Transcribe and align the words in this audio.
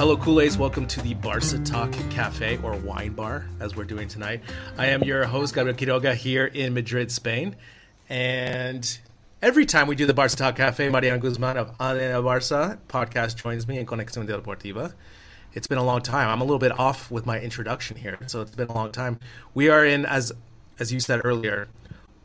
Hello, 0.00 0.16
Kool-Aids. 0.16 0.56
Welcome 0.56 0.86
to 0.86 1.02
the 1.02 1.12
Barca 1.12 1.58
Talk 1.58 1.92
Cafe 2.08 2.58
or 2.62 2.74
Wine 2.74 3.12
Bar, 3.12 3.44
as 3.60 3.76
we're 3.76 3.84
doing 3.84 4.08
tonight. 4.08 4.40
I 4.78 4.86
am 4.86 5.02
your 5.02 5.26
host, 5.26 5.54
Gabriel 5.54 5.76
Quiroga, 5.76 6.14
here 6.14 6.46
in 6.46 6.72
Madrid, 6.72 7.12
Spain. 7.12 7.54
And 8.08 8.98
every 9.42 9.66
time 9.66 9.88
we 9.88 9.94
do 9.94 10.06
the 10.06 10.14
Barca 10.14 10.36
Talk 10.36 10.56
Cafe, 10.56 10.88
Mariana 10.88 11.18
Guzman 11.18 11.58
of 11.58 11.76
ADN 11.76 12.24
Barca 12.24 12.78
podcast 12.88 13.36
joins 13.36 13.68
me 13.68 13.78
in 13.78 13.84
Conexión 13.84 14.26
Deportiva. 14.26 14.94
It's 15.52 15.66
been 15.66 15.76
a 15.76 15.84
long 15.84 16.00
time. 16.00 16.30
I'm 16.30 16.40
a 16.40 16.44
little 16.44 16.58
bit 16.58 16.72
off 16.78 17.10
with 17.10 17.26
my 17.26 17.38
introduction 17.38 17.98
here, 17.98 18.18
so 18.26 18.40
it's 18.40 18.56
been 18.56 18.68
a 18.68 18.74
long 18.74 18.92
time. 18.92 19.20
We 19.52 19.68
are 19.68 19.84
in, 19.84 20.06
as 20.06 20.32
as 20.78 20.90
you 20.90 21.00
said 21.00 21.20
earlier, 21.24 21.68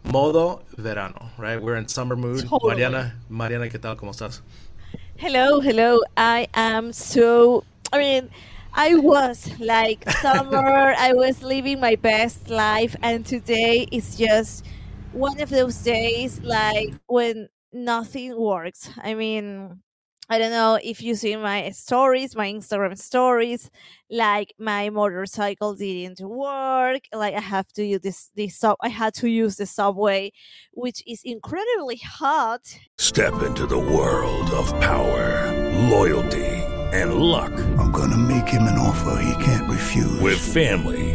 modo 0.06 0.62
verano, 0.78 1.32
right? 1.38 1.62
We're 1.62 1.76
in 1.76 1.90
summer 1.90 2.16
mood. 2.16 2.48
Totally. 2.48 2.70
Mariana, 2.70 3.16
Mariana, 3.28 3.68
¿qué 3.68 3.82
tal? 3.82 3.98
¿Cómo 3.98 4.12
estás? 4.12 4.40
Hello, 5.18 5.60
hello. 5.62 6.02
I 6.18 6.48
am 6.54 6.92
so. 6.94 7.64
I 7.94 7.98
mean, 7.98 8.30
I 8.74 8.96
was 8.96 9.50
like 9.60 10.10
summer. 10.10 10.94
I 10.98 11.14
was 11.14 11.42
living 11.42 11.80
my 11.80 11.96
best 11.96 12.50
life, 12.50 12.96
and 13.02 13.26
today 13.26 13.88
is 13.92 14.18
just 14.18 14.66
one 15.12 15.40
of 15.40 15.50
those 15.50 15.78
days 15.78 16.42
like 16.42 16.94
when 17.08 17.50
nothing 17.72 18.38
works. 18.38 18.90
I 18.98 19.14
mean, 19.14 19.82
I 20.30 20.40
don't 20.40 20.52
know 20.52 20.80
if 20.84 21.02
you 21.02 21.16
see 21.16 21.36
my 21.36 21.70
stories, 21.70 22.36
my 22.36 22.52
Instagram 22.52 22.98
stories. 22.98 23.70
Like 24.10 24.54
my 24.58 24.90
motorcycle 24.90 25.76
didn't 25.76 26.20
work. 26.22 27.02
Like 27.14 27.36
I 27.36 27.42
have 27.42 27.68
to 27.74 27.86
use 27.86 28.02
this 28.02 28.32
this 28.36 28.58
sub. 28.58 28.78
I 28.82 28.90
had 28.90 29.14
to 29.16 29.30
use 29.30 29.58
the 29.58 29.66
subway, 29.66 30.32
which 30.74 31.04
is 31.06 31.22
incredibly 31.24 31.98
hot. 31.98 32.62
Step 32.98 33.42
into 33.44 33.68
the 33.68 33.78
world 33.78 34.50
of 34.52 34.68
power, 34.80 35.52
loyalty, 35.90 36.46
and 36.94 37.16
luck. 37.16 37.54
I'm 37.80 37.92
gonna 37.92 38.18
make 38.18 38.48
him 38.48 38.64
an 38.64 38.78
offer 38.78 39.22
he 39.22 39.44
can't 39.44 39.70
refuse. 39.70 40.20
With 40.22 40.40
family, 40.40 41.15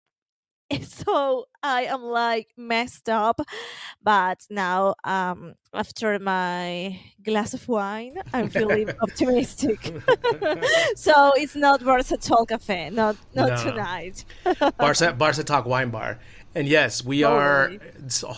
so 0.83 1.45
I 1.63 1.83
am 1.83 2.03
like 2.03 2.49
messed 2.57 3.09
up. 3.09 3.41
But 4.03 4.45
now, 4.49 4.95
um, 5.03 5.53
after 5.73 6.17
my 6.19 6.99
glass 7.23 7.53
of 7.53 7.67
wine, 7.67 8.17
I'm 8.33 8.49
feeling 8.49 8.89
optimistic. 9.01 9.79
so 10.95 11.31
it's 11.35 11.55
not 11.55 11.81
Versatile 11.81 12.45
Cafe, 12.45 12.89
not 12.89 13.15
not 13.35 13.49
No. 13.49 13.71
tonight. 13.71 14.25
Barca, 14.77 15.13
Barca 15.13 15.43
Talk 15.43 15.65
Wine 15.65 15.89
Bar. 15.89 16.19
And 16.53 16.67
yes, 16.67 17.03
we 17.05 17.23
are. 17.23 17.71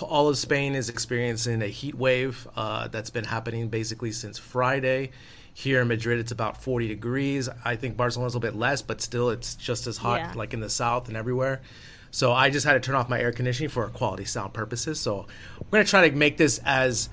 All 0.02 0.30
of 0.30 0.38
Spain 0.38 0.76
is 0.76 0.88
experiencing 0.90 1.64
a 1.64 1.68
heat 1.68 1.96
wave 1.96 2.48
uh, 2.56 2.88
that's 2.90 3.10
been 3.10 3.26
happening 3.26 3.70
basically 3.70 4.12
since 4.12 4.38
Friday. 4.38 5.12
Here 5.56 5.82
in 5.82 5.88
Madrid, 5.88 6.20
it's 6.20 6.32
about 6.32 6.62
40 6.62 6.88
degrees. 6.88 7.48
I 7.64 7.76
think 7.76 7.96
Barcelona's 7.98 8.34
a 8.34 8.38
little 8.38 8.52
bit 8.52 8.60
less, 8.60 8.82
but 8.82 9.02
still, 9.02 9.30
it's 9.30 9.56
just 9.56 9.86
as 9.88 9.98
hot, 9.98 10.20
Yeah. 10.20 10.34
like 10.36 10.54
in 10.54 10.60
the 10.62 10.70
south 10.70 11.08
and 11.08 11.18
everywhere. 11.18 11.62
So 12.14 12.32
I 12.32 12.52
just 12.52 12.64
had 12.64 12.74
to 12.74 12.80
turn 12.80 12.94
off 12.94 13.10
my 13.10 13.20
air 13.20 13.32
conditioning 13.32 13.70
for 13.70 13.88
quality 13.88 14.24
sound 14.24 14.54
purposes. 14.54 15.00
So 15.00 15.26
we're 15.60 15.80
gonna 15.80 15.84
try 15.84 16.08
to 16.08 16.16
make 16.16 16.38
this 16.38 16.60
as 16.64 17.10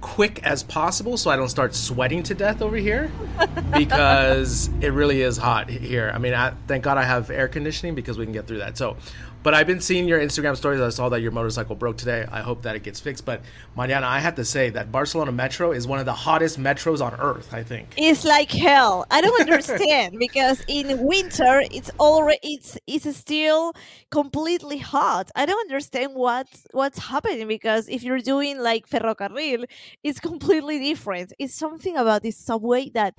quick 0.00 0.40
as 0.44 0.62
possible 0.62 1.16
so 1.16 1.28
I 1.28 1.34
don't 1.34 1.48
start 1.48 1.74
sweating 1.74 2.22
to 2.22 2.34
death 2.34 2.62
over 2.62 2.76
here 2.76 3.10
because 3.76 4.70
it 4.80 4.92
really 4.92 5.22
is 5.22 5.38
hot 5.38 5.68
here. 5.68 6.12
I 6.14 6.18
mean, 6.18 6.34
I, 6.34 6.52
thank 6.68 6.84
God 6.84 6.98
I 6.98 7.02
have 7.02 7.30
air 7.30 7.48
conditioning 7.48 7.96
because 7.96 8.16
we 8.16 8.26
can 8.26 8.32
get 8.32 8.46
through 8.46 8.58
that. 8.58 8.78
So, 8.78 8.96
but 9.42 9.54
I've 9.54 9.66
been 9.66 9.80
seeing 9.80 10.08
your 10.08 10.18
Instagram 10.18 10.56
stories. 10.56 10.80
I 10.80 10.88
saw 10.90 11.08
that 11.10 11.20
your 11.20 11.30
motorcycle 11.30 11.76
broke 11.76 11.96
today. 11.96 12.26
I 12.30 12.40
hope 12.40 12.62
that 12.62 12.76
it 12.76 12.82
gets 12.82 13.00
fixed. 13.00 13.24
But 13.24 13.42
Mariana, 13.76 14.06
I 14.06 14.18
have 14.18 14.34
to 14.36 14.44
say 14.44 14.70
that 14.70 14.90
Barcelona 14.90 15.32
Metro 15.32 15.72
is 15.72 15.86
one 15.86 15.98
of 15.98 16.06
the 16.06 16.12
hottest 16.12 16.60
metros 16.60 17.00
on 17.00 17.14
earth. 17.14 17.52
I 17.52 17.62
think. 17.62 17.94
It's 17.96 18.24
like 18.24 18.50
hell. 18.50 19.06
I 19.10 19.20
don't 19.20 19.40
understand 19.40 20.16
because 20.18 20.62
in 20.68 21.04
winter 21.04 21.62
it's 21.70 21.90
already 22.00 22.38
it's 22.42 22.78
it's 22.86 23.16
still 23.16 23.72
completely 24.10 24.78
hot. 24.78 25.30
I 25.36 25.46
don't 25.46 25.60
understand 25.60 26.14
what 26.14 26.46
what's 26.72 26.98
happening 26.98 27.48
because 27.48 27.88
if 27.88 28.02
you're 28.02 28.20
doing 28.20 28.58
like 28.58 28.88
ferrocarril, 28.88 29.64
it's 30.02 30.20
completely 30.20 30.78
different. 30.78 31.32
It's 31.38 31.54
something 31.54 31.96
about 31.96 32.22
this 32.22 32.36
subway 32.36 32.90
that 32.90 33.14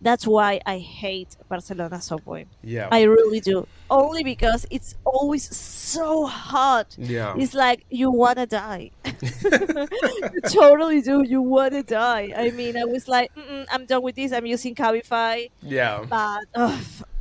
that's 0.00 0.26
why 0.26 0.60
I 0.64 0.78
hate 0.78 1.36
Barcelona 1.48 2.00
subway. 2.00 2.46
Yeah. 2.62 2.88
I 2.92 3.02
really 3.02 3.40
do. 3.40 3.66
Only 3.90 4.22
because 4.22 4.64
it's 4.70 4.94
always 5.04 5.44
so 5.56 6.26
hot. 6.26 6.94
Yeah. 6.98 7.34
It's 7.36 7.54
like 7.54 7.84
you 7.90 8.10
wanna 8.10 8.46
die. 8.46 8.90
you 9.04 10.40
totally 10.48 11.00
do. 11.02 11.22
You 11.24 11.42
wanna 11.42 11.82
die. 11.82 12.32
I 12.36 12.50
mean, 12.50 12.76
I 12.76 12.84
was 12.84 13.08
like, 13.08 13.34
Mm-mm, 13.34 13.66
I'm 13.72 13.86
done 13.86 14.02
with 14.02 14.14
this. 14.16 14.32
I'm 14.32 14.46
using 14.46 14.74
Cabify, 14.74 15.50
yeah. 15.62 16.04
but 16.08 16.44
ugh, 16.54 16.80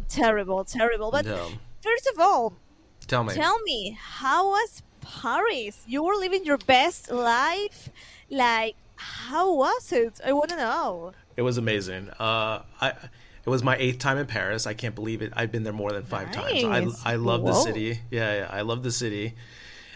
terrible, 0.09 0.63
terrible. 0.63 1.09
But 1.11 1.25
Yeah. 1.25 1.47
first 1.81 2.07
of 2.13 2.19
all, 2.19 2.53
Tell 3.07 3.23
me. 3.23 3.33
tell 3.33 3.59
me, 3.61 3.97
how 3.99 4.49
was 4.49 4.83
Paris? 5.01 5.83
You 5.87 6.03
were 6.03 6.15
living 6.15 6.43
your 6.45 6.57
best 6.57 7.09
life. 7.11 7.89
Like, 8.29 8.75
how 8.97 9.53
was 9.53 9.91
it? 9.91 10.19
I 10.25 10.33
want 10.33 10.49
to 10.49 10.57
know. 10.57 11.13
It 11.37 11.43
was 11.43 11.57
amazing. 11.57 12.09
Uh, 12.19 12.63
I 12.81 12.89
it 13.45 13.49
was 13.49 13.63
my 13.63 13.77
eighth 13.77 13.99
time 13.99 14.17
in 14.17 14.25
Paris. 14.25 14.67
I 14.67 14.73
can't 14.73 14.93
believe 14.95 15.21
it. 15.21 15.31
I've 15.35 15.51
been 15.53 15.63
there 15.63 15.71
more 15.71 15.93
than 15.93 16.03
five 16.03 16.35
Nice. 16.35 16.61
times. 16.63 17.01
I 17.05 17.13
I 17.13 17.15
love 17.15 17.45
the 17.45 17.53
city. 17.53 17.99
Yeah, 18.11 18.39
yeah, 18.39 18.47
I 18.51 18.61
love 18.61 18.83
the 18.83 18.91
city. 18.91 19.35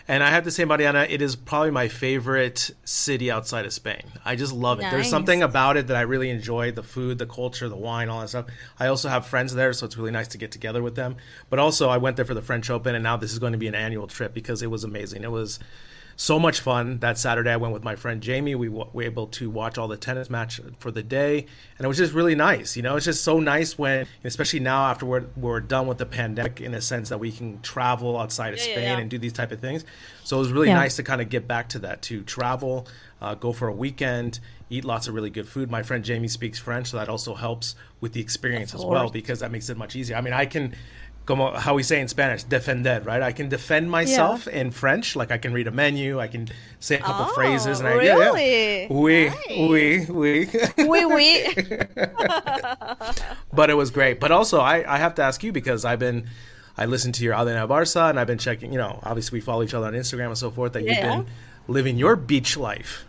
And 0.08 0.24
I 0.24 0.30
have 0.30 0.44
to 0.46 0.52
say, 0.52 0.66
Mariana, 0.66 1.06
it 1.10 1.22
is 1.22 1.36
probably 1.36 1.72
my 1.72 1.88
favorite 1.88 2.72
city 2.84 3.30
outside 3.32 3.66
of 3.66 3.72
Spain. 3.72 4.02
I 4.26 4.36
just 4.36 4.52
love 4.52 4.80
it. 4.80 4.90
There's 4.90 5.10
something 5.10 5.42
about 5.44 5.78
it 5.78 5.88
that 5.88 5.96
I 5.96 6.02
really 6.02 6.30
enjoy 6.32 6.72
the 6.72 6.84
food, 6.84 7.18
the 7.18 7.28
culture, 7.28 7.70
the 7.70 7.76
wine, 7.78 8.10
all 8.10 8.20
that 8.22 8.30
stuff. 8.30 8.48
I 8.80 8.88
also 8.88 9.10
have 9.10 9.26
friends 9.28 9.54
there, 9.54 9.72
so 9.74 9.86
it's 9.86 9.98
really 9.98 10.12
nice 10.12 10.28
to 10.30 10.38
get 10.38 10.52
together 10.52 10.82
with 10.82 10.96
them. 10.96 11.18
But 11.50 11.60
also, 11.60 11.88
I 11.90 11.98
went 11.98 12.16
there 12.16 12.26
for 12.26 12.34
the 12.34 12.42
French 12.42 12.70
Open, 12.70 12.96
and 12.96 13.04
now 13.04 13.16
this 13.16 13.32
is 13.32 13.40
going 13.40 13.54
to 13.54 13.60
be 13.60 13.68
an 13.68 13.76
annual 13.76 14.08
trip 14.08 14.34
because 14.34 14.62
it 14.64 14.72
was 14.72 14.84
amazing. 14.84 15.24
It 15.24 15.32
was 15.32 15.60
so 16.22 16.38
much 16.38 16.60
fun 16.60 17.00
that 17.00 17.18
Saturday. 17.18 17.50
I 17.52 17.58
went 17.58 17.74
with 17.74 17.84
my 17.84 17.96
friend 17.96 18.22
Jamie. 18.22 18.54
We 18.54 18.68
w- 18.68 18.88
were 18.94 19.02
able 19.02 19.26
to 19.26 19.50
watch 19.50 19.80
all 19.80 19.88
the 19.88 19.98
tennis 19.98 20.30
match 20.30 20.62
for 20.78 20.92
the 20.92 21.02
day, 21.02 21.48
and 21.80 21.86
it 21.86 21.88
was 21.88 21.98
just 21.98 22.14
really 22.14 22.36
nice. 22.36 22.78
You 22.78 22.84
know, 22.84 22.96
it's 22.96 23.06
just 23.08 23.24
so 23.24 23.40
nice 23.40 23.76
when, 23.76 24.06
especially 24.24 24.60
now 24.60 24.84
after 24.86 25.08
we're, 25.08 25.26
we're 25.36 25.60
done 25.62 25.88
with 25.88 25.98
the 25.98 26.06
pandemic, 26.06 26.62
in 26.62 26.76
a 26.76 26.82
sense 26.82 27.10
that 27.10 27.20
we 27.20 27.32
can 27.32 27.60
travel 27.64 28.20
outside 28.20 28.54
of 28.54 28.60
Yeah, 28.60 28.66
yeah, 28.68 28.72
Spain 28.74 28.84
yeah. 28.84 28.98
and 29.00 29.10
do 29.10 29.18
these 29.18 29.34
type 29.34 29.52
of 29.52 29.62
things. 29.62 29.84
So 30.24 30.36
it 30.38 30.42
was 30.42 30.52
really 30.52 30.68
Yeah. 30.68 30.76
nice 30.76 30.96
to 30.98 31.04
kind 31.04 31.22
of 31.22 31.30
get 31.30 31.48
back 31.48 31.70
to 31.70 31.80
that, 31.80 32.04
to 32.04 32.22
travel, 32.22 32.86
uh, 33.20 33.34
go 33.34 33.52
for 33.52 33.68
a 33.68 33.74
weekend, 33.74 34.40
eat 34.70 34.86
lots 34.86 35.08
of 35.08 35.16
really 35.16 35.32
good 35.32 35.48
food. 35.48 35.72
My 35.72 35.82
friend 35.82 36.04
Jamie 36.06 36.28
speaks 36.28 36.60
French, 36.60 36.92
so 36.92 36.98
that 36.98 37.10
also 37.10 37.34
helps 37.34 37.74
with 38.00 38.14
the 38.14 38.22
experience 38.22 38.76
as 38.76 38.86
well 38.86 39.10
because 39.10 39.40
that 39.40 39.52
makes 39.52 39.70
it 39.72 39.78
much 39.78 39.96
easier. 39.96 40.18
I 40.18 40.22
mean, 40.22 40.34
I 40.34 40.46
can. 40.46 40.76
Como, 41.26 41.52
how 41.56 41.76
we 41.76 41.84
say 41.84 42.02
in 42.02 42.08
Spanish, 42.08 42.44
defender, 42.44 43.00
right? 43.06 43.22
I 43.22 43.32
can 43.32 43.48
defend 43.48 43.92
myself 43.92 44.48
in 44.48 44.72
French. 44.72 45.16
Like 45.16 45.32
I 45.32 45.38
can 45.38 45.54
read 45.54 45.68
a 45.68 45.72
menu, 45.72 46.20
I 46.20 46.28
can 46.28 46.48
say 46.80 46.96
a 46.96 47.00
couple 47.00 47.28
Oh, 47.30 47.34
phrases, 47.36 47.80
and 47.80 47.88
I 47.88 47.96
yeah, 48.02 48.18
yeah. 48.18 48.26
really? 48.26 48.88
Oui, 48.90 49.26
Nice. 49.30 49.70
oui, 49.70 50.06
oui. 50.10 50.50
Oui, 50.88 51.06
oui. 51.06 51.54
but 53.54 53.70
it 53.70 53.76
was 53.76 53.92
great. 53.92 54.20
But 54.20 54.32
also, 54.32 54.60
I, 54.62 54.84
I 54.92 54.98
have 54.98 55.16
to 55.16 55.22
ask 55.24 55.44
you 55.44 55.52
because 55.52 55.86
I've 55.86 56.00
been, 56.00 56.28
I 56.78 56.86
listened 56.86 57.16
to 57.16 57.24
your 57.24 57.36
ADN 57.36 57.68
Barça, 57.68 58.10
and 58.10 58.20
I've 58.20 58.28
been 58.28 58.40
checking. 58.40 58.72
You 58.72 58.80
know, 58.80 59.00
obviously 59.04 59.38
we 59.38 59.42
follow 59.42 59.64
each 59.64 59.74
other 59.74 59.88
on 59.88 59.94
Instagram 59.94 60.28
and 60.28 60.38
so 60.38 60.50
forth. 60.52 60.74
That 60.74 60.84
Yeah. 60.84 60.92
you've 60.94 61.02
been 61.26 61.28
living 61.68 61.98
your 61.98 62.16
beach 62.16 62.58
life. 62.58 63.06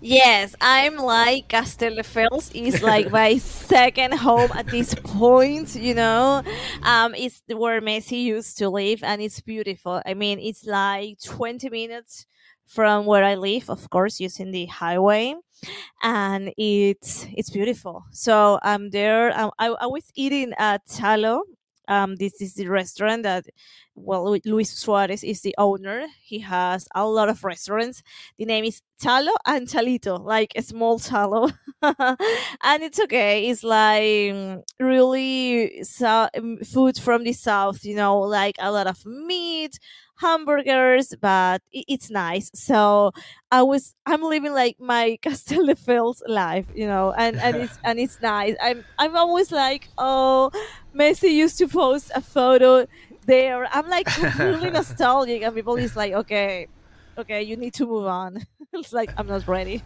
Yes, 0.00 0.54
I'm 0.60 0.96
like 0.96 1.48
Castelldefels 1.48 2.50
is 2.54 2.82
like 2.82 3.10
my 3.10 3.38
second 3.38 4.14
home 4.14 4.50
at 4.54 4.70
this 4.70 4.94
point, 4.94 5.74
you 5.74 5.94
know. 5.94 6.42
Um 6.82 7.14
it's 7.14 7.42
where 7.48 7.80
Messi 7.80 8.22
used 8.22 8.58
to 8.58 8.68
live 8.68 9.02
and 9.02 9.20
it's 9.22 9.40
beautiful. 9.40 10.02
I 10.04 10.14
mean, 10.14 10.38
it's 10.38 10.64
like 10.66 11.18
20 11.22 11.68
minutes 11.70 12.26
from 12.66 13.04
where 13.06 13.24
I 13.24 13.34
live, 13.34 13.68
of 13.70 13.90
course, 13.90 14.20
using 14.20 14.50
the 14.52 14.66
highway. 14.66 15.34
And 16.02 16.52
it's 16.56 17.26
it's 17.32 17.50
beautiful. 17.50 18.04
So 18.12 18.58
I'm 18.62 18.90
there. 18.90 19.32
I, 19.36 19.50
I 19.58 19.86
was 19.86 20.10
eating 20.14 20.52
at 20.58 20.86
Talo. 20.86 21.40
Um, 21.90 22.16
this 22.16 22.40
is 22.40 22.54
the 22.54 22.68
restaurant 22.68 23.24
that, 23.24 23.46
well, 23.94 24.36
Luis 24.44 24.70
Suarez 24.72 25.24
is 25.24 25.42
the 25.42 25.54
owner. 25.58 26.06
He 26.22 26.38
has 26.40 26.86
a 26.94 27.06
lot 27.06 27.28
of 27.28 27.44
restaurants 27.44 28.02
the 28.38 28.44
name 28.46 28.64
is 28.64 28.80
Talo 29.02 29.32
and 29.46 29.66
Talito, 29.68 30.22
like 30.22 30.52
a 30.56 30.62
small 30.62 30.98
Talo. 30.98 31.52
and 31.82 32.82
it's 32.82 33.00
okay. 33.00 33.48
It's 33.48 33.64
like 33.64 34.34
really 34.78 35.82
so- 35.84 36.28
food 36.64 36.98
from 36.98 37.24
the 37.24 37.32
south, 37.32 37.84
you 37.84 37.94
know, 37.96 38.18
like 38.20 38.56
a 38.58 38.70
lot 38.72 38.86
of 38.86 39.04
meat, 39.06 39.78
hamburgers, 40.20 41.14
but 41.20 41.62
it's 41.72 42.10
nice. 42.10 42.50
So 42.54 43.12
I 43.50 43.62
was 43.62 43.94
I'm 44.06 44.22
living 44.22 44.52
like 44.52 44.78
my 44.78 45.18
Castelldefels 45.22 46.20
life, 46.26 46.66
you 46.74 46.86
know, 46.86 47.12
and, 47.16 47.36
and 47.36 47.56
it's 47.56 47.78
and 47.84 47.98
it's 47.98 48.20
nice. 48.20 48.56
I'm 48.62 48.84
I'm 48.98 49.16
always 49.16 49.50
like, 49.50 49.88
oh, 49.98 50.50
Messi 50.94 51.32
used 51.32 51.58
to 51.58 51.68
post 51.68 52.10
a 52.14 52.20
photo 52.20 52.86
there. 53.26 53.68
I'm 53.72 53.88
like 53.88 54.08
really 54.38 54.70
nostalgic, 54.78 55.42
and 55.42 55.54
people 55.54 55.76
is 55.76 55.96
like, 55.96 56.12
okay, 56.12 56.68
okay, 57.18 57.42
you 57.42 57.56
need 57.56 57.74
to 57.74 57.86
move 57.86 58.06
on. 58.06 58.44
it's 58.72 58.92
like 58.92 59.10
I'm 59.16 59.26
not 59.26 59.48
ready. 59.48 59.82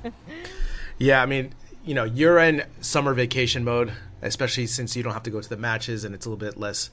Yeah, 0.98 1.22
I 1.22 1.26
mean, 1.26 1.54
you 1.84 1.94
know, 1.94 2.04
you're 2.04 2.38
in 2.38 2.64
summer 2.80 3.14
vacation 3.14 3.64
mode, 3.64 3.92
especially 4.22 4.66
since 4.66 4.96
you 4.96 5.02
don't 5.02 5.12
have 5.12 5.24
to 5.24 5.30
go 5.30 5.40
to 5.40 5.48
the 5.48 5.56
matches 5.56 6.04
and 6.04 6.14
it's 6.14 6.26
a 6.26 6.30
little 6.30 6.38
bit 6.38 6.56
less 6.56 6.90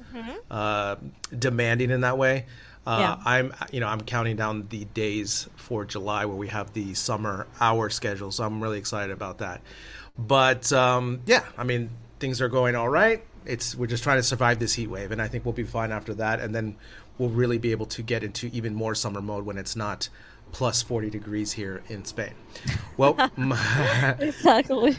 uh, 0.50 0.96
demanding 1.38 1.92
in 1.92 2.02
that 2.02 2.18
way. 2.18 2.46
Uh, 2.86 2.98
Yeah. 3.00 3.18
I'm, 3.26 3.54
you 3.72 3.80
know, 3.80 3.88
I'm 3.88 4.02
counting 4.02 4.36
down 4.36 4.68
the 4.70 4.86
days 4.86 5.48
for 5.56 5.86
July 5.86 6.26
where 6.26 6.36
we 6.38 6.48
have 6.48 6.74
the 6.74 6.94
summer 6.94 7.48
hour 7.60 7.90
schedule, 7.90 8.32
so 8.32 8.44
I'm 8.44 8.62
really 8.62 8.80
excited 8.80 9.12
about 9.12 9.38
that. 9.40 9.62
But 10.18 10.72
um, 10.74 11.22
yeah, 11.26 11.44
I 11.58 11.64
mean, 11.64 11.90
things 12.20 12.42
are 12.42 12.50
going 12.50 12.76
all 12.76 12.90
right. 12.90 13.24
It's 13.46 13.76
we're 13.76 13.88
just 13.88 14.04
trying 14.04 14.18
to 14.18 14.24
survive 14.24 14.60
this 14.60 14.74
heat 14.74 14.88
wave, 14.88 15.12
and 15.12 15.22
I 15.22 15.28
think 15.28 15.46
we'll 15.46 15.54
be 15.54 15.64
fine 15.64 15.92
after 15.92 16.14
that, 16.16 16.40
and 16.40 16.54
then 16.54 16.76
we'll 17.18 17.30
really 17.30 17.58
be 17.58 17.72
able 17.72 17.86
to 17.88 18.02
get 18.02 18.24
into 18.24 18.48
even 18.54 18.74
more 18.76 18.94
summer 18.96 19.22
mode 19.22 19.46
when 19.46 19.58
it's 19.58 19.76
not 19.76 20.10
plus 20.52 20.82
40 20.82 21.10
degrees 21.10 21.54
here 21.54 21.82
in 21.88 22.04
Spain. 22.04 22.34
Well, 22.98 23.16
exactly. 24.20 24.98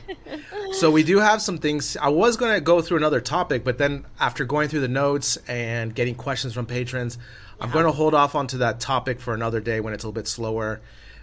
so 0.73 0.91
we 0.91 1.03
do 1.03 1.19
have 1.19 1.43
some 1.43 1.59
things. 1.59 1.97
I 1.97 2.09
was 2.09 2.37
going 2.37 2.55
to 2.55 2.61
go 2.61 2.81
through 2.81 2.97
another 2.97 3.21
topic, 3.21 3.63
but 3.65 3.79
then 3.79 4.05
after 4.19 4.45
going 4.45 4.69
through 4.69 4.81
the 4.81 4.89
notes 4.89 5.37
and 5.49 5.95
getting 5.95 6.15
questions 6.15 6.55
from 6.55 6.67
patrons, 6.67 7.19
I'm 7.63 7.71
going 7.71 7.85
to 7.85 7.93
hold 7.93 8.13
off 8.13 8.35
onto 8.35 8.59
that 8.59 8.81
topic 8.81 9.21
for 9.21 9.35
another 9.35 9.61
day 9.61 9.79
when 9.79 9.95
it's 9.95 10.03
a 10.03 10.09
little 10.09 10.21
bit 10.21 10.27
slower 10.27 10.81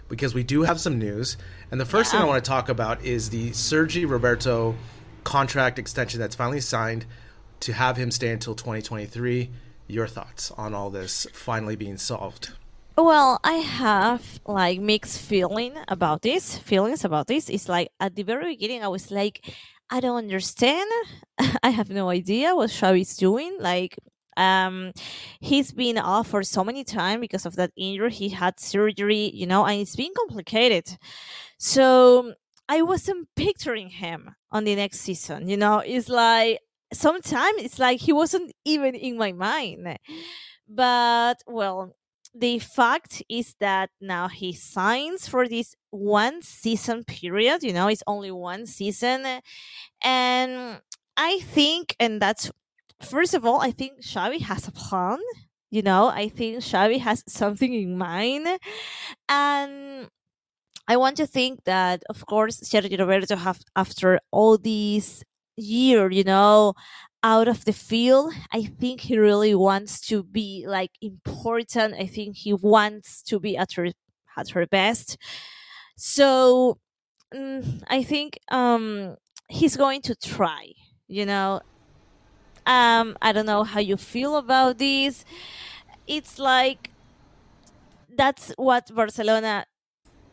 because 0.08 0.32
we 0.32 0.42
do 0.42 0.62
have 0.62 0.80
some 0.80 0.98
news. 0.98 1.36
And 1.70 1.78
the 1.78 1.84
first 1.84 2.12
thing 2.12 2.20
I 2.20 2.24
want 2.24 2.42
to 2.42 2.48
talk 2.48 2.70
about 2.70 3.04
is 3.04 3.28
the 3.28 3.52
Sergi 3.52 4.06
Roberto 4.06 4.74
contract 5.22 5.78
extension 5.78 6.18
that's 6.18 6.34
finally 6.34 6.62
signed 6.62 7.04
to 7.60 7.74
have 7.74 7.98
him 7.98 8.10
stay 8.10 8.30
until 8.30 8.54
2023. 8.54 9.50
Your 9.86 10.06
thoughts 10.06 10.50
on 10.52 10.72
all 10.72 10.88
this 10.88 11.26
finally 11.34 11.76
being 11.76 11.98
solved? 11.98 12.52
Well, 12.96 13.38
I 13.44 13.56
have 13.56 14.40
like 14.46 14.80
mixed 14.80 15.20
feeling 15.20 15.74
about 15.88 16.22
this. 16.22 16.56
Feelings 16.56 17.04
about 17.04 17.26
this. 17.26 17.50
It's 17.50 17.68
like 17.68 17.90
at 18.00 18.16
the 18.16 18.22
very 18.22 18.54
beginning, 18.54 18.82
I 18.82 18.88
was 18.88 19.10
like, 19.10 19.54
I 19.90 20.00
don't 20.00 20.16
understand. 20.16 20.90
I 21.62 21.68
have 21.68 21.90
no 21.90 22.08
idea 22.08 22.56
what 22.56 22.70
Xavi's 22.70 23.14
doing. 23.18 23.58
Like, 23.60 23.98
um, 24.40 24.92
he's 25.40 25.72
been 25.72 25.98
off 25.98 26.28
for 26.28 26.42
so 26.42 26.64
many 26.64 26.82
times 26.84 27.20
because 27.20 27.46
of 27.46 27.56
that 27.56 27.72
injury. 27.76 28.10
He 28.10 28.30
had 28.30 28.58
surgery, 28.58 29.30
you 29.34 29.46
know, 29.46 29.66
and 29.66 29.80
it's 29.80 29.96
been 29.96 30.12
complicated. 30.16 30.96
So 31.58 32.34
I 32.68 32.82
wasn't 32.82 33.28
picturing 33.36 33.90
him 33.90 34.34
on 34.50 34.64
the 34.64 34.74
next 34.74 35.00
season. 35.00 35.48
You 35.48 35.56
know, 35.58 35.80
it's 35.80 36.08
like 36.08 36.60
sometimes 36.92 37.62
it's 37.62 37.78
like 37.78 38.00
he 38.00 38.12
wasn't 38.12 38.52
even 38.64 38.94
in 38.94 39.16
my 39.18 39.32
mind. 39.32 39.98
But 40.68 41.42
well, 41.46 41.94
the 42.34 42.60
fact 42.60 43.22
is 43.28 43.54
that 43.60 43.90
now 44.00 44.28
he 44.28 44.52
signs 44.52 45.26
for 45.28 45.48
this 45.48 45.74
one 45.90 46.40
season 46.42 47.02
period 47.02 47.60
you 47.64 47.72
know 47.72 47.88
it's 47.88 48.04
only 48.06 48.30
one 48.30 48.66
season 48.66 49.40
and 50.02 50.80
i 51.16 51.40
think 51.40 51.96
and 51.98 52.22
that's 52.22 52.52
first 53.02 53.34
of 53.34 53.44
all 53.44 53.60
i 53.60 53.70
think 53.70 54.00
xavi 54.02 54.40
has 54.40 54.68
a 54.68 54.72
plan 54.72 55.18
you 55.70 55.82
know 55.82 56.08
i 56.08 56.28
think 56.28 56.58
xavi 56.58 56.98
has 56.98 57.22
something 57.26 57.72
in 57.72 57.96
mind 57.96 58.46
and 59.28 60.08
i 60.88 60.96
want 60.96 61.16
to 61.16 61.26
think 61.26 61.64
that 61.64 62.02
of 62.08 62.26
course 62.26 62.60
sergio 62.60 62.98
roberto 62.98 63.36
have 63.36 63.60
after 63.76 64.18
all 64.30 64.58
these 64.58 65.22
year 65.56 66.10
you 66.10 66.24
know 66.24 66.74
out 67.22 67.48
of 67.48 67.64
the 67.64 67.72
field. 67.72 68.32
I 68.52 68.62
think 68.64 69.02
he 69.02 69.18
really 69.18 69.54
wants 69.54 70.00
to 70.08 70.22
be 70.22 70.64
like 70.66 70.90
important. 71.02 71.94
I 71.94 72.06
think 72.06 72.36
he 72.36 72.54
wants 72.54 73.22
to 73.24 73.38
be 73.38 73.56
at 73.56 73.72
her 73.72 73.88
at 74.36 74.50
her 74.50 74.66
best. 74.66 75.18
So 75.96 76.78
mm, 77.34 77.82
I 77.88 78.02
think 78.02 78.38
um, 78.50 79.16
he's 79.48 79.76
going 79.76 80.02
to 80.02 80.14
try. 80.14 80.72
You 81.08 81.26
know, 81.26 81.60
um, 82.66 83.16
I 83.20 83.32
don't 83.32 83.46
know 83.46 83.64
how 83.64 83.80
you 83.80 83.96
feel 83.96 84.36
about 84.36 84.78
this. 84.78 85.24
It's 86.06 86.38
like 86.38 86.90
that's 88.16 88.52
what 88.56 88.94
Barcelona 88.94 89.66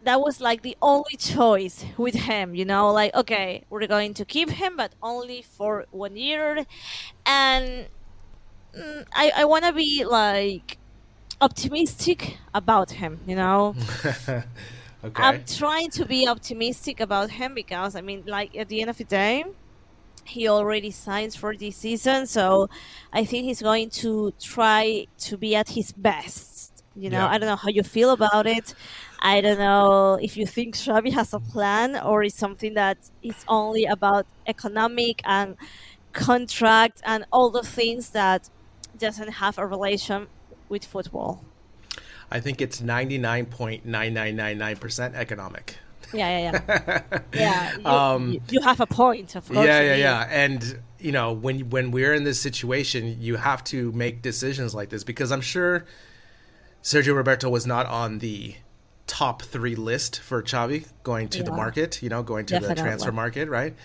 that 0.04 0.22
was 0.22 0.40
like 0.40 0.62
the 0.62 0.78
only 0.82 1.16
choice 1.18 1.86
with 1.98 2.16
him 2.16 2.56
you 2.56 2.64
know 2.64 2.92
like 2.92 3.14
okay 3.14 3.64
we're 3.70 3.86
going 3.88 4.14
to 4.14 4.24
keep 4.24 4.50
him 4.50 4.78
but 4.78 4.92
only 5.02 5.42
for 5.42 5.86
one 5.92 6.16
year 6.16 6.66
and 7.26 7.88
mm, 8.76 9.06
i 9.14 9.32
i 9.36 9.44
want 9.46 9.66
to 9.66 9.74
be 9.74 10.06
like 10.06 10.78
optimistic 11.42 12.38
about 12.54 12.92
him 12.92 13.20
you 13.28 13.36
know 13.36 13.76
okay. 14.30 14.44
i'm 15.16 15.44
trying 15.46 15.90
to 15.90 16.06
be 16.06 16.28
optimistic 16.28 17.00
about 17.00 17.30
him 17.30 17.54
because 17.54 17.96
i 17.96 18.02
mean 18.02 18.24
like 18.26 18.56
at 18.56 18.70
the 18.70 18.80
end 18.82 18.90
of 18.90 18.98
the 18.98 19.04
day 19.04 19.44
he 20.28 20.48
already 20.48 20.92
signs 20.92 21.36
for 21.36 21.56
this 21.56 21.76
season 21.78 22.26
so 22.26 22.70
i 23.14 23.24
think 23.24 23.46
he's 23.46 23.62
going 23.62 23.90
to 23.90 24.34
try 24.40 25.06
to 25.18 25.38
be 25.38 25.56
at 25.56 25.70
his 25.70 25.92
best 25.92 26.84
you 26.96 27.10
know 27.10 27.20
Yeah. 27.20 27.28
i 27.30 27.38
don't 27.38 27.48
know 27.48 27.56
how 27.56 27.70
you 27.70 27.84
feel 27.84 28.12
about 28.12 28.48
it 28.48 28.74
I 29.20 29.42
don't 29.42 29.58
know 29.58 30.20
if 30.22 30.38
you 30.38 30.46
think 30.46 30.76
Xavi 30.76 31.12
has 31.14 31.34
a 31.34 31.40
plan 31.40 31.98
or 31.98 32.22
is 32.24 32.36
something 32.36 32.76
that 32.76 32.98
is 33.24 33.44
only 33.48 33.86
about 33.86 34.28
economic 34.46 35.22
and 35.26 35.56
contract 36.14 37.02
and 37.04 37.26
all 37.32 37.50
the 37.50 37.64
things 37.64 38.12
that 38.12 38.48
doesn't 38.98 39.30
have 39.30 39.58
a 39.58 39.66
relation 39.66 40.28
with 40.70 40.86
football. 40.86 41.44
I 42.30 42.40
think 42.40 42.62
it's 42.62 42.80
99.9999% 42.82 45.16
economic. 45.16 45.78
Yeah, 46.14 46.40
yeah, 46.40 46.62
yeah. 46.68 47.20
yeah, 47.34 47.78
you, 47.78 47.86
Um, 47.86 48.32
you- 48.34 48.42
you 48.50 48.62
have 48.62 48.80
a 48.80 48.86
point, 48.88 49.36
of 49.36 49.48
course. 49.48 49.66
yeah, 49.66 49.82
yeah, 49.82 49.96
yeah. 49.96 50.28
And 50.30 50.80
you 51.00 51.12
know, 51.12 51.32
when 51.34 51.70
when 51.70 51.92
we're 51.92 52.14
in 52.14 52.24
this 52.24 52.40
situation, 52.42 53.18
you 53.20 53.36
have 53.36 53.64
to 53.66 53.92
make 53.92 54.22
decisions 54.22 54.74
like 54.74 54.90
this 54.90 55.04
because 55.04 55.32
I'm 55.32 55.42
sure 55.42 55.86
Sergio 56.84 57.16
Roberto 57.16 57.50
was 57.50 57.66
not 57.68 57.86
on 57.86 58.20
the 58.20 58.56
top 59.06 59.42
three 59.42 59.76
list 59.76 60.20
for 60.20 60.42
Xavi 60.44 60.88
going 61.04 61.30
to 61.30 61.44
the 61.44 61.52
market. 61.52 62.02
You 62.02 62.10
know, 62.10 62.24
going 62.24 62.46
to 62.48 62.56
the 62.60 62.68
transfer 62.84 63.12
market, 63.12 63.50
right? 63.50 63.76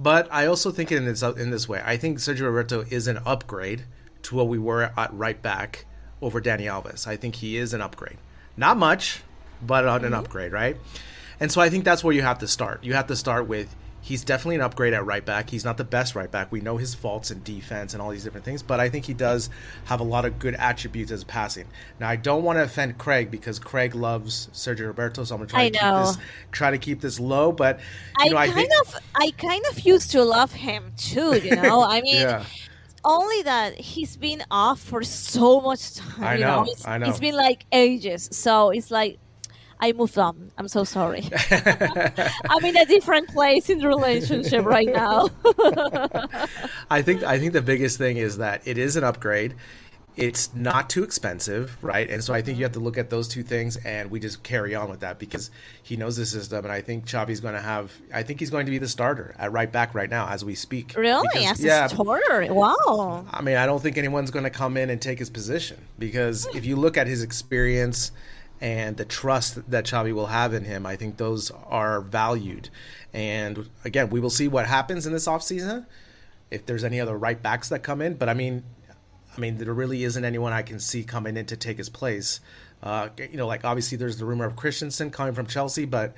But 0.00 0.28
I 0.30 0.46
also 0.46 0.70
think 0.70 0.90
in 0.92 1.04
this 1.04 1.22
in 1.22 1.50
this 1.50 1.68
way. 1.68 1.82
I 1.84 1.96
think 1.96 2.18
Sergio 2.18 2.42
Roberto 2.42 2.84
is 2.88 3.06
an 3.08 3.18
upgrade 3.26 3.84
to 4.22 4.34
what 4.36 4.48
we 4.48 4.58
were 4.58 4.90
at 4.96 5.12
right 5.12 5.40
back 5.40 5.84
over 6.20 6.40
Dani 6.40 6.62
Alves. 6.66 7.06
I 7.06 7.16
think 7.16 7.36
he 7.36 7.56
is 7.56 7.72
an 7.74 7.80
upgrade. 7.80 8.18
Not 8.56 8.76
much, 8.76 9.22
but 9.64 9.86
on 9.86 10.04
an 10.04 10.14
upgrade, 10.14 10.52
right? 10.52 10.76
And 11.40 11.50
so 11.52 11.60
I 11.60 11.70
think 11.70 11.84
that's 11.84 12.02
where 12.02 12.14
you 12.14 12.22
have 12.22 12.38
to 12.38 12.48
start. 12.48 12.84
You 12.84 12.94
have 12.94 13.06
to 13.08 13.16
start 13.16 13.46
with 13.46 13.74
he's 14.00 14.24
definitely 14.24 14.56
an 14.56 14.62
upgrade 14.62 14.94
at 14.94 15.04
right 15.04 15.24
back. 15.24 15.50
He's 15.50 15.64
not 15.64 15.76
the 15.76 15.84
best 15.84 16.14
right 16.14 16.30
back. 16.30 16.50
We 16.50 16.60
know 16.60 16.76
his 16.76 16.94
faults 16.94 17.30
in 17.30 17.42
defense 17.42 17.92
and 17.92 18.02
all 18.02 18.10
these 18.10 18.24
different 18.24 18.44
things, 18.44 18.62
but 18.62 18.80
I 18.80 18.88
think 18.88 19.04
he 19.04 19.14
does 19.14 19.50
have 19.84 20.00
a 20.00 20.04
lot 20.04 20.24
of 20.24 20.38
good 20.38 20.54
attributes 20.54 21.10
as 21.10 21.24
passing. 21.24 21.66
Now 22.00 22.08
I 22.08 22.16
don't 22.16 22.42
want 22.42 22.58
to 22.58 22.62
offend 22.62 22.98
Craig 22.98 23.30
because 23.30 23.58
Craig 23.58 23.94
loves 23.94 24.48
Sergio 24.52 24.86
Roberto, 24.86 25.24
so 25.24 25.34
I'm 25.34 25.40
gonna 25.40 25.50
try 25.50 25.62
I 25.64 25.68
to 25.70 25.78
know. 25.78 26.06
keep 26.06 26.16
this 26.16 26.26
try 26.52 26.70
to 26.70 26.78
keep 26.78 27.00
this 27.00 27.20
low. 27.20 27.52
But 27.52 27.80
you 28.24 28.26
I 28.26 28.28
know, 28.28 28.36
I 28.36 28.46
kind 28.46 28.56
think 28.56 28.72
of, 28.80 28.96
I 29.14 29.30
kind 29.32 29.64
of 29.70 29.80
used 29.80 30.10
to 30.12 30.24
love 30.24 30.52
him 30.52 30.92
too. 30.96 31.38
You 31.38 31.56
know, 31.56 31.82
I 31.86 32.00
mean, 32.00 32.22
yeah. 32.22 32.44
only 33.04 33.42
that 33.42 33.74
he's 33.78 34.16
been 34.16 34.42
off 34.50 34.80
for 34.80 35.02
so 35.02 35.60
much 35.60 35.94
time. 35.94 36.24
I 36.24 36.34
you 36.34 36.40
know, 36.40 36.66
I 36.84 36.98
know. 36.98 37.08
It's 37.08 37.20
been 37.20 37.36
like 37.36 37.66
ages. 37.72 38.28
So 38.32 38.70
it's 38.70 38.90
like 38.90 39.18
I 39.80 39.92
moved 39.92 40.18
on. 40.18 40.50
I'm 40.58 40.68
so 40.68 40.84
sorry. 40.84 41.28
I'm 41.50 42.64
in 42.64 42.76
a 42.76 42.84
different 42.86 43.28
place 43.28 43.70
in 43.70 43.78
the 43.78 43.86
relationship 43.88 44.64
right 44.64 44.88
now. 44.88 45.28
I 46.90 47.02
think 47.02 47.22
I 47.22 47.38
think 47.38 47.52
the 47.52 47.62
biggest 47.62 47.98
thing 47.98 48.16
is 48.16 48.38
that 48.38 48.66
it 48.66 48.78
is 48.78 48.96
an 48.96 49.04
upgrade. 49.04 49.54
It's 50.16 50.52
not 50.52 50.90
too 50.90 51.04
expensive, 51.04 51.78
right? 51.80 52.10
And 52.10 52.24
so 52.24 52.34
I 52.34 52.42
think 52.42 52.58
you 52.58 52.64
have 52.64 52.72
to 52.72 52.80
look 52.80 52.98
at 52.98 53.08
those 53.08 53.28
two 53.28 53.44
things, 53.44 53.76
and 53.76 54.10
we 54.10 54.18
just 54.18 54.42
carry 54.42 54.74
on 54.74 54.90
with 54.90 54.98
that 55.00 55.20
because 55.20 55.52
he 55.84 55.96
knows 55.96 56.16
the 56.16 56.26
system, 56.26 56.64
and 56.64 56.72
I 56.72 56.80
think 56.80 57.06
Xavi's 57.06 57.38
going 57.38 57.54
to 57.54 57.60
have. 57.60 57.92
I 58.12 58.24
think 58.24 58.40
he's 58.40 58.50
going 58.50 58.66
to 58.66 58.70
be 58.72 58.78
the 58.78 58.88
starter 58.88 59.32
at 59.38 59.52
right 59.52 59.70
back 59.70 59.94
right 59.94 60.10
now 60.10 60.26
as 60.28 60.44
we 60.44 60.56
speak. 60.56 60.94
really? 60.96 61.28
Because- 61.32 61.60
As 61.60 61.64
yeah. 61.64 61.84
a 61.84 61.88
starter? 61.88 62.52
Wow. 62.52 63.26
I 63.30 63.42
mean, 63.42 63.58
I 63.58 63.66
don't 63.66 63.80
think 63.80 63.96
anyone's 63.96 64.32
going 64.32 64.42
to 64.42 64.50
come 64.50 64.76
in 64.76 64.90
and 64.90 65.00
take 65.00 65.20
his 65.20 65.30
position 65.30 65.86
because 66.00 66.48
if 66.52 66.64
you 66.66 66.74
look 66.74 66.96
at 66.96 67.06
his 67.06 67.22
experience 67.22 68.10
and 68.60 68.96
the 68.96 69.04
trust 69.04 69.70
that 69.70 69.84
Xavi 69.84 70.12
will 70.12 70.26
have 70.26 70.52
in 70.52 70.64
him, 70.64 70.84
I 70.86 70.96
think 70.96 71.16
those 71.16 71.50
are 71.68 72.00
valued. 72.00 72.70
And 73.12 73.68
again, 73.84 74.10
we 74.10 74.20
will 74.20 74.30
see 74.30 74.48
what 74.48 74.66
happens 74.66 75.06
in 75.06 75.12
this 75.12 75.26
offseason 75.26 75.86
if 76.50 76.66
there's 76.66 76.84
any 76.84 77.00
other 77.00 77.16
right 77.16 77.40
backs 77.40 77.68
that 77.68 77.82
come 77.82 78.00
in. 78.02 78.14
But 78.14 78.28
I 78.28 78.34
mean, 78.34 78.64
I 79.36 79.40
mean, 79.40 79.58
there 79.58 79.72
really 79.72 80.02
isn't 80.04 80.24
anyone 80.24 80.52
I 80.52 80.62
can 80.62 80.80
see 80.80 81.04
coming 81.04 81.36
in 81.36 81.46
to 81.46 81.56
take 81.56 81.78
his 81.78 81.88
place. 81.88 82.40
Uh, 82.82 83.08
you 83.18 83.36
know, 83.36 83.46
like 83.46 83.64
obviously 83.64 83.96
there's 83.96 84.18
the 84.18 84.24
rumor 84.24 84.44
of 84.44 84.56
Christensen 84.56 85.10
coming 85.10 85.34
from 85.34 85.46
Chelsea, 85.46 85.84
but 85.84 86.14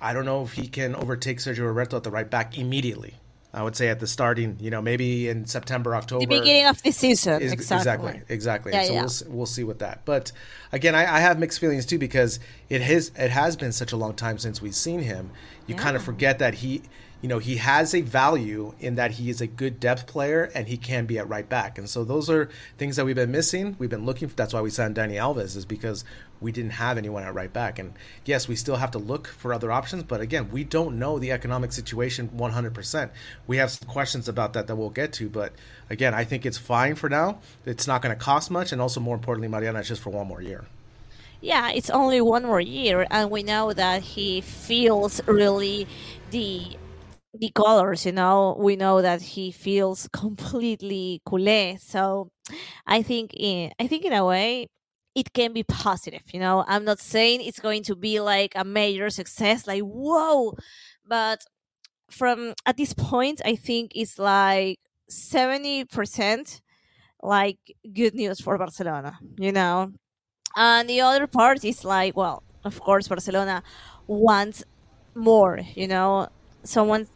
I 0.00 0.12
don't 0.12 0.24
know 0.24 0.42
if 0.42 0.52
he 0.52 0.66
can 0.66 0.94
overtake 0.94 1.38
Sergio 1.38 1.66
Roberto 1.66 1.96
at 1.96 2.02
the 2.02 2.10
right 2.10 2.28
back 2.28 2.56
immediately. 2.56 3.14
I 3.56 3.62
would 3.62 3.74
say 3.74 3.88
at 3.88 4.00
the 4.00 4.06
starting, 4.06 4.58
you 4.60 4.70
know, 4.70 4.82
maybe 4.82 5.30
in 5.30 5.46
September, 5.46 5.96
October. 5.96 6.20
The 6.20 6.26
beginning 6.26 6.66
of 6.66 6.82
the 6.82 6.90
season. 6.90 7.40
Is- 7.40 7.52
exactly. 7.52 7.78
exactly, 7.78 8.22
exactly. 8.28 8.72
Yeah, 8.72 8.82
so 8.84 8.92
yeah. 8.92 9.00
we'll 9.00 9.36
we'll 9.38 9.46
see 9.46 9.64
with 9.64 9.78
that. 9.78 10.04
But 10.04 10.30
again, 10.72 10.94
I, 10.94 11.16
I 11.16 11.20
have 11.20 11.38
mixed 11.38 11.58
feelings 11.58 11.86
too 11.86 11.98
because 11.98 12.38
it 12.68 12.82
has 12.82 13.12
it 13.16 13.30
has 13.30 13.56
been 13.56 13.72
such 13.72 13.92
a 13.92 13.96
long 13.96 14.12
time 14.12 14.36
since 14.36 14.60
we've 14.60 14.74
seen 14.74 15.00
him. 15.00 15.30
You 15.66 15.74
kind 15.74 15.96
of 15.96 16.04
forget 16.04 16.38
that 16.40 16.54
he, 16.54 16.82
you 17.22 17.28
know, 17.28 17.38
he 17.38 17.56
has 17.56 17.94
a 17.94 18.02
value 18.02 18.74
in 18.78 18.96
that 18.96 19.12
he 19.12 19.30
is 19.30 19.40
a 19.40 19.46
good 19.46 19.80
depth 19.80 20.06
player 20.06 20.50
and 20.54 20.68
he 20.68 20.76
can 20.76 21.06
be 21.06 21.18
at 21.18 21.28
right 21.28 21.48
back. 21.48 21.78
And 21.78 21.88
so 21.88 22.04
those 22.04 22.28
are 22.28 22.50
things 22.76 22.96
that 22.96 23.04
we've 23.04 23.16
been 23.16 23.30
missing. 23.30 23.74
We've 23.78 23.90
been 23.90 24.04
looking. 24.04 24.28
for, 24.28 24.36
That's 24.36 24.52
why 24.52 24.60
we 24.60 24.70
signed 24.70 24.96
Dani 24.96 25.14
Alves 25.14 25.56
is 25.56 25.64
because 25.64 26.04
we 26.40 26.52
didn't 26.52 26.72
have 26.72 26.98
anyone 26.98 27.22
at 27.22 27.34
right 27.34 27.52
back. 27.52 27.78
And 27.78 27.94
yes, 28.26 28.48
we 28.48 28.54
still 28.54 28.76
have 28.76 28.90
to 28.90 28.98
look 28.98 29.28
for 29.28 29.54
other 29.54 29.72
options. 29.72 30.02
But 30.02 30.20
again, 30.20 30.50
we 30.50 30.62
don't 30.62 30.98
know 30.98 31.18
the 31.18 31.32
economic 31.32 31.72
situation 31.72 32.28
100%. 32.36 33.10
We 33.46 33.56
have 33.56 33.70
some 33.70 33.88
questions 33.88 34.28
about 34.28 34.52
that 34.52 34.66
that 34.66 34.76
we'll 34.76 34.90
get 34.90 35.14
to. 35.14 35.30
But 35.30 35.52
again, 35.88 36.12
I 36.12 36.24
think 36.24 36.44
it's 36.44 36.58
fine 36.58 36.96
for 36.96 37.08
now. 37.08 37.38
It's 37.64 37.86
not 37.86 38.02
going 38.02 38.14
to 38.14 38.22
cost 38.22 38.50
much. 38.50 38.72
And 38.72 38.80
also, 38.80 39.00
more 39.00 39.14
importantly, 39.14 39.48
Mariana, 39.48 39.78
it's 39.78 39.88
just 39.88 40.02
for 40.02 40.10
one 40.10 40.26
more 40.26 40.42
year. 40.42 40.66
Yeah, 41.40 41.70
it's 41.70 41.90
only 41.90 42.20
one 42.20 42.44
more 42.44 42.60
year, 42.60 43.06
and 43.10 43.30
we 43.30 43.42
know 43.42 43.72
that 43.72 44.02
he 44.02 44.40
feels 44.40 45.20
really 45.26 45.86
the 46.30 46.76
the 47.40 47.50
colors. 47.54 48.06
You 48.06 48.12
know, 48.12 48.56
we 48.58 48.76
know 48.76 49.02
that 49.02 49.22
he 49.22 49.50
feels 49.50 50.08
completely 50.12 51.22
culé. 51.26 51.80
So, 51.80 52.30
I 52.86 53.02
think 53.02 53.32
in 53.34 53.72
I 53.80 53.86
think 53.86 54.04
in 54.04 54.12
a 54.12 54.24
way 54.24 54.68
it 55.14 55.32
can 55.32 55.52
be 55.52 55.62
positive. 55.64 56.22
You 56.32 56.40
know, 56.40 56.64
I'm 56.68 56.84
not 56.84 57.00
saying 57.00 57.42
it's 57.42 57.60
going 57.60 57.82
to 57.84 57.96
be 57.96 58.20
like 58.20 58.52
a 58.56 58.64
major 58.64 59.10
success, 59.10 59.66
like 59.66 59.82
whoa, 59.82 60.54
but 61.06 61.40
from 62.10 62.54
at 62.66 62.76
this 62.76 62.92
point, 62.94 63.40
I 63.44 63.56
think 63.56 63.92
it's 63.94 64.18
like 64.18 64.78
seventy 65.08 65.84
percent 65.84 66.60
like 67.22 67.58
good 67.94 68.14
news 68.14 68.40
for 68.40 68.58
Barcelona. 68.58 69.18
You 69.38 69.52
know, 69.52 69.92
and 70.56 70.88
the 70.88 71.00
other 71.00 71.26
part 71.26 71.64
is 71.64 71.84
like, 71.84 72.16
well, 72.16 72.42
of 72.64 72.80
course, 72.80 73.08
Barcelona 73.08 73.62
wants 74.06 74.64
more, 75.14 75.60
you 75.74 75.88
know, 75.88 76.28
someone 76.64 77.06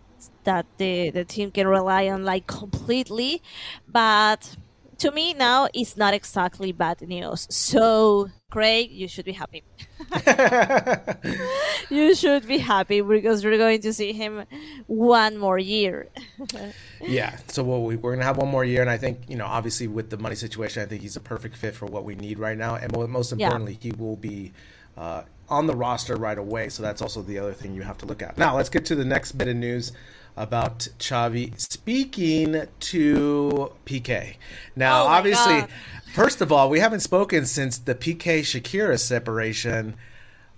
that 0.44 0.66
the, 0.78 1.10
the 1.10 1.24
team 1.24 1.50
can 1.50 1.66
rely 1.68 2.08
on 2.08 2.24
like 2.24 2.46
completely. 2.46 3.42
But 3.88 4.56
to 4.98 5.10
me 5.12 5.32
now, 5.34 5.68
it's 5.72 5.96
not 5.96 6.12
exactly 6.14 6.72
bad 6.72 7.00
news. 7.00 7.46
So, 7.50 8.28
Craig, 8.50 8.90
you 8.90 9.08
should 9.08 9.24
be 9.24 9.32
happy. 9.32 9.62
you 11.90 12.14
should 12.14 12.46
be 12.46 12.58
happy 12.58 13.00
because 13.00 13.44
we're 13.44 13.56
going 13.58 13.80
to 13.82 13.92
see 13.92 14.12
him 14.12 14.44
one 14.86 15.36
more 15.38 15.58
year. 15.58 16.08
Yeah. 17.02 17.38
So 17.46 17.62
we'll, 17.64 17.82
we, 17.82 17.96
we're 17.96 18.10
going 18.10 18.20
to 18.20 18.26
have 18.26 18.36
one 18.36 18.48
more 18.50 18.62
year. 18.64 18.82
And 18.82 18.90
I 18.90 18.98
think, 18.98 19.22
you 19.26 19.36
know, 19.36 19.46
obviously 19.46 19.86
with 19.86 20.10
the 20.10 20.18
money 20.18 20.34
situation, 20.34 20.82
I 20.82 20.86
think 20.86 21.00
he's 21.00 21.16
a 21.16 21.20
perfect 21.20 21.56
fit 21.56 21.74
for 21.74 21.86
what 21.86 22.04
we 22.04 22.14
need 22.14 22.38
right 22.38 22.58
now. 22.58 22.74
And 22.74 22.92
mo- 22.92 23.06
most 23.06 23.32
Yeah. 23.32 23.46
importantly, 23.46 23.78
he 23.80 23.92
will 23.92 24.16
be 24.16 24.52
uh, 24.98 25.22
on 25.50 25.66
the 25.66 25.75
roster 25.75 26.16
right 26.16 26.38
away. 26.38 26.69
So 26.69 26.83
that's 26.83 27.02
also 27.02 27.23
the 27.23 27.38
other 27.38 27.52
thing 27.52 27.75
you 27.75 27.83
have 27.83 27.99
to 27.99 28.07
look 28.07 28.23
at. 28.23 28.38
Now, 28.38 28.57
let's 28.57 28.69
get 28.69 28.85
to 28.87 28.95
the 28.95 29.04
next 29.04 29.33
bit 29.33 29.49
of 29.49 29.57
news 29.57 29.92
about 30.37 30.88
Xavi 30.99 31.59
speaking 31.61 32.66
to 32.78 33.73
Piqué. 33.85 34.37
Now, 34.76 35.02
Oh 35.04 35.09
obviously, 35.09 35.61
God. 35.61 35.69
first 36.14 36.40
of 36.40 36.52
all, 36.52 36.71
we 36.71 36.78
haven't 36.80 37.00
spoken 37.00 37.45
since 37.47 37.76
the 37.78 37.95
Piqué 37.95 38.40
Shakira 38.40 38.99
separation. 38.99 39.97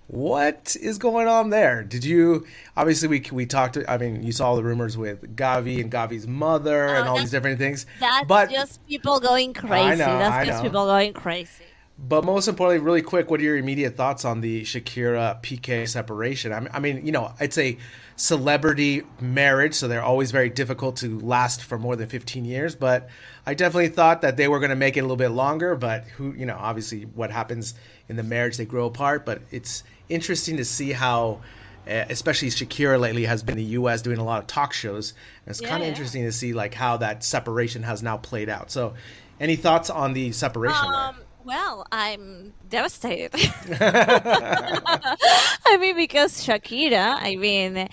What 0.07 0.75
is 0.79 0.97
going 0.99 1.27
on 1.27 1.49
there? 1.49 1.83
Did 1.83 2.03
you 2.05 2.45
obviously 2.77 3.07
we 3.07 3.23
we 3.31 3.45
talked? 3.45 3.77
I 3.87 3.97
mean, 3.97 4.21
you 4.21 4.31
saw 4.31 4.53
the 4.55 4.63
rumors 4.63 4.95
with 4.97 5.35
Gavi 5.35 5.79
and 5.81 5.91
Gavi's 5.91 6.27
mother 6.27 6.85
and 6.87 7.07
Oh, 7.07 7.11
all 7.11 7.17
these 7.19 7.31
different 7.31 7.57
things. 7.57 7.85
That's 7.99 8.27
but 8.27 8.51
just 8.51 8.85
people 8.87 9.19
going 9.19 9.53
crazy. 9.53 9.97
Know, 9.99 10.19
That's 10.19 10.33
I 10.35 10.45
just 10.45 10.59
know. 10.63 10.69
people 10.69 10.85
going 10.85 11.13
crazy. 11.13 11.63
But 11.97 12.25
most 12.25 12.47
importantly, 12.47 12.83
really 12.83 13.01
quick, 13.03 13.29
what 13.29 13.39
are 13.39 13.43
your 13.43 13.55
immediate 13.55 13.95
thoughts 13.95 14.25
on 14.25 14.41
the 14.41 14.63
Shakira 14.63 15.41
Piqué 15.43 15.87
separation? 15.87 16.51
I 16.51 16.59
mean, 16.59 16.69
I 16.73 16.79
mean, 16.79 17.05
you 17.05 17.11
know, 17.11 17.33
it's 17.39 17.57
a 17.57 17.77
celebrity 18.15 19.03
marriage, 19.21 19.75
so 19.75 19.87
they're 19.87 20.03
always 20.03 20.31
very 20.31 20.49
difficult 20.49 20.97
to 20.97 21.19
last 21.19 21.63
for 21.63 21.77
more 21.77 21.95
than 21.95 22.09
15 22.09 22.45
years. 22.45 22.75
But 22.75 23.09
I 23.45 23.53
definitely 23.53 23.89
thought 23.89 24.21
that 24.21 24.37
they 24.37 24.47
were 24.47 24.59
going 24.59 24.71
to 24.71 24.75
make 24.75 24.97
it 24.97 25.01
a 25.01 25.03
little 25.03 25.17
bit 25.17 25.29
longer. 25.29 25.75
But 25.75 26.05
who, 26.05 26.33
you 26.33 26.47
know, 26.47 26.57
obviously, 26.59 27.03
what 27.03 27.29
happens 27.29 27.75
in 28.09 28.15
the 28.15 28.23
marriage, 28.23 28.57
they 28.57 28.65
grow 28.65 28.87
apart. 28.87 29.23
But 29.25 29.41
it's 29.51 29.83
interesting 30.09 30.57
to 30.57 30.65
see 30.65 30.91
how. 30.91 31.41
Uh, 31.85 32.05
especially 32.09 32.47
Shakira 32.47 32.97
lately 32.97 33.25
has 33.25 33.43
been 33.43 33.57
in 33.57 33.65
the 33.65 33.71
U.S. 33.71 34.01
doing 34.01 34.17
a 34.17 34.23
lot 34.23 34.39
of 34.39 34.47
talk 34.47 34.71
shows, 34.71 35.11
and 35.45 35.51
it's 35.51 35.61
Yeah, 35.61 35.67
kind 35.67 35.81
of 35.81 35.87
yeah. 35.87 35.91
interesting 35.91 36.23
to 36.23 36.31
see 36.31 36.53
like 36.53 36.73
how 36.73 36.95
that 36.95 37.25
separation 37.25 37.83
has 37.83 38.01
now 38.01 38.15
played 38.15 38.47
out. 38.47 38.71
So, 38.71 38.93
any 39.37 39.57
thoughts 39.57 39.89
on 39.89 40.13
the 40.13 40.31
separation? 40.31 40.87
Um, 40.87 41.17
well, 41.45 41.85
I'm 41.91 42.53
devastated. 42.69 43.31
I 45.65 45.77
mean, 45.79 45.95
because 45.95 46.45
Shakira, 46.45 47.17
I 47.19 47.35
mean, 47.35 47.87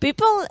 people 0.00 0.46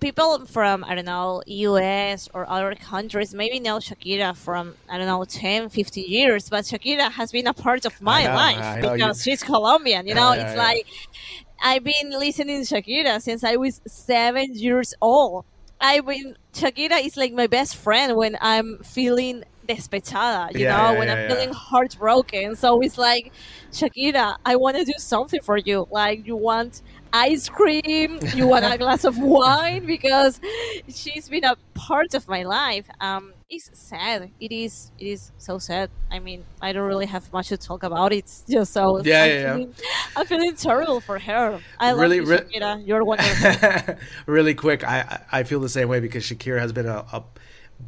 people 0.00 0.44
from 0.46 0.84
I 0.84 0.94
don't 0.94 1.06
know 1.06 1.42
US 1.46 2.28
or 2.34 2.48
other 2.50 2.74
countries 2.74 3.32
maybe 3.32 3.58
know 3.60 3.78
Shakira 3.78 4.36
from 4.36 4.74
I 4.88 4.98
don't 4.98 5.06
know 5.06 5.24
10 5.24 5.70
15 5.70 6.04
years 6.10 6.50
but 6.50 6.64
Shakira 6.64 7.10
has 7.12 7.32
been 7.32 7.46
a 7.46 7.54
part 7.54 7.86
of 7.86 7.98
my 8.02 8.24
know, 8.24 8.34
life 8.34 8.58
know, 8.82 8.92
you- 8.92 8.98
because 8.98 9.22
she's 9.22 9.42
Colombian 9.42 10.06
you 10.06 10.14
know? 10.14 10.32
It's 10.32 10.54
like 10.56 10.86
I've 11.62 11.84
been 11.84 12.10
listening 12.10 12.64
to 12.64 12.74
Shakira 12.74 13.22
since 13.22 13.44
I 13.44 13.56
was 13.56 13.80
7 13.86 14.54
years 14.54 14.92
old. 15.00 15.44
I've 15.80 16.04
been 16.06 16.36
Shakira 16.52 17.04
is 17.04 17.16
like 17.16 17.32
my 17.32 17.46
best 17.46 17.76
friend 17.76 18.16
when 18.16 18.36
I'm 18.40 18.78
feeling 18.84 19.44
despechada 19.66 20.48
you 20.54 20.64
Yeah, 20.64 20.76
know 20.76 20.92
yeah, 20.92 20.94
when 20.94 21.08
yeah, 21.08 21.10
I'm 21.10 21.18
yeah. 21.28 21.28
feeling 21.28 21.52
heartbroken 21.52 22.56
so 22.56 22.80
it's 22.80 22.98
like 22.98 23.32
Shakira 23.72 24.36
I 24.44 24.56
want 24.56 24.76
to 24.76 24.84
do 24.84 24.92
something 24.98 25.40
for 25.42 25.58
you 25.58 25.86
like 25.90 26.26
you 26.26 26.36
want 26.36 26.82
ice 27.12 27.48
cream 27.48 28.20
you 28.30 28.46
want 28.46 28.64
a 28.64 28.76
glass 28.78 29.04
of 29.04 29.16
wine 29.18 29.86
because 29.86 30.40
she's 30.88 31.28
been 31.28 31.44
a 31.44 31.56
part 31.74 32.14
of 32.14 32.26
my 32.28 32.42
life 32.44 32.86
um 33.00 33.32
it's 33.50 33.70
sad. 33.78 34.32
It 34.40 34.50
is. 34.52 34.90
It 34.98 35.06
is 35.06 35.30
so 35.36 35.58
sad. 35.58 35.90
I 36.10 36.18
mean, 36.18 36.46
I 36.60 36.72
don't 36.72 36.88
really 36.88 37.06
have 37.06 37.30
much 37.32 37.48
to 37.48 37.58
talk 37.58 37.84
about. 37.84 38.12
It's 38.12 38.42
just 38.50 38.72
so. 38.72 39.02
Yeah, 39.02 39.24
I'm 39.24 39.34
yeah, 39.34 39.60
feeling, 39.60 39.74
I'm 40.16 40.26
feeling 40.26 40.56
terrible 40.56 41.00
for 41.00 41.20
her. 41.20 41.62
I 41.78 41.92
love 41.92 42.10
Really, 42.10 42.16
you, 42.16 42.24
re- 42.24 42.46
Shakira. 42.52 42.82
You're 42.84 43.04
wonderful. 43.04 43.60
really 44.26 44.54
quick, 44.54 44.84
I 44.84 45.00
I 45.32 45.40
I 45.40 45.42
feel 45.44 45.60
the 45.60 45.68
same 45.68 45.88
way 45.88 46.00
because 46.00 46.24
Shakira 46.24 46.60
has 46.60 46.72
been 46.72 46.86
a, 46.86 47.04
a 47.12 47.24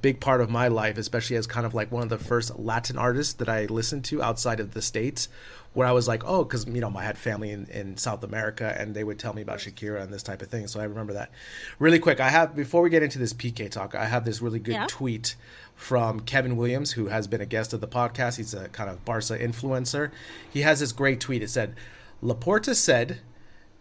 big 0.03 0.21
part 0.21 0.41
of 0.41 0.51
my 0.51 0.69
life, 0.69 0.99
especially 0.99 1.37
as 1.37 1.47
kind 1.47 1.65
of 1.67 1.75
like 1.75 1.91
one 1.93 2.03
of 2.03 2.09
the 2.09 2.19
first 2.19 2.59
Latin 2.59 2.99
artists 2.99 3.35
that 3.35 3.49
I 3.49 3.67
listened 3.67 4.05
to 4.07 4.23
outside 4.23 4.61
of 4.61 4.75
the 4.75 4.83
states. 4.83 5.29
Where 5.73 5.87
I 5.87 5.93
was 5.93 6.09
like, 6.09 6.23
oh, 6.25 6.43
because 6.43 6.67
you 6.67 6.81
know 6.81 6.91
I 6.97 7.05
had 7.05 7.19
family 7.19 7.51
in, 7.51 7.67
in 7.67 7.99
South 7.99 8.25
America, 8.25 8.75
and 8.79 8.95
they 8.95 9.05
would 9.05 9.19
tell 9.19 9.35
me 9.35 9.43
about 9.43 9.59
Shakira 9.59 10.01
and 10.01 10.11
this 10.11 10.23
type 10.23 10.41
of 10.41 10.49
thing. 10.49 10.67
So 10.69 10.81
I 10.81 10.85
remember 10.85 11.13
that. 11.13 11.31
Really 11.79 11.99
quick, 11.99 12.19
I 12.19 12.31
have 12.31 12.57
before 12.57 12.81
we 12.81 12.89
get 12.89 13.03
into 13.03 13.19
this 13.19 13.35
Piqué 13.35 13.71
talk, 13.71 13.95
I 13.95 14.07
have 14.07 14.25
this 14.25 14.41
really 14.41 14.59
good 14.59 14.73
Yeah. 14.73 14.87
tweet 14.89 15.37
from 15.75 16.21
Kevin 16.21 16.57
Williams, 16.57 16.93
who 16.93 17.09
has 17.09 17.27
been 17.27 17.43
a 17.43 17.47
guest 17.47 17.75
of 17.75 17.83
the 17.83 17.87
podcast. 17.89 18.39
He's 18.39 18.55
a 18.55 18.71
kind 18.71 18.89
of 18.89 19.05
Barca 19.05 19.39
influencer. 19.39 20.13
He 20.51 20.63
has 20.63 20.81
this 20.81 20.93
great 20.93 21.21
tweet. 21.21 21.43
It 21.43 21.51
said, 21.51 21.75
Laporta 22.23 22.75
said 22.75 23.19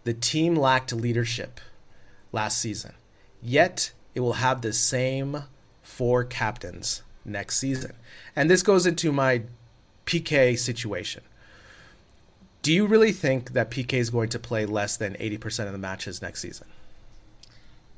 the 0.04 0.12
team 0.12 0.54
lacked 0.54 0.92
leadership 0.92 1.60
last 2.30 2.58
season, 2.58 2.92
yet 3.40 3.92
it 4.14 4.20
will 4.20 4.34
have 4.34 4.60
the 4.60 4.74
same 4.74 5.44
four 5.86 6.24
captains 6.24 7.02
next 7.24 7.58
season. 7.58 7.92
And 8.34 8.50
this 8.50 8.62
goes 8.62 8.86
into 8.86 9.12
my 9.12 9.42
Piqué 10.06 10.58
situation. 10.58 11.22
Do 12.62 12.72
you 12.72 12.86
really 12.86 13.12
think 13.12 13.52
that 13.52 13.70
Piqué 13.70 13.94
is 13.94 14.10
going 14.10 14.28
to 14.30 14.38
play 14.38 14.66
less 14.66 14.96
than 14.96 15.14
80% 15.14 15.66
of 15.66 15.72
the 15.72 15.78
matches 15.78 16.20
next 16.20 16.40
season? 16.40 16.66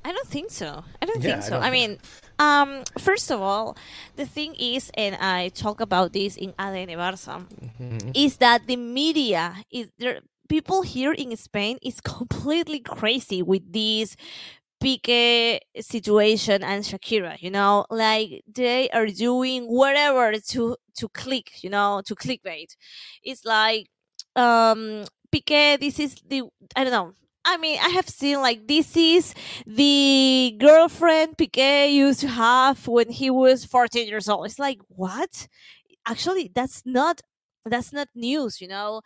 I 0.04 0.12
don't 0.12 0.28
think 0.28 0.50
so. 0.50 0.84
I 1.02 1.06
don't 1.06 1.22
Yeah, 1.22 1.32
think 1.32 1.42
so. 1.42 1.56
don't 1.56 1.62
I, 1.62 1.70
mean, 1.70 1.98
um, 2.38 2.84
first 2.98 3.30
of 3.30 3.40
all, 3.42 3.76
the 4.16 4.26
thing 4.26 4.54
is, 4.58 4.90
and 4.94 5.16
I 5.16 5.48
talk 5.50 5.80
about 5.80 6.12
this 6.12 6.36
in 6.36 6.52
ADN 6.52 6.96
Barça, 6.96 7.44
Mm-hmm. 7.80 8.10
is 8.14 8.36
that 8.38 8.66
the 8.66 8.76
media 8.76 9.56
is 9.70 9.88
there. 9.98 10.20
People 10.48 10.80
here 10.82 11.12
in 11.12 11.36
Spain 11.36 11.78
is 11.82 12.00
completely 12.04 12.80
crazy 12.80 13.42
with 13.42 13.70
this 13.72 14.16
Pique 14.80 15.60
situation 15.80 16.62
and 16.62 16.84
Shakira. 16.84 17.40
You 17.40 17.50
know, 17.50 17.86
like 17.90 18.42
they 18.46 18.88
are 18.90 19.06
doing 19.06 19.64
whatever 19.66 20.32
to 20.38 20.76
to 20.98 21.08
click. 21.10 21.62
You 21.64 21.70
know, 21.70 22.02
to 22.06 22.14
clickbait. 22.14 22.76
It's 23.22 23.44
like 23.44 23.88
um 24.36 25.04
Pique. 25.32 25.80
This 25.80 25.98
is 25.98 26.16
the 26.28 26.42
I 26.76 26.84
don't 26.84 26.92
know. 26.92 27.14
I 27.44 27.56
mean, 27.56 27.78
I 27.82 27.88
have 27.90 28.08
seen 28.08 28.40
like 28.40 28.68
this 28.68 28.96
is 28.96 29.34
the 29.66 30.54
girlfriend 30.58 31.38
Piqué 31.38 31.90
used 31.92 32.20
to 32.20 32.28
have 32.28 32.86
when 32.86 33.10
he 33.10 33.30
was 33.30 33.64
14 33.64 34.06
years 34.08 34.28
old. 34.28 34.46
It's 34.46 34.58
like, 34.58 34.80
what? 34.88 35.48
Actually, 36.06 36.50
that's 36.54 36.82
not 36.86 37.20
that's 37.66 37.92
not 37.92 38.08
news, 38.14 38.60
you 38.60 38.68
know. 38.68 39.02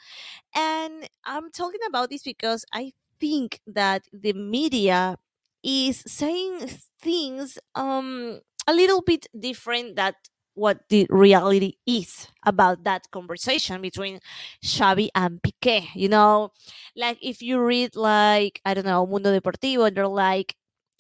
And 0.55 1.09
I'm 1.25 1.50
talking 1.50 1.81
about 1.88 2.11
this 2.11 2.23
because 2.23 2.64
I 2.73 2.93
think 3.21 3.61
that 3.67 4.05
the 4.12 4.33
media 4.35 5.17
is 5.64 6.02
saying 6.07 6.61
things 7.00 7.59
um 7.75 8.40
a 8.66 8.73
little 8.73 9.02
bit 9.02 9.26
different 9.38 9.97
that 9.97 10.14
what 10.54 10.81
the 10.90 11.07
reality 11.11 11.75
is 11.87 12.28
about 12.45 12.85
that 12.85 13.11
conversation 13.11 13.81
between 13.81 14.21
Xavi 14.64 15.09
and 15.14 15.40
Piqué. 15.42 15.87
You 15.95 16.09
know, 16.09 16.50
like 16.97 17.19
if 17.23 17.40
you 17.42 17.61
read 17.61 17.97
like 17.97 18.61
I 18.64 18.75
don't 18.75 18.85
know 18.87 19.07
Mundo 19.07 19.38
Deportivo, 19.38 19.95
they're 19.95 20.07
like 20.07 20.54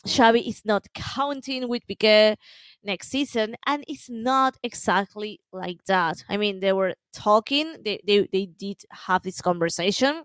Xavi 0.06 0.46
is 0.48 0.62
not 0.64 0.86
counting 0.94 1.68
with 1.68 1.86
Piqué 1.86 2.36
next 2.82 3.08
season, 3.08 3.54
and 3.66 3.84
it's 3.86 4.08
not 4.10 4.56
exactly 4.62 5.40
like 5.52 5.84
that. 5.86 6.24
I 6.28 6.36
mean, 6.36 6.60
they 6.60 6.72
were 6.72 6.94
talking, 7.12 7.76
they 7.84 8.00
they, 8.06 8.28
they 8.32 8.46
did 8.46 8.82
have 8.90 9.22
this 9.22 9.40
conversation. 9.40 10.24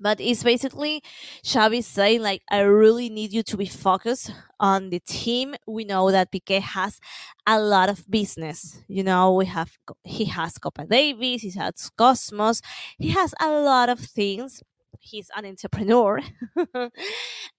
But 0.00 0.18
it's 0.20 0.42
basically 0.42 1.02
Xavi 1.44 1.84
saying 1.84 2.22
like, 2.22 2.42
I 2.50 2.60
really 2.60 3.10
need 3.10 3.32
you 3.32 3.42
to 3.44 3.56
be 3.56 3.66
focused 3.66 4.32
on 4.58 4.90
the 4.90 5.00
team. 5.00 5.54
We 5.66 5.84
know 5.84 6.10
that 6.10 6.32
Piqué 6.32 6.60
has 6.60 7.00
a 7.46 7.60
lot 7.60 7.90
of 7.90 8.10
business. 8.10 8.82
You 8.88 9.04
know, 9.04 9.34
we 9.34 9.46
have 9.46 9.72
he 10.04 10.24
has 10.26 10.56
Copa 10.58 10.86
Davis, 10.86 11.42
he 11.42 11.50
has 11.52 11.90
Kosmos, 11.98 12.62
he 12.98 13.10
has 13.10 13.34
a 13.40 13.48
lot 13.50 13.88
of 13.90 13.98
things. 14.00 14.62
He's 15.02 15.30
an 15.34 15.46
entrepreneur, 15.46 16.20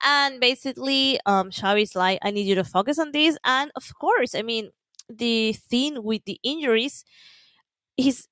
and 0.03 0.39
basically, 0.39 1.19
um, 1.25 1.50
Xavi's 1.50 1.95
like, 1.95 2.19
I 2.24 2.31
need 2.31 2.48
you 2.48 2.55
to 2.55 2.63
focus 2.63 3.00
on 3.00 3.12
this. 3.12 3.38
And 3.43 3.71
of 3.75 3.91
course, 4.00 4.36
I 4.36 4.41
mean, 4.41 4.69
the 5.10 5.54
thing 5.54 6.04
with 6.04 6.23
the 6.25 6.39
injuries 6.43 7.04
is 7.97 8.27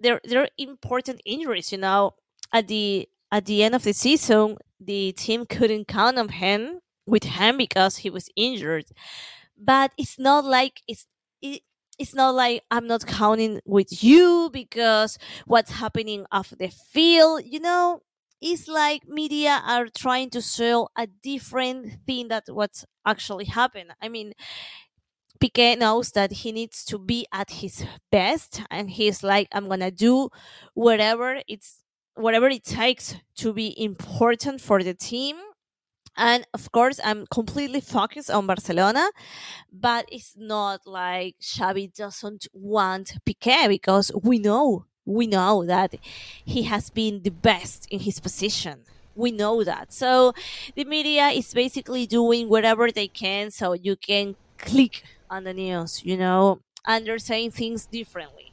they're 0.00 0.20
they're 0.24 0.48
important 0.58 1.20
injuries. 1.24 1.72
You 1.72 1.78
know, 1.78 2.12
at 2.52 2.68
the 2.68 3.08
at 3.30 3.46
the 3.46 3.62
end 3.62 3.74
of 3.74 3.84
the 3.84 3.92
season, 3.92 4.56
the 4.80 5.12
team 5.12 5.46
couldn't 5.46 5.88
count 5.88 6.18
on 6.18 6.28
him 6.28 6.80
with 7.06 7.24
him 7.24 7.56
because 7.56 7.98
he 7.98 8.10
was 8.10 8.28
injured. 8.36 8.86
But 9.58 9.92
it's 9.98 10.18
not 10.18 10.44
like 10.44 10.82
it's 10.88 11.06
it, 11.42 11.62
it's 11.98 12.14
not 12.14 12.34
like 12.34 12.62
I'm 12.70 12.86
not 12.86 13.06
counting 13.06 13.60
with 13.64 14.02
you 14.04 14.50
because 14.52 15.18
what's 15.46 15.72
happening 15.72 16.26
off 16.30 16.54
the 16.58 16.68
field, 16.68 17.42
you 17.44 17.60
know, 17.60 18.02
it's 18.40 18.68
like 18.68 19.08
media 19.08 19.60
are 19.66 19.86
trying 19.88 20.30
to 20.30 20.42
sell 20.42 20.90
a 20.96 21.08
different 21.08 21.98
thing 22.06 22.28
that 22.28 22.44
what's 22.48 22.84
actually 23.04 23.46
happened. 23.46 23.90
I 24.00 24.08
mean, 24.08 24.34
Piqué 25.40 25.78
knows 25.78 26.10
that 26.12 26.32
he 26.32 26.52
needs 26.52 26.84
to 26.86 26.98
be 26.98 27.26
at 27.32 27.50
his 27.50 27.84
best 28.10 28.62
and 28.70 28.90
he's 28.90 29.22
like, 29.22 29.48
I'm 29.52 29.68
gonna 29.68 29.90
do 29.90 30.30
whatever 30.74 31.40
it's 31.46 31.82
whatever 32.18 32.48
it 32.48 32.64
takes 32.64 33.14
to 33.36 33.52
be 33.52 33.74
important 33.82 34.60
for 34.60 34.82
the 34.82 34.94
team. 34.94 35.36
And 36.16 36.44
of 36.52 36.72
course, 36.72 36.98
I'm 37.04 37.26
completely 37.28 37.80
focused 37.80 38.30
on 38.30 38.46
Barcelona, 38.46 39.10
but 39.72 40.06
it's 40.10 40.34
not 40.36 40.80
like 40.84 41.36
Xavi 41.40 41.94
doesn't 41.94 42.48
want 42.52 43.14
Piqué 43.24 43.68
because 43.68 44.10
we 44.22 44.38
know, 44.38 44.86
we 45.04 45.28
know 45.28 45.64
that 45.64 45.94
he 46.44 46.64
has 46.64 46.90
been 46.90 47.22
the 47.22 47.30
best 47.30 47.86
in 47.90 48.00
his 48.00 48.18
position. 48.18 48.80
We 49.14 49.30
know 49.30 49.62
that. 49.62 49.92
So 49.92 50.32
the 50.74 50.84
media 50.84 51.28
is 51.28 51.54
basically 51.54 52.06
doing 52.06 52.48
whatever 52.48 52.90
they 52.90 53.08
can 53.08 53.52
so 53.52 53.74
you 53.74 53.94
can 53.94 54.34
click 54.58 55.04
on 55.30 55.44
the 55.44 55.54
news, 55.54 56.04
you 56.04 56.16
know, 56.16 56.60
and 56.84 57.06
they're 57.06 57.18
saying 57.20 57.52
things 57.52 57.86
differently. 57.86 58.47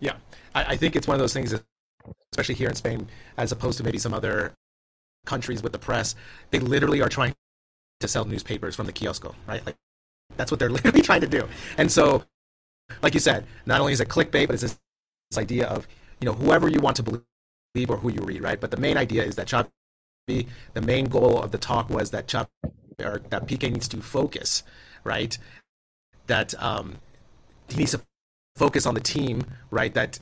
Yeah, 0.00 0.16
I, 0.54 0.64
I 0.64 0.76
think 0.76 0.96
it's 0.96 1.06
one 1.08 1.14
of 1.14 1.20
those 1.20 1.32
things, 1.32 1.50
that, 1.52 1.62
especially 2.32 2.54
here 2.54 2.68
in 2.68 2.74
Spain, 2.74 3.08
as 3.36 3.52
opposed 3.52 3.78
to 3.78 3.84
maybe 3.84 3.98
some 3.98 4.14
other 4.14 4.54
countries 5.26 5.62
with 5.62 5.72
the 5.72 5.78
press. 5.78 6.14
They 6.50 6.60
literally 6.60 7.02
are 7.02 7.08
trying 7.08 7.34
to 8.00 8.08
sell 8.08 8.24
newspapers 8.24 8.74
from 8.76 8.86
the 8.86 8.92
kiosco, 8.92 9.34
right? 9.46 9.64
Like 9.66 9.76
that's 10.36 10.50
what 10.50 10.58
they're 10.58 10.70
literally 10.76 11.02
trying 11.02 11.20
to 11.20 11.26
do. 11.26 11.46
And 11.76 11.90
so, 11.90 12.24
like 13.02 13.14
you 13.14 13.20
said, 13.20 13.44
not 13.66 13.80
only 13.80 13.92
is 13.92 14.00
it 14.00 14.08
clickbait, 14.08 14.46
but 14.46 14.50
it's 14.50 14.62
this, 14.62 14.78
this 15.30 15.38
idea 15.38 15.66
of 15.66 15.86
you 16.20 16.26
know 16.26 16.32
whoever 16.32 16.68
you 16.68 16.80
want 16.80 16.96
to 16.96 17.02
believe 17.02 17.90
or 17.90 17.96
who 17.98 18.10
you 18.10 18.20
read, 18.22 18.42
right? 18.42 18.60
But 18.60 18.70
the 18.70 18.78
main 18.78 18.96
idea 18.96 19.24
is 19.24 19.34
that 19.36 19.48
Xavi, 19.48 20.46
the 20.72 20.80
main 20.80 21.06
goal 21.06 21.42
of 21.42 21.50
the 21.50 21.58
talk 21.58 21.90
was 21.90 22.10
that 22.12 22.26
Xavi 22.26 22.48
or 23.00 23.20
that 23.30 23.46
Piqué 23.46 23.70
needs 23.70 23.88
to 23.88 23.98
focus, 24.00 24.62
right? 25.04 25.36
That 26.28 26.54
um, 26.62 26.96
he 27.68 27.76
needs 27.76 27.90
to 27.92 28.00
focus 28.56 28.86
on 28.86 28.94
the 28.94 29.02
team, 29.02 29.44
right? 29.70 29.94
That 29.94 30.18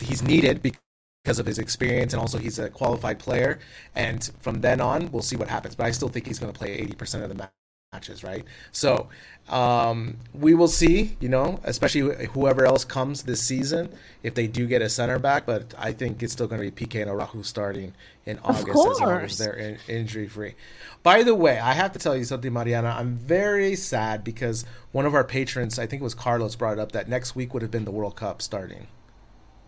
he's 0.00 0.22
needed 0.22 0.62
because 0.62 1.38
of 1.38 1.46
his 1.46 1.58
experience 1.58 2.12
and 2.12 2.20
also 2.20 2.38
he's 2.38 2.58
a 2.58 2.70
qualified 2.70 3.18
player. 3.18 3.60
And 3.94 4.30
from 4.40 4.62
then 4.62 4.80
on, 4.80 5.10
we'll 5.12 5.22
see 5.22 5.36
what 5.36 5.48
happens. 5.48 5.74
But 5.76 5.86
I 5.86 5.92
still 5.92 6.08
think 6.10 6.26
he's 6.26 6.38
going 6.40 6.52
to 6.52 6.58
play 6.58 6.78
80% 6.86 7.22
of 7.22 7.30
the 7.30 7.36
ma- 7.36 7.59
matches, 7.92 8.22
right? 8.22 8.44
So 8.70 9.08
um, 9.48 10.16
we 10.32 10.54
will 10.54 10.68
see, 10.68 11.16
you 11.18 11.28
know, 11.28 11.58
especially 11.64 12.26
whoever 12.26 12.64
else 12.64 12.84
comes 12.84 13.24
this 13.24 13.42
season, 13.42 13.92
if 14.22 14.32
they 14.36 14.46
do 14.46 14.68
get 14.68 14.80
a 14.80 14.88
center 14.88 15.18
back. 15.18 15.44
But 15.44 15.74
I 15.76 15.92
think 15.92 16.22
it's 16.22 16.32
still 16.32 16.46
going 16.46 16.62
to 16.62 16.70
be 16.70 16.86
Piqué 16.86 17.02
and 17.02 17.10
Araujo 17.10 17.42
starting 17.42 17.92
in 18.26 18.38
August 18.44 18.68
as 18.68 19.00
long 19.00 19.20
as 19.22 19.38
they're 19.38 19.54
in- 19.54 19.78
injury 19.88 20.28
free. 20.28 20.54
By 21.02 21.24
the 21.24 21.34
way, 21.34 21.58
I 21.58 21.72
have 21.72 21.90
to 21.94 21.98
tell 21.98 22.16
you 22.16 22.22
something, 22.22 22.52
Mariana. 22.52 22.94
I'm 22.96 23.16
very 23.16 23.74
sad 23.74 24.22
because 24.22 24.64
one 24.92 25.04
of 25.04 25.16
our 25.16 25.24
patrons, 25.24 25.76
I 25.80 25.88
think 25.88 26.00
it 26.00 26.04
was 26.04 26.14
Carlos, 26.14 26.54
brought 26.54 26.74
it 26.74 26.78
up 26.78 26.92
that 26.92 27.08
next 27.08 27.34
week 27.34 27.52
would 27.54 27.62
have 27.62 27.72
been 27.72 27.86
the 27.86 27.90
World 27.90 28.14
Cup 28.14 28.40
starting. 28.40 28.86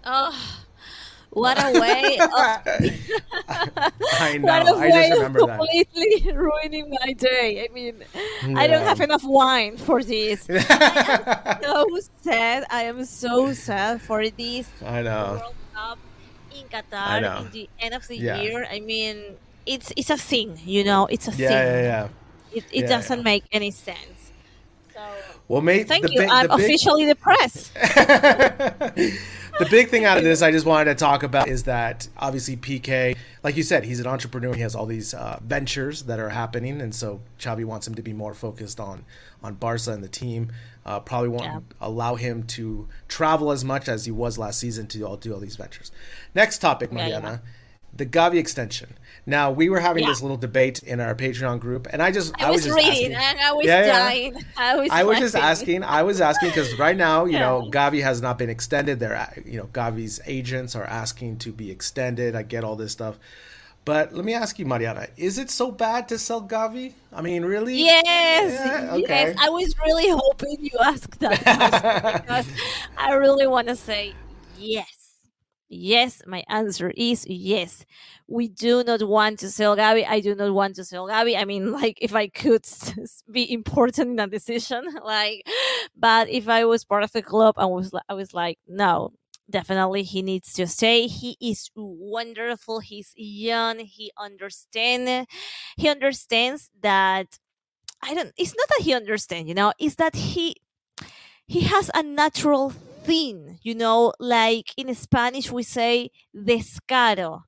Oh, 0.04 0.61
what 1.33 1.57
a 1.59 1.81
way! 1.81 2.18
Of, 3.49 3.92
I 4.21 4.38
know. 4.38 4.47
what 4.49 4.68
a 4.68 4.71
I 4.77 4.88
way 4.88 5.09
just 5.09 5.12
remember 5.16 5.40
of 5.42 5.47
that. 5.49 5.59
completely 5.59 6.33
ruining 6.47 6.90
my 7.03 7.12
day. 7.12 7.66
I 7.68 7.73
mean, 7.73 8.03
I 8.57 8.66
don't 8.66 8.85
have 8.85 9.01
enough 9.01 9.25
wine 9.25 9.77
for 9.77 10.03
this. 10.03 10.47
I 10.49 11.59
am 11.59 11.62
so 11.62 11.99
sad. 12.23 12.64
I 12.71 12.83
am 12.85 13.05
so 13.05 13.53
sad 13.53 14.01
for 14.03 14.29
this 14.29 14.68
I 14.85 15.03
know. 15.03 15.38
World 15.40 15.55
Cup 15.75 15.99
in 16.55 16.64
I 16.73 16.83
Qatar 16.83 17.45
in 17.47 17.51
the 17.51 17.68
end 17.81 17.95
of 17.95 18.07
the 18.09 18.16
Yeah. 18.16 18.40
year. 18.42 18.66
I 18.71 18.81
mean, 18.81 19.37
it's 19.66 19.92
it's 19.97 20.11
a 20.11 20.16
thing, 20.18 20.59
you 20.64 20.85
know. 20.85 21.07
It's 21.07 21.29
a 21.29 21.33
Yeah, 21.33 21.49
thing. 21.49 21.59
yeah, 21.66 21.83
yeah. 21.83 22.09
It, 22.53 22.64
it 22.73 22.83
Yeah, 22.85 22.88
doesn't 22.88 23.18
yeah. 23.18 23.25
make 23.33 23.45
any 23.53 23.71
sense. 23.71 24.21
So 24.95 25.01
Well, 25.49 25.62
mate, 25.62 25.88
Thank 25.88 26.05
the 26.05 26.12
you. 26.12 26.21
big- 26.21 26.31
I'm 26.31 26.49
the 26.49 26.57
big- 26.57 26.64
officially 26.66 27.07
the 27.07 27.16
press. 27.16 27.73
The 29.58 29.66
big 29.70 29.88
thing 29.90 30.04
out 30.04 30.16
of 30.18 30.24
this, 30.24 30.42
I 30.42 30.50
just 30.50 30.66
wanted 30.66 30.86
to 30.86 30.94
talk 30.94 31.22
about 31.22 31.46
is 31.46 31.64
that 31.64 32.08
obviously 32.16 32.56
Piqué, 32.56 33.16
like 33.44 33.56
you 33.56 33.62
said, 33.62 33.84
he's 33.84 34.00
an 34.00 34.06
entrepreneur. 34.06 34.54
He 34.54 34.62
has 34.62 34.74
all 34.74 34.86
these 34.86 35.12
uh, 35.14 35.38
ventures 35.44 36.04
that 36.04 36.18
are 36.18 36.30
happening, 36.30 36.80
and 36.80 36.94
so 36.94 37.20
Xavi 37.38 37.64
wants 37.64 37.86
him 37.86 37.94
to 37.94 38.02
be 38.02 38.12
more 38.12 38.34
focused 38.34 38.80
on 38.80 39.04
on 39.42 39.54
Barca 39.54 39.92
and 39.92 40.02
the 40.02 40.08
team. 40.08 40.50
Uh, 40.86 41.00
probably 41.00 41.28
won't 41.28 41.44
Yeah. 41.44 41.60
allow 41.80 42.14
him 42.16 42.42
to 42.44 42.88
travel 43.08 43.52
as 43.52 43.64
much 43.64 43.88
as 43.88 44.04
he 44.04 44.10
was 44.10 44.38
last 44.38 44.58
season 44.58 44.86
to 44.88 45.02
all 45.04 45.16
do 45.16 45.32
all 45.34 45.40
these 45.40 45.56
ventures. 45.56 45.92
Next 46.34 46.58
topic, 46.58 46.90
Yeah, 46.92 47.06
yeah. 47.06 47.38
The 47.94 48.07
Gavi 48.07 48.37
extension. 48.37 48.94
Now 49.26 49.50
we 49.52 49.68
were 49.68 49.78
having 49.81 50.02
Yeah. 50.05 50.09
this 50.11 50.22
little 50.22 50.37
debate 50.37 50.83
in 50.83 50.98
our 50.98 51.14
Patreon 51.14 51.61
group, 51.61 51.87
and 51.92 52.02
I 52.02 52.11
just 52.11 52.35
I 52.42 52.50
was 52.50 52.64
just 52.64 52.74
reading 52.76 53.12
asking- 53.12 53.14
and 53.14 53.40
I 53.40 53.52
was 53.52 53.66
Yeah, 53.66 53.81
yeah. 53.87 53.98
dying. 53.98 54.44
I 54.57 54.76
was. 54.76 54.88
I 54.90 55.05
was 55.05 55.18
just 55.18 55.37
asking. 55.37 55.85
I 55.85 56.02
was 56.02 56.20
asking 56.20 56.48
because 56.48 56.76
right 56.78 56.96
now, 56.96 57.26
you 57.26 57.38
know, 57.38 57.68
Gavi 57.70 58.02
has 58.02 58.20
not 58.22 58.38
been 58.38 58.50
extended. 58.50 58.98
They're, 58.98 59.14
uh, 59.16 59.26
you 59.44 59.59
know, 59.59 59.66
Gavi's 59.72 60.20
agents 60.26 60.74
are 60.74 60.85
asking 60.85 61.37
to 61.38 61.52
be 61.52 61.70
extended. 61.70 62.35
I 62.35 62.42
get 62.42 62.64
all 62.64 62.74
this 62.74 62.90
stuff, 62.92 63.18
but 63.85 64.12
let 64.14 64.24
me 64.24 64.35
ask 64.35 64.59
you, 64.59 64.64
Mariana, 64.66 65.07
is 65.16 65.38
it 65.38 65.50
so 65.50 65.70
bad 65.70 66.09
to 66.09 66.18
sell 66.18 66.42
Gavi? 66.42 66.94
I 67.12 67.20
mean, 67.20 67.44
really? 67.44 67.76
Yes, 67.76 68.52
Yeah, 68.52 68.94
okay. 68.94 69.05
yes. 69.09 69.37
I 69.38 69.50
was 69.50 69.74
really 69.87 70.09
hoping 70.09 70.57
you 70.61 70.78
asked 70.83 71.20
that 71.20 71.38
because 72.24 72.46
I 72.96 73.12
really 73.12 73.46
want 73.46 73.68
to 73.68 73.76
say 73.76 74.14
yes. 74.59 75.01
Yes, 75.74 76.20
my 76.26 76.44
answer 76.48 76.92
is 76.96 77.26
yes. 77.26 77.87
We 78.28 78.48
do 78.48 78.85
not 78.85 79.02
want 79.08 79.38
to 79.38 79.50
sell 79.50 79.74
Gavi. 79.74 80.06
I 80.06 80.20
do 80.20 80.35
not 80.35 80.52
want 80.52 80.76
to 80.76 80.85
sell 80.85 81.06
Gavi. 81.08 81.35
I 81.37 81.46
mean, 81.46 81.72
like, 81.80 81.96
if 82.00 82.14
I 82.14 82.28
could 82.28 82.66
be 83.30 83.50
important 83.50 84.11
in 84.11 84.18
a 84.20 84.26
decision, 84.26 84.85
like, 85.04 85.46
but 85.96 86.28
if 86.28 86.46
I 86.48 86.66
was 86.66 86.85
part 86.85 87.04
of 87.04 87.12
the 87.12 87.22
club, 87.22 87.54
I 87.56 87.64
was, 87.64 87.90
I 88.06 88.12
was 88.12 88.35
like, 88.35 88.58
no, 88.68 89.12
definitely 89.48 90.02
he 90.02 90.20
needs 90.20 90.52
to 90.54 90.66
stay. 90.66 91.06
He 91.06 91.38
is 91.40 91.70
wonderful. 91.74 92.80
He's 92.80 93.14
young. 93.16 93.78
He 93.78 94.12
understand. 94.18 95.26
He 95.78 95.88
understands 95.88 96.70
that 96.82 97.38
I 98.02 98.14
don't 98.14 98.32
it's 98.38 98.54
not 98.56 98.68
that 98.70 98.85
he 98.85 98.94
understands, 98.94 99.48
you 99.48 99.54
know, 99.54 99.72
it's 99.78 99.96
that 99.96 100.14
he 100.16 100.56
he 101.46 101.62
has 101.62 101.90
a 101.94 102.02
natural 102.02 102.72
thing, 103.04 103.58
you 103.62 103.74
know, 103.74 104.12
like 104.18 104.72
in 104.76 104.94
Spanish 104.94 105.50
we 105.50 105.62
say 105.62 106.10
descaro. 106.34 107.42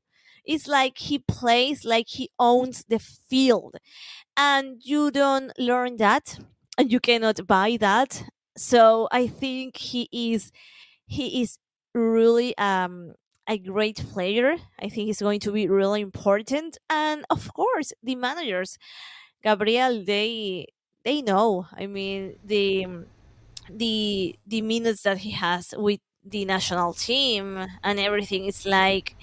It's 0.44 0.68
like 0.68 0.98
he 0.98 1.18
plays 1.18 1.84
like 1.84 2.06
he 2.08 2.30
owns 2.38 2.84
the 2.88 2.98
field. 2.98 3.76
And 4.36 4.80
you 4.82 5.10
don't 5.10 5.52
learn 5.58 5.96
that 5.98 6.38
and 6.78 6.90
you 6.92 7.00
cannot 7.00 7.46
buy 7.46 7.76
that. 7.80 8.24
So 8.56 9.08
I 9.12 9.26
think 9.26 9.76
he 9.76 10.08
is 10.12 10.52
he 11.06 11.42
is 11.42 11.58
really 11.94 12.56
um 12.58 13.14
a 13.48 13.58
great 13.58 13.98
player. 14.12 14.56
I 14.80 14.88
think 14.88 15.06
he's 15.06 15.20
going 15.22 15.40
to 15.40 15.52
be 15.52 15.68
really 15.68 16.00
important. 16.00 16.78
And 16.90 17.24
of 17.30 17.52
course, 17.54 17.92
the 18.02 18.14
managers 18.16 18.78
Gabriel, 19.42 20.04
they 20.04 20.66
they 21.04 21.22
know. 21.22 21.66
I 21.72 21.86
mean, 21.86 22.36
the 22.44 22.86
the 23.70 24.37
the 24.46 24.62
minutes 24.62 25.03
that 25.03 25.18
he 25.18 25.31
has 25.33 25.74
with 25.77 26.00
the 26.24 26.44
national 26.44 26.94
team 26.94 27.66
and 27.83 28.00
everything 28.00 28.46
is 28.46 28.64
like 28.64 29.16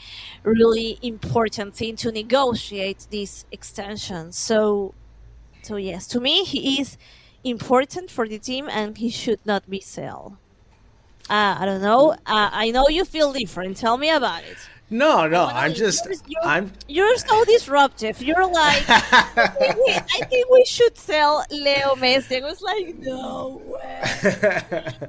really 0.43 0.99
important 1.01 1.75
thing 1.75 1.95
to 1.97 2.12
negotiate 2.12 3.08
this 3.12 3.45
extension. 3.51 4.32
So 4.32 4.95
so 5.63 5.77
yes, 5.77 6.08
to 6.10 6.19
me 6.21 6.43
he 6.43 6.82
is 6.82 6.97
important 7.43 8.12
for 8.12 8.27
the 8.27 8.39
team 8.39 8.69
and 8.71 8.97
he 8.97 9.10
should 9.10 9.39
not 9.45 9.69
be 9.69 9.82
sold. 9.82 10.38
Uh, 11.30 11.56
I 11.60 11.65
don't 11.65 11.82
know. 11.82 12.12
Uh, 12.12 12.49
I 12.51 12.71
know 12.71 12.88
you 12.89 13.06
feel 13.06 13.32
different. 13.34 13.77
Tell 13.77 13.97
me 13.97 14.10
about 14.10 14.43
it. 14.43 14.69
No, 14.91 15.25
no. 15.25 15.45
Well, 15.47 15.51
I'm 15.54 15.73
just. 15.73 16.06
you're- 16.27 16.43
I'm. 16.45 16.71
You're 16.88 17.15
so 17.17 17.45
disruptive. 17.45 18.21
You're 18.21 18.45
like, 18.45 18.84
I 18.89 19.47
think, 19.58 19.75
we, 19.77 19.93
I 19.93 20.25
think 20.30 20.49
we 20.51 20.65
should 20.65 20.97
sell 20.97 21.45
Leo 21.49 21.95
Messi. 21.95 22.41
I 22.43 22.45
was 22.45 22.62
like, 22.62 22.97
no 22.99 23.62
way. 23.65 24.01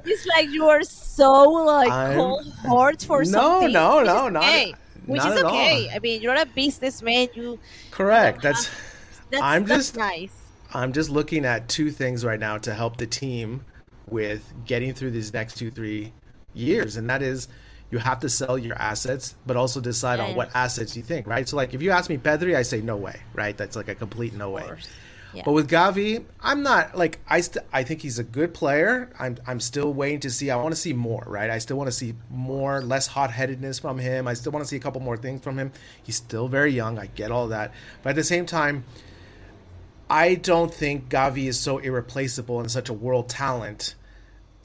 It's 0.05 0.25
like 0.27 0.49
you 0.49 0.65
are 0.69 0.83
so 0.83 1.43
like 1.43 1.91
I'm- 1.91 2.15
cold 2.17 2.53
hard 2.65 3.01
for 3.01 3.19
No, 3.25 3.31
something. 3.31 3.73
no, 3.73 4.01
no, 4.03 4.29
not- 4.29 4.43
okay, 4.43 4.73
which 5.05 5.19
not 5.21 5.33
is 5.33 5.39
at 5.39 5.45
all. 5.45 5.51
okay. 5.51 5.89
I 5.93 5.99
mean, 5.99 6.21
you're 6.21 6.33
a 6.35 6.45
businessman. 6.45 7.27
You 7.35 7.59
Correct. 7.91 8.41
That's. 8.41 8.69
that's, 9.31 9.43
I'm 9.43 9.65
that's 9.65 9.79
just- 9.91 9.97
nice. 9.97 10.31
I'm 10.75 10.91
just 10.93 11.09
looking 11.11 11.45
at 11.45 11.67
two 11.69 11.91
things 11.91 12.25
right 12.25 12.39
now 12.39 12.57
to 12.59 12.73
help 12.73 12.97
the 12.97 13.05
team 13.05 13.63
with 14.07 14.51
getting 14.65 14.93
through 14.93 15.11
these 15.11 15.31
next 15.31 15.55
two, 15.55 15.69
three 15.69 16.13
years. 16.55 16.95
And 16.97 17.07
that 17.11 17.21
is 17.21 17.47
you 17.93 17.99
have 17.99 18.21
to 18.21 18.29
sell 18.29 18.57
your 18.57 18.75
assets, 18.75 19.35
but 19.45 19.55
also 19.55 19.79
decide 19.79 20.17
Yeah, 20.17 20.25
on 20.25 20.35
what 20.35 20.49
assets 20.55 20.97
you 20.97 21.03
think, 21.03 21.27
right? 21.27 21.47
So, 21.47 21.55
like, 21.55 21.75
if 21.75 21.81
you 21.83 21.91
ask 21.91 22.09
me 22.09 22.17
Pedri, 22.17 22.55
I 22.55 22.63
say 22.63 22.81
no 22.81 22.97
way, 22.97 23.21
right? 23.35 23.55
That's 23.55 23.75
like 23.75 23.87
a 23.87 23.93
complete 23.93 24.33
no 24.33 24.49
way. 24.49 24.67
Yeah. 25.31 25.43
But 25.45 25.51
with 25.51 25.69
Gavi, 25.69 26.25
I'm 26.41 26.63
not 26.63 26.95
like 26.97 27.19
I. 27.27 27.41
St- 27.41 27.65
I 27.71 27.83
think 27.83 28.01
he's 28.01 28.17
a 28.17 28.23
good 28.23 28.53
player. 28.53 29.11
I'm. 29.19 29.37
I'm 29.45 29.59
still 29.59 29.93
waiting 29.93 30.19
to 30.21 30.31
see. 30.31 30.49
I 30.49 30.55
want 30.55 30.73
to 30.73 30.81
see 30.81 30.93
more, 30.93 31.23
right? 31.27 31.51
I 31.51 31.59
still 31.59 31.77
want 31.77 31.87
to 31.87 31.91
see 31.91 32.15
more, 32.31 32.81
less 32.81 33.05
hot 33.07 33.29
headedness 33.31 33.77
from 33.79 33.99
him. 33.99 34.27
I 34.27 34.33
still 34.33 34.51
want 34.51 34.63
to 34.63 34.67
see 34.67 34.75
a 34.75 34.79
couple 34.79 35.01
more 35.01 35.17
things 35.17 35.41
from 35.43 35.57
him. 35.59 35.71
He's 36.01 36.15
still 36.15 36.47
very 36.47 36.71
young. 36.71 36.97
I 36.97 37.07
get 37.07 37.31
all 37.31 37.47
that, 37.49 37.73
but 38.01 38.11
at 38.11 38.15
the 38.15 38.23
same 38.23 38.45
time, 38.47 38.85
I 40.09 40.35
don't 40.35 40.73
think 40.73 41.09
Gavi 41.09 41.45
is 41.47 41.59
so 41.59 41.77
irreplaceable 41.79 42.59
and 42.59 42.69
such 42.69 42.89
a 42.89 42.93
world 42.93 43.29
talent 43.29 43.95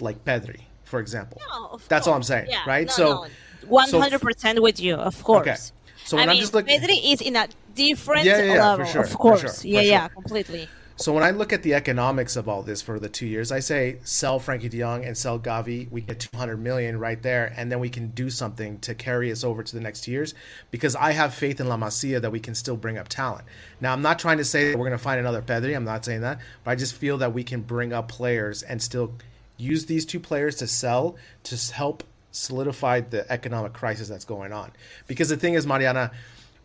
like 0.00 0.24
Pedri, 0.24 0.62
for 0.88 1.00
example. 1.00 1.40
No, 1.48 1.66
of 1.72 1.88
That's 1.88 2.06
all 2.06 2.14
I'm 2.14 2.22
saying, 2.22 2.48
Yeah, 2.50 2.64
right? 2.66 2.86
no, 2.88 2.92
so. 2.92 3.26
One 3.66 3.90
hundred 3.90 4.20
percent 4.22 4.62
with 4.62 4.80
you, 4.80 4.94
of 4.94 5.22
course. 5.22 5.72
So 6.04 6.16
I 6.16 6.20
when 6.22 6.28
I'm 6.30 6.34
mean, 6.34 6.40
just 6.40 6.54
looking- 6.54 6.80
Pedri 6.80 7.12
is 7.12 7.20
in 7.20 7.36
a 7.36 7.48
different 7.74 8.24
Yeah, 8.24 8.38
yeah, 8.38 8.44
yeah, 8.44 8.52
for 8.54 8.58
level, 8.78 8.86
sure, 8.86 9.02
of 9.02 9.10
for 9.10 9.18
course. 9.18 9.40
sure, 9.42 9.50
for 9.50 9.66
yeah, 9.66 9.80
yeah, 9.82 10.00
sure. 10.00 10.08
completely. 10.10 10.68
So 10.96 11.12
when 11.12 11.22
I 11.22 11.30
look 11.30 11.52
at 11.52 11.62
the 11.62 11.74
economics 11.74 12.34
of 12.34 12.48
all 12.48 12.62
this 12.62 12.82
for 12.82 12.98
the 12.98 13.08
two 13.08 13.26
years, 13.26 13.52
I 13.52 13.60
say 13.60 13.98
sell 14.02 14.40
Frenkie 14.40 14.68
De 14.70 14.78
Jong 14.80 15.04
and 15.04 15.16
sell 15.16 15.38
Gavi. 15.38 15.88
We 15.92 16.00
get 16.00 16.18
200 16.18 16.56
million 16.56 16.98
right 16.98 17.22
there, 17.22 17.52
and 17.56 17.70
then 17.70 17.78
we 17.78 17.88
can 17.88 18.08
do 18.08 18.30
something 18.30 18.80
to 18.80 18.94
carry 18.96 19.30
us 19.30 19.44
over 19.44 19.62
to 19.62 19.74
the 19.76 19.80
next 19.82 20.08
years. 20.08 20.34
Because 20.72 20.96
I 20.96 21.12
have 21.12 21.34
faith 21.34 21.60
in 21.60 21.68
La 21.68 21.76
Masia 21.76 22.20
that 22.20 22.32
we 22.32 22.40
can 22.40 22.54
still 22.56 22.76
bring 22.76 22.98
up 22.98 23.06
talent. 23.08 23.44
Now 23.80 23.92
I'm 23.92 24.02
not 24.02 24.18
trying 24.18 24.38
to 24.38 24.44
say 24.44 24.70
that 24.70 24.78
we're 24.78 24.86
going 24.86 24.98
to 24.98 25.04
find 25.04 25.20
another 25.20 25.42
Pedri. 25.42 25.76
I'm 25.76 25.84
not 25.84 26.04
saying 26.04 26.22
that, 26.22 26.40
but 26.64 26.70
I 26.72 26.74
just 26.74 26.94
feel 26.94 27.18
that 27.18 27.32
we 27.32 27.44
can 27.44 27.60
bring 27.60 27.92
up 27.92 28.08
players 28.08 28.62
and 28.64 28.82
still 28.82 29.12
use 29.58 29.86
these 29.86 30.06
two 30.06 30.20
players 30.20 30.56
to 30.56 30.66
sell 30.66 31.16
to 31.44 31.74
help 31.74 32.04
solidify 32.30 33.00
the 33.00 33.30
economic 33.30 33.72
crisis 33.72 34.08
that's 34.08 34.24
going 34.24 34.52
on. 34.52 34.70
Because 35.06 35.28
the 35.28 35.36
thing 35.36 35.54
is, 35.54 35.66
Mariana, 35.66 36.12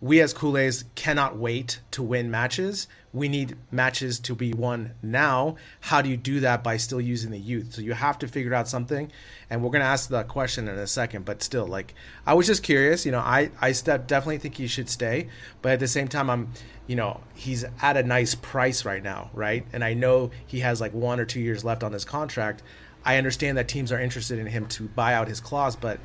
we 0.03 0.19
as 0.19 0.33
Kool-Aids 0.33 0.83
cannot 0.95 1.37
wait 1.37 1.79
to 1.91 2.03
win 2.03 2.29
matches. 2.29 2.89
We 3.13 3.29
need 3.29 3.55
matches 3.71 4.19
to 4.19 4.35
be 4.35 4.51
won 4.51 4.95
now. 5.01 5.55
How 5.79 6.01
do 6.01 6.09
you 6.09 6.17
do 6.17 6.41
that 6.41 6.61
by 6.61 6.75
still 6.75 6.99
using 6.99 7.31
the 7.31 7.39
youth? 7.39 7.73
So 7.73 7.81
you 7.81 7.93
have 7.93 8.19
to 8.19 8.27
figure 8.27 8.53
out 8.53 8.67
something, 8.67 9.09
and 9.49 9.63
we're 9.63 9.69
gonna 9.69 9.85
ask 9.85 10.09
that 10.09 10.27
question 10.27 10.67
in 10.67 10.77
a 10.77 10.87
second. 10.87 11.23
But 11.23 11.41
still, 11.41 11.67
like 11.67 11.93
I 12.25 12.33
was 12.33 12.47
just 12.47 12.63
curious. 12.63 13.05
You 13.05 13.13
know, 13.13 13.19
I 13.19 13.49
I 13.61 13.71
definitely 13.71 14.39
think 14.39 14.55
he 14.55 14.67
should 14.67 14.89
stay, 14.89 15.29
but 15.61 15.71
at 15.71 15.79
the 15.79 15.87
same 15.87 16.09
time, 16.09 16.29
I'm 16.29 16.51
you 16.85 16.97
know 16.97 17.21
he's 17.33 17.63
at 17.81 17.95
a 17.95 18.03
nice 18.03 18.35
price 18.35 18.83
right 18.83 19.01
now, 19.01 19.29
right? 19.33 19.65
And 19.71 19.85
I 19.85 19.93
know 19.93 20.31
he 20.45 20.59
has 20.59 20.81
like 20.81 20.93
one 20.93 21.21
or 21.21 21.25
two 21.25 21.39
years 21.39 21.63
left 21.63 21.81
on 21.81 21.93
his 21.93 22.03
contract. 22.03 22.61
I 23.05 23.17
understand 23.17 23.57
that 23.57 23.67
teams 23.67 23.91
are 23.91 23.99
interested 23.99 24.39
in 24.39 24.47
him 24.47 24.65
to 24.67 24.83
buy 24.83 25.13
out 25.13 25.27
his 25.27 25.39
clause, 25.39 25.75
but 25.75 25.99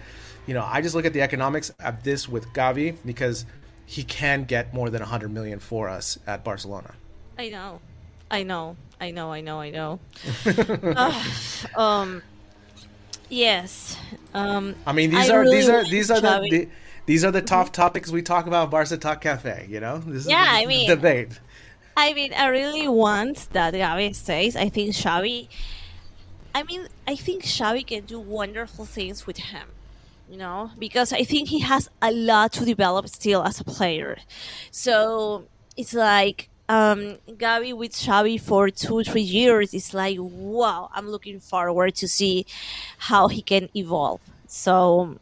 you 0.46 0.54
know, 0.54 0.64
I 0.66 0.80
just 0.80 0.94
look 0.94 1.04
at 1.04 1.12
the 1.12 1.22
economics 1.22 1.70
of 1.80 2.02
this 2.02 2.28
with 2.28 2.46
Gavi 2.54 2.96
because 3.04 3.44
he 3.86 4.02
can 4.02 4.44
get 4.44 4.72
more 4.74 4.90
than 4.90 5.00
100 5.00 5.30
million 5.30 5.58
for 5.60 5.88
us 5.88 6.18
at 6.26 6.44
Barcelona. 6.44 6.94
I 7.38 7.50
know, 7.50 7.80
I 8.30 8.42
know, 8.42 8.76
I 9.00 9.10
know, 9.10 9.32
I 9.32 9.40
know, 9.40 9.60
I 9.60 9.70
know. 9.70 10.00
Ugh, 10.46 11.26
um, 11.76 12.22
yes. 13.28 13.96
Um, 14.34 14.74
I 14.86 14.92
mean, 14.92 15.10
these 15.10 15.30
I 15.30 15.34
are 15.36 15.40
really 15.40 15.56
these 15.56 15.68
are 15.68 15.82
like 15.82 15.90
these 15.90 16.10
are 16.10 16.20
the, 16.20 16.48
the 16.50 16.68
these 17.06 17.24
are 17.24 17.30
the 17.30 17.42
tough 17.42 17.72
topics 17.72 18.10
we 18.10 18.20
talk 18.22 18.46
about 18.46 18.70
Barca 18.70 18.96
Talk 18.98 19.20
Cafe, 19.22 19.66
you 19.70 19.80
know? 19.80 19.98
This 19.98 20.24
is 20.24 20.28
Yeah, 20.28 20.44
the 20.44 20.50
I 20.50 20.66
mean- 20.66 20.88
the 20.88 20.96
debate. 20.96 21.40
I 21.96 22.12
mean, 22.14 22.32
I 22.32 22.46
really 22.46 22.86
want 22.86 23.48
that 23.52 23.74
Gavi 23.74 24.14
stays. 24.14 24.54
I 24.54 24.68
think 24.68 24.94
Xavi. 24.94 25.48
I 26.54 26.62
mean, 26.62 26.88
I 27.06 27.14
think 27.16 27.44
Xavi 27.44 27.86
can 27.86 28.04
do 28.04 28.18
wonderful 28.18 28.84
things 28.84 29.26
with 29.26 29.38
him. 29.38 29.68
You 30.30 30.36
know, 30.36 30.70
because 30.78 31.12
I 31.12 31.22
think 31.24 31.48
he 31.48 31.60
has 31.60 31.88
a 32.02 32.12
lot 32.12 32.52
to 32.54 32.64
develop 32.64 33.08
still 33.08 33.42
as 33.44 33.60
a 33.60 33.64
player. 33.64 34.18
So 34.70 35.44
it's 35.76 35.94
like 35.94 36.50
um 36.68 37.16
Gavi 37.26 37.74
with 37.74 37.92
Xavi 37.92 38.38
for 38.38 38.68
two, 38.68 39.02
three 39.04 39.22
years. 39.22 39.72
It's 39.72 39.94
like 39.94 40.18
wow, 40.20 40.90
I'm 40.94 41.08
looking 41.08 41.40
forward 41.40 41.94
to 41.96 42.08
see 42.08 42.44
how 42.98 43.28
he 43.28 43.40
can 43.40 43.70
evolve. 43.74 44.20
So 44.46 45.16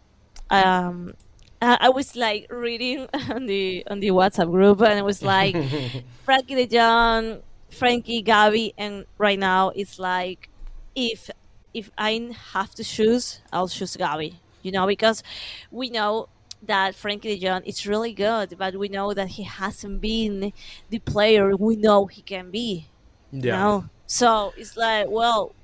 um 0.51 1.15
I 1.63 1.79
I 1.83 1.89
was 1.91 2.17
like 2.17 2.47
reading 2.51 3.07
on 3.31 3.47
the 3.47 3.85
on 3.87 4.01
the 4.01 4.09
WhatsApp 4.09 4.51
group, 4.51 4.81
and 4.81 4.99
it 4.99 5.05
was 5.05 5.23
like 5.23 5.55
Frenkie 6.27 6.57
De 6.57 6.67
Jong, 6.67 7.43
Frenkie, 7.71 8.25
Gavi, 8.25 8.75
and 8.77 9.07
right 9.19 9.39
now 9.39 9.71
it's 9.71 9.99
like 9.99 10.49
if 10.97 11.31
if 11.75 11.91
I 11.97 12.31
have 12.53 12.75
to 12.75 12.83
choose, 12.83 13.41
I'll 13.53 13.69
choose 13.69 13.97
Gavi. 13.97 14.37
You 14.63 14.73
know, 14.73 14.87
because 14.87 15.23
we 15.71 15.91
know 15.91 16.29
that 16.63 16.95
Frenkie 16.95 17.23
de 17.23 17.39
Jong 17.39 17.63
is 17.65 17.87
really 17.87 18.13
good, 18.13 18.57
but 18.59 18.75
we 18.77 18.89
know 18.89 19.15
that 19.15 19.29
he 19.29 19.45
hasn't 19.45 20.01
been 20.01 20.53
the 20.91 20.99
player 20.99 21.55
we 21.55 21.77
know 21.77 22.07
he 22.07 22.23
can 22.23 22.51
be. 22.51 22.89
Yeah. 23.31 23.41
You 23.41 23.51
know? 23.53 23.85
So 24.07 24.55
it's 24.57 24.77
like, 24.77 25.09
well, 25.09 25.55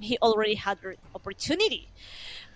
he 0.00 0.18
already 0.22 0.54
had 0.54 0.78
opportunity. 1.14 1.88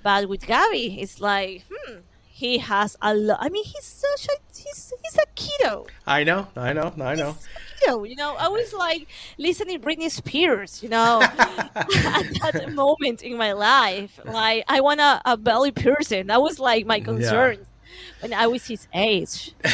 But 0.02 0.28
with 0.28 0.42
Gavi, 0.42 1.00
it's 1.00 1.20
like, 1.20 1.64
hmm, 1.70 1.98
he 2.32 2.58
has 2.58 2.96
a 3.02 3.14
lot. 3.14 3.38
I 3.40 3.50
mean, 3.50 3.62
he's 3.62 3.84
such 3.84 4.26
a 4.26 4.58
he's 4.58 4.92
he's 5.02 5.18
a 5.18 5.26
kiddo. 5.34 5.86
I 6.06 6.24
know, 6.24 6.48
I 6.56 6.72
know, 6.72 6.92
I 6.98 7.14
know. 7.14 7.36
Kiddo, 7.78 8.04
you 8.04 8.16
know, 8.16 8.34
I 8.36 8.48
was 8.48 8.72
like 8.72 9.06
listening 9.36 9.80
Britney 9.80 10.10
Spears, 10.10 10.82
you 10.82 10.88
know, 10.88 11.20
at 11.22 12.52
that 12.54 12.72
moment 12.72 13.22
in 13.22 13.36
my 13.36 13.52
life. 13.52 14.18
Like, 14.24 14.64
I 14.66 14.80
want 14.80 15.00
a, 15.00 15.20
a 15.26 15.36
belly 15.36 15.72
piercing. 15.72 16.28
That 16.28 16.40
was 16.40 16.58
like 16.58 16.86
my 16.86 17.00
concern 17.00 17.66
when 18.20 18.32
I 18.32 18.46
was 18.46 18.66
his 18.66 18.88
age. 18.94 19.52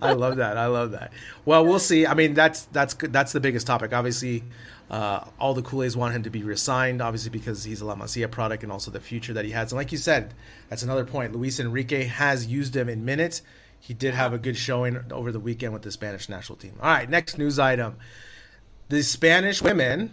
I 0.00 0.12
love 0.12 0.36
that. 0.36 0.56
I 0.56 0.66
love 0.66 0.92
that. 0.92 1.12
Well, 1.44 1.64
we'll 1.66 1.78
see. 1.78 2.06
I 2.06 2.14
mean, 2.14 2.32
that's 2.32 2.64
that's 2.66 2.94
good. 2.94 3.12
That's 3.12 3.32
the 3.32 3.40
biggest 3.40 3.66
topic. 3.66 3.92
Obviously, 3.92 4.44
uh, 4.90 5.24
all 5.38 5.54
the 5.54 5.62
Kool-Aids 5.62 5.96
want 5.96 6.14
him 6.14 6.24
to 6.24 6.30
be 6.30 6.42
resigned, 6.42 7.00
obviously 7.00 7.30
because 7.30 7.62
he's 7.62 7.80
a 7.80 7.84
La 7.86 7.94
Masia 7.94 8.28
product 8.30 8.64
and 8.64 8.72
also 8.72 8.90
the 8.90 9.00
future 9.00 9.32
that 9.32 9.44
he 9.44 9.52
has. 9.52 9.70
And 9.70 9.76
like 9.76 9.92
you 9.92 9.98
said, 9.98 10.34
that's 10.68 10.82
another 10.82 11.04
point. 11.04 11.32
Luis 11.32 11.60
Enrique 11.60 12.04
has 12.04 12.46
used 12.46 12.76
him 12.76 12.88
in 12.88 13.04
minutes. 13.04 13.42
He 13.78 13.94
did 13.94 14.14
have 14.14 14.32
a 14.32 14.38
good 14.38 14.56
showing 14.56 14.98
over 15.12 15.30
the 15.30 15.40
weekend 15.40 15.72
with 15.72 15.82
the 15.82 15.92
Spanish 15.92 16.28
national 16.28 16.58
team. 16.58 16.74
All 16.82 16.90
right, 16.90 17.08
next 17.08 17.38
news 17.38 17.58
item: 17.58 17.96
the 18.88 19.02
Spanish 19.02 19.62
women 19.62 20.12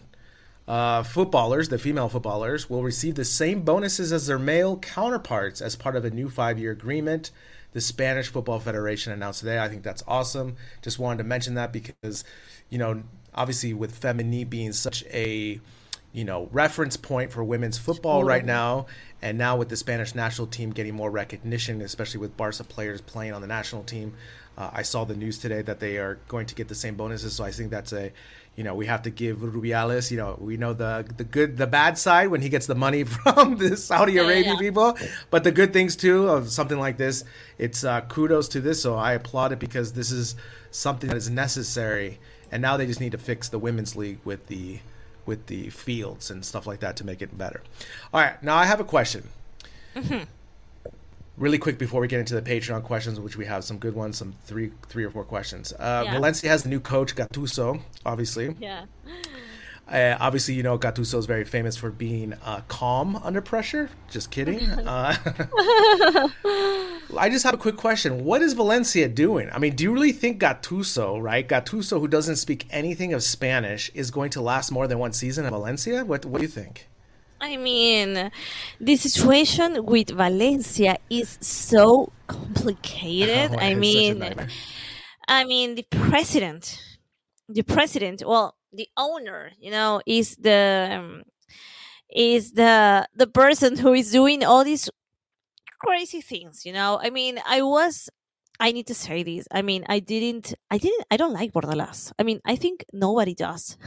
uh, 0.68 1.02
footballers, 1.04 1.70
the 1.70 1.80
female 1.80 2.10
footballers, 2.10 2.70
will 2.70 2.84
receive 2.84 3.16
the 3.16 3.26
same 3.26 3.62
bonuses 3.62 4.12
as 4.12 4.28
their 4.28 4.40
male 4.40 4.78
counterparts 4.78 5.62
as 5.62 5.76
part 5.76 5.96
of 5.96 6.06
a 6.06 6.10
new 6.10 6.30
five 6.30 6.60
year 6.60 6.72
agreement. 6.72 7.32
The 7.74 7.82
Spanish 7.82 8.30
Football 8.30 8.60
Federation 8.60 9.14
announced 9.14 9.40
today. 9.40 9.60
I 9.60 9.70
think 9.70 9.84
that's 9.84 10.04
awesome. 10.08 10.56
Just 10.82 11.00
wanted 11.00 11.20
to 11.20 11.24
mention 11.26 11.56
that 11.56 11.74
because, 11.74 12.24
you 12.70 12.78
know, 12.78 13.04
obviously 13.38 13.74
with 13.74 14.00
Femení 14.00 14.50
being 14.50 14.74
such 14.74 15.04
a, 15.14 15.62
you 16.12 16.26
know, 16.26 16.50
reference 16.52 16.98
point 16.98 17.32
for 17.32 17.44
women's 17.44 17.78
football 17.78 18.24
right 18.24 18.44
now, 18.44 18.88
and 19.22 19.38
now 19.38 19.56
with 19.56 19.70
the 19.70 19.78
Spanish 19.78 20.16
national 20.16 20.48
team 20.48 20.72
getting 20.72 20.96
more 20.96 21.10
recognition, 21.12 21.82
especially 21.82 22.20
with 22.20 22.36
Barca 22.36 22.64
players 22.64 23.00
playing 23.02 23.34
on 23.34 23.42
the 23.42 23.48
national 23.48 23.84
team, 23.84 24.14
uh, 24.58 24.72
I 24.74 24.82
saw 24.82 25.06
the 25.06 25.16
news 25.16 25.38
today 25.38 25.62
that 25.62 25.80
they 25.80 25.98
are 25.98 26.20
going 26.28 26.48
to 26.48 26.56
get 26.56 26.68
the 26.68 26.76
same 26.76 26.96
bonuses. 26.96 27.36
So 27.36 27.44
I 27.44 27.52
think 27.52 27.70
that's 27.70 27.94
a, 27.94 28.12
you 28.56 28.64
know, 28.64 28.74
we 28.74 28.88
have 28.88 29.04
to 29.04 29.12
give 29.12 29.38
Rubiales, 29.38 30.10
you 30.10 30.18
know, 30.18 30.36
we 30.42 30.58
know 30.58 30.74
the 30.74 31.06
the 31.16 31.24
good, 31.24 31.58
the 31.58 31.68
bad 31.68 31.96
side 31.98 32.30
when 32.30 32.42
he 32.42 32.50
gets 32.50 32.66
the 32.66 32.74
money 32.74 33.04
from 33.24 33.58
the 33.58 33.78
Saudi 33.78 34.18
Arabia 34.18 34.54
yeah. 34.54 34.60
people, 34.60 34.98
but 35.30 35.44
the 35.44 35.52
good 35.52 35.74
things 35.74 35.96
too 35.96 36.28
of 36.28 36.50
something 36.50 36.80
like 36.80 36.98
this. 36.98 37.24
It's 37.60 37.84
uh, 37.84 38.02
kudos 38.02 38.48
to 38.50 38.62
this. 38.62 38.82
So 38.82 38.96
I 38.96 39.14
applaud 39.14 39.52
it 39.52 39.60
because 39.60 39.94
this 39.94 40.12
is 40.12 40.36
something 40.72 41.10
that 41.10 41.18
is 41.18 41.30
necessary. 41.30 42.20
And 42.52 42.62
now 42.62 42.78
they 42.78 42.86
just 42.86 43.00
need 43.00 43.12
to 43.14 43.18
fix 43.18 43.50
the 43.50 43.60
women's 43.60 43.96
league 43.96 44.20
with 44.26 44.48
the 44.48 44.80
with 45.26 45.48
the 45.48 45.70
fields 45.70 46.32
and 46.32 46.46
stuff 46.46 46.66
like 46.66 46.80
that 46.80 46.96
to 46.98 47.06
make 47.06 47.22
it 47.22 47.38
better. 47.38 47.62
All 48.14 48.22
right, 48.22 48.42
now 48.42 48.56
I 48.56 48.66
have 48.66 48.80
a 48.80 48.86
question. 48.86 49.28
Really 51.38 51.60
quick 51.60 51.78
before 51.78 52.02
we 52.02 52.08
get 52.08 52.20
into 52.20 52.34
the 52.34 52.42
Patreon 52.42 52.82
questions, 52.84 53.20
which 53.20 53.38
we 53.38 53.46
have 53.46 53.64
some 53.64 53.78
good 53.78 53.94
ones, 53.94 54.18
some 54.18 54.34
three 54.46 54.72
three 54.90 55.04
or 55.04 55.12
four 55.12 55.24
questions. 55.24 55.72
Uh, 55.74 56.04
Yeah. 56.06 56.14
Valencia 56.14 56.50
has 56.50 56.64
the 56.64 56.70
new 56.70 56.80
coach, 56.80 57.16
Gattuso, 57.16 57.82
obviously. 58.06 58.56
Yeah. 58.60 58.86
Uh, 59.88 60.18
obviously, 60.20 60.56
you 60.56 60.64
know 60.64 60.78
Gattuso 60.80 61.18
is 61.20 61.26
very 61.28 61.44
famous 61.46 61.78
for 61.78 61.92
being 61.92 62.34
uh, 62.44 62.62
calm 62.68 63.16
under 63.18 63.42
pressure. 63.42 63.90
Just 64.10 64.32
kidding. 64.32 64.62
Uh, 64.88 65.16
I 67.16 67.30
just 67.30 67.46
have 67.46 67.54
a 67.54 67.58
quick 67.58 67.78
question. 67.78 68.26
What 68.26 68.42
is 68.42 68.54
Valencia 68.54 69.08
doing? 69.08 69.50
I 69.54 69.60
mean, 69.60 69.76
do 69.76 69.84
you 69.84 69.94
really 69.94 70.12
think 70.12 70.42
Gattuso, 70.42 71.22
right? 71.22 71.48
Gattuso, 71.48 72.00
who 72.00 72.08
doesn't 72.08 72.36
speak 72.36 72.66
anything 72.70 73.14
of 73.14 73.24
Spanish, 73.24 73.90
is 73.94 74.12
going 74.12 74.30
to 74.32 74.42
last 74.42 74.72
more 74.72 74.88
than 74.88 75.00
one 75.00 75.14
season 75.14 75.46
at 75.46 75.52
Valencia? 75.52 76.04
What 76.04 76.26
What 76.26 76.40
do 76.40 76.44
you 76.44 76.50
think? 76.50 76.88
I 77.40 77.56
mean, 77.56 78.32
the 78.80 78.96
situation 78.96 79.86
with 79.86 80.10
Valencia 80.10 80.98
is 81.10 81.38
so 81.40 82.12
complicated. 82.26 83.52
Oh, 83.52 83.60
I 83.60 83.68
it's 83.68 83.76
such 83.76 83.76
a 83.76 83.76
mean. 83.76 84.48
I 85.28 85.44
mean, 85.44 85.76
the 85.76 85.86
president, 85.92 86.82
the 87.48 87.62
president, 87.62 88.24
well, 88.26 88.56
the 88.74 88.88
owner, 88.98 89.52
you 89.60 89.72
know, 89.72 90.02
is 90.06 90.36
the 90.38 90.90
um, 90.92 91.24
is 92.10 92.54
the 92.54 93.08
the 93.16 93.28
person 93.28 93.78
who 93.78 93.94
is 93.94 94.12
doing 94.12 94.44
all 94.44 94.64
these 94.64 94.90
crazy 95.80 96.22
things. 96.22 96.66
You 96.66 96.74
know, 96.74 97.00
I 97.02 97.10
mean, 97.10 97.40
I 97.46 97.62
was. 97.62 98.10
I 98.60 98.72
need 98.72 98.88
to 98.88 98.96
say 98.96 99.22
this. 99.22 99.48
I 99.52 99.62
mean, 99.62 99.86
I 99.88 100.00
didn't. 100.00 100.54
I 100.72 100.78
didn't. 100.78 101.06
I 101.12 101.18
don't 101.18 101.34
like 101.34 101.54
Bordalas. 101.54 102.12
I 102.18 102.24
mean, 102.24 102.40
I 102.46 102.56
think 102.56 102.86
nobody 102.92 103.36
does. 103.36 103.78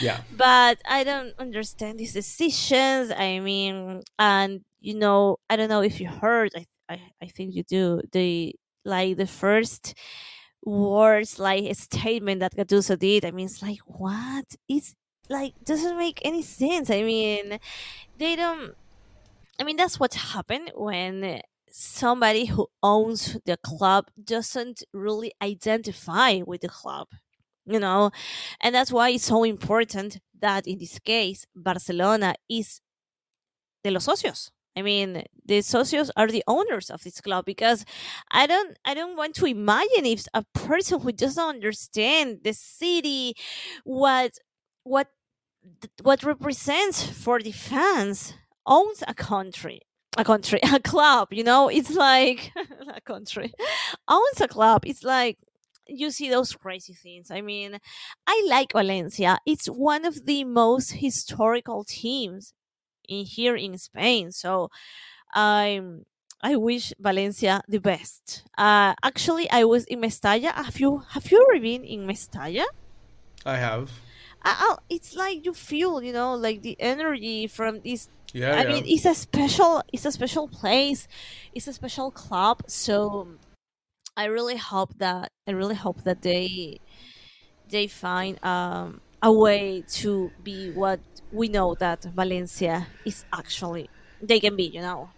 Yeah. 0.00 0.20
but 0.36 0.78
I 0.88 1.02
don't 1.02 1.34
understand 1.38 1.98
these 1.98 2.12
decisions. 2.12 3.10
I 3.10 3.40
mean, 3.40 4.02
and 4.18 4.60
you 4.80 4.94
know, 4.94 5.38
I 5.50 5.56
don't 5.56 5.68
know 5.68 5.82
if 5.82 6.00
you 6.00 6.08
heard. 6.08 6.52
I 6.56 6.66
I, 6.88 7.00
I 7.22 7.26
think 7.26 7.54
you 7.54 7.62
do. 7.62 8.00
The 8.12 8.54
like 8.84 9.16
the 9.16 9.26
first 9.26 9.94
words, 10.64 11.38
like 11.38 11.64
a 11.64 11.74
statement 11.74 12.40
that 12.40 12.56
Gattuso 12.56 12.98
did. 12.98 13.24
I 13.24 13.30
mean, 13.30 13.46
it's 13.46 13.62
like 13.62 13.80
what? 13.86 14.44
It's 14.68 14.94
like 15.28 15.54
doesn't 15.64 15.98
make 15.98 16.20
any 16.24 16.42
sense. 16.42 16.90
I 16.90 17.02
mean, 17.02 17.58
they 18.18 18.36
don't. 18.36 18.74
I 19.60 19.64
mean, 19.64 19.76
that's 19.76 19.98
what 19.98 20.14
happened 20.14 20.70
when 20.74 21.40
somebody 21.70 22.46
who 22.46 22.68
owns 22.82 23.38
the 23.44 23.56
club 23.56 24.06
doesn't 24.22 24.82
really 24.92 25.32
identify 25.42 26.40
with 26.46 26.62
the 26.62 26.68
club 26.68 27.08
you 27.68 27.80
know? 27.80 28.10
And 28.60 28.74
that's 28.74 28.92
why 28.92 29.10
it's 29.10 29.24
so 29.24 29.42
important 29.44 30.18
that 30.40 30.66
in 30.66 30.78
this 30.78 30.98
case 31.00 31.46
barcelona 31.54 32.34
is 32.48 32.80
de 33.84 33.90
los 33.90 34.06
socios. 34.06 34.50
I 34.76 34.82
mean 34.82 35.22
the 35.44 35.58
socios 35.60 36.10
are 36.16 36.26
the 36.28 36.44
owners 36.46 36.90
of 36.90 37.02
this 37.02 37.20
club 37.22 37.46
because 37.46 37.84
i 38.30 38.46
don't 38.46 38.76
i 38.84 38.92
don't 38.92 39.16
want 39.16 39.34
to 39.36 39.46
imagine 39.46 40.04
if 40.04 40.26
a 40.34 40.44
person 40.52 41.00
who 41.00 41.12
doesn't 41.12 41.42
understand 41.42 42.40
the 42.44 42.52
city 42.52 43.34
what 43.84 44.32
what 44.84 45.08
what 46.02 46.22
represents 46.22 47.02
for 47.08 47.40
the 47.40 47.52
fans 47.52 48.34
owns 48.66 49.02
a 49.06 49.14
country 49.14 49.80
a 50.18 50.24
country 50.24 50.60
a 50.72 50.80
club 50.80 51.28
you 51.32 51.44
know 51.44 51.68
it's 51.68 51.90
like 51.90 52.52
a 52.94 53.00
country 53.00 53.52
owns 54.08 54.40
a 54.40 54.48
club 54.48 54.82
it's 54.86 55.02
like 55.02 55.38
you 55.88 56.10
see 56.10 56.28
those 56.28 56.52
crazy 56.52 56.92
things. 56.92 57.30
I 57.30 57.40
mean, 57.40 57.78
I 58.26 58.46
like 58.48 58.72
Valencia. 58.72 59.38
It's 59.46 59.66
one 59.66 60.04
of 60.04 60.26
the 60.26 60.44
most 60.44 60.92
historical 60.92 61.84
teams 61.84 62.52
in 63.08 63.24
here 63.24 63.56
in 63.56 63.78
Spain. 63.78 64.32
So 64.32 64.70
I 65.34 65.80
I 66.42 66.56
wish 66.56 66.92
Valencia 66.98 67.62
the 67.68 67.78
best. 67.78 68.44
Uh, 68.58 68.94
actually, 69.02 69.50
I 69.50 69.64
was 69.64 69.84
in 69.84 70.00
Mestalla. 70.00 70.52
Have 70.52 70.78
you 70.78 71.02
have 71.10 71.30
you 71.30 71.44
ever 71.48 71.60
been 71.60 71.84
in 71.84 72.06
Mestalla? 72.06 72.64
I 73.44 73.56
have. 73.56 73.90
I, 74.46 74.54
I, 74.58 74.76
it's 74.88 75.16
like 75.16 75.44
you 75.44 75.52
feel, 75.52 76.00
you 76.00 76.12
know, 76.12 76.34
like 76.36 76.62
the 76.62 76.76
energy 76.78 77.48
from 77.48 77.80
this 77.80 78.08
Yeah. 78.32 78.54
I 78.54 78.62
yeah. 78.62 78.68
mean, 78.68 78.84
it's 78.86 79.04
a 79.04 79.14
special, 79.14 79.82
it's 79.92 80.06
a 80.06 80.12
special 80.12 80.46
place, 80.46 81.08
it's 81.54 81.66
a 81.66 81.72
special 81.72 82.10
club. 82.12 82.62
So 82.68 83.28
I 84.16 84.26
really 84.26 84.56
hope 84.56 84.98
that 84.98 85.32
I 85.48 85.50
really 85.50 85.74
hope 85.74 86.04
that 86.04 86.22
they 86.22 86.78
they 87.68 87.88
find 87.88 88.38
um, 88.44 89.00
a 89.20 89.32
way 89.32 89.82
to 90.00 90.30
be 90.44 90.70
what 90.70 91.00
we 91.32 91.48
know 91.48 91.74
that 91.74 92.04
Valencia 92.14 92.86
is 93.04 93.24
actually 93.32 93.90
they 94.22 94.38
can 94.38 94.54
be. 94.56 94.64
You 94.64 94.82
know. 94.82 95.10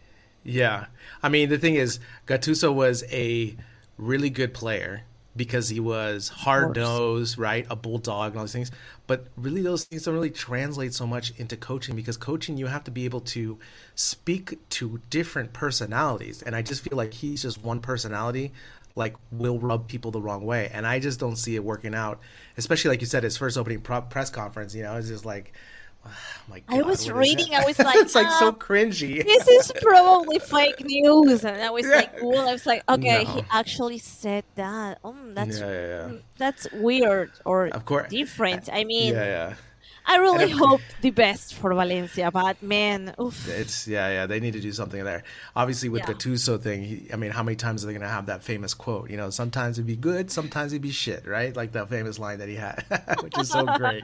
Yeah. 0.43 0.87
I 1.23 1.29
mean, 1.29 1.51
the 1.51 1.59
thing 1.59 1.75
is, 1.75 2.01
Gattuso 2.27 2.73
was 2.73 3.05
a 3.12 3.57
really 3.99 4.31
good 4.31 4.55
player 4.55 5.03
because 5.38 5.70
he 5.70 5.81
was 5.81 6.29
hard 6.29 6.77
nosed, 6.77 7.38
right? 7.38 7.66
A 7.70 7.77
bulldog 7.77 8.33
and 8.33 8.38
all 8.38 8.44
these 8.44 8.53
things. 8.53 8.70
But 9.07 9.29
really, 9.38 9.62
those 9.62 9.85
things 9.85 10.03
don't 10.03 10.12
really 10.12 10.29
translate 10.29 10.92
so 10.92 11.07
much 11.07 11.33
into 11.38 11.57
coaching 11.57 11.96
because 11.96 12.18
coaching, 12.18 12.59
you 12.59 12.66
have 12.66 12.85
to 12.85 12.90
be 12.90 13.07
able 13.07 13.20
to 13.20 13.59
speak 13.94 14.59
to 14.70 15.01
different 15.09 15.55
personalities. 15.55 16.42
And 16.42 16.55
I 16.55 16.61
just 16.61 16.83
feel 16.83 16.98
like 16.98 17.14
he's 17.14 17.40
just 17.40 17.64
one 17.64 17.81
personality, 17.81 18.53
like, 18.94 19.16
will 19.33 19.59
rub 19.59 19.88
people 19.88 20.11
the 20.11 20.20
wrong 20.20 20.44
way. 20.44 20.70
And 20.74 20.87
I 20.87 20.98
just 20.98 21.18
don't 21.18 21.37
see 21.37 21.57
it 21.57 21.64
working 21.64 21.94
out, 21.94 22.20
especially 22.59 22.90
like 22.90 23.01
you 23.01 23.07
said, 23.07 23.22
his 23.22 23.38
first 23.38 23.57
opening 23.57 23.81
press 23.81 24.29
conference, 24.29 24.74
you 24.74 24.83
know, 24.83 24.96
it's 24.96 25.09
just 25.09 25.24
like, 25.24 25.55
God. 26.51 26.63
I 26.69 26.83
was 26.83 27.11
reading. 27.11 27.55
I 27.55 27.65
was 27.65 27.79
like, 27.89 27.97
it's 27.97 28.15
like 28.15 28.31
so 28.33 28.49
um, 28.49 28.55
cringy. 28.57 29.23
This 29.25 29.47
is 29.49 29.73
probably 29.83 30.39
fake 30.39 30.83
news, 30.85 31.45
and 31.45 31.61
I 31.61 31.71
was 31.71 31.87
like, 31.87 32.11
Yeah. 32.17 32.25
well, 32.25 32.49
I 32.49 32.53
was 32.53 32.67
like, 32.67 32.83
okay, 32.89 33.25
No. 33.25 33.31
he 33.31 33.43
actually 33.51 33.99
said 33.99 34.45
that. 34.55 34.99
Um, 35.05 35.35
that's 35.35 35.59
Yeah, 35.61 35.67
yeah, 35.71 36.09
mm, 36.09 36.23
that's 36.39 36.67
weird 36.73 37.33
or 37.45 37.67
Of 37.69 37.85
course. 37.85 38.09
different. 38.11 38.69
I 38.73 38.85
mean, 38.85 39.15
yeah, 39.15 39.25
yeah. 39.25 39.55
I 40.11 40.17
really 40.17 40.51
hope 40.51 40.81
the 41.03 41.11
best 41.11 41.53
for 41.53 41.75
Valencia, 41.75 42.31
but 42.31 42.63
man, 42.63 43.15
oof. 43.21 43.47
It's 43.47 43.87
yeah, 43.87 44.09
yeah. 44.09 44.27
They 44.27 44.41
need 44.41 44.55
to 44.55 44.61
do 44.61 44.73
something 44.73 45.05
there. 45.05 45.23
Obviously, 45.55 45.91
with 45.91 46.01
Yeah. 46.09 46.15
Gattuso 46.15 46.59
thing, 46.59 46.83
he, 46.83 47.09
I 47.13 47.17
mean, 47.17 47.31
how 47.31 47.43
many 47.43 47.57
times 47.57 47.85
are 47.85 47.89
they 47.89 47.93
going 47.93 48.01
to 48.01 48.09
have 48.09 48.25
that 48.27 48.43
famous 48.43 48.73
quote? 48.73 49.11
You 49.11 49.19
know, 49.19 49.29
sometimes 49.29 49.77
it'd 49.79 49.87
be 49.87 49.97
good, 49.97 50.31
sometimes 50.31 50.73
it'd 50.73 50.81
be 50.81 50.93
shit, 50.93 51.27
right? 51.27 51.55
Like 51.55 51.73
that 51.73 51.91
famous 51.91 52.19
line 52.19 52.39
that 52.39 52.49
he 52.49 52.55
had, 52.57 52.87
which 53.23 53.37
is 53.39 53.51
so 53.51 53.67
great. 53.77 54.03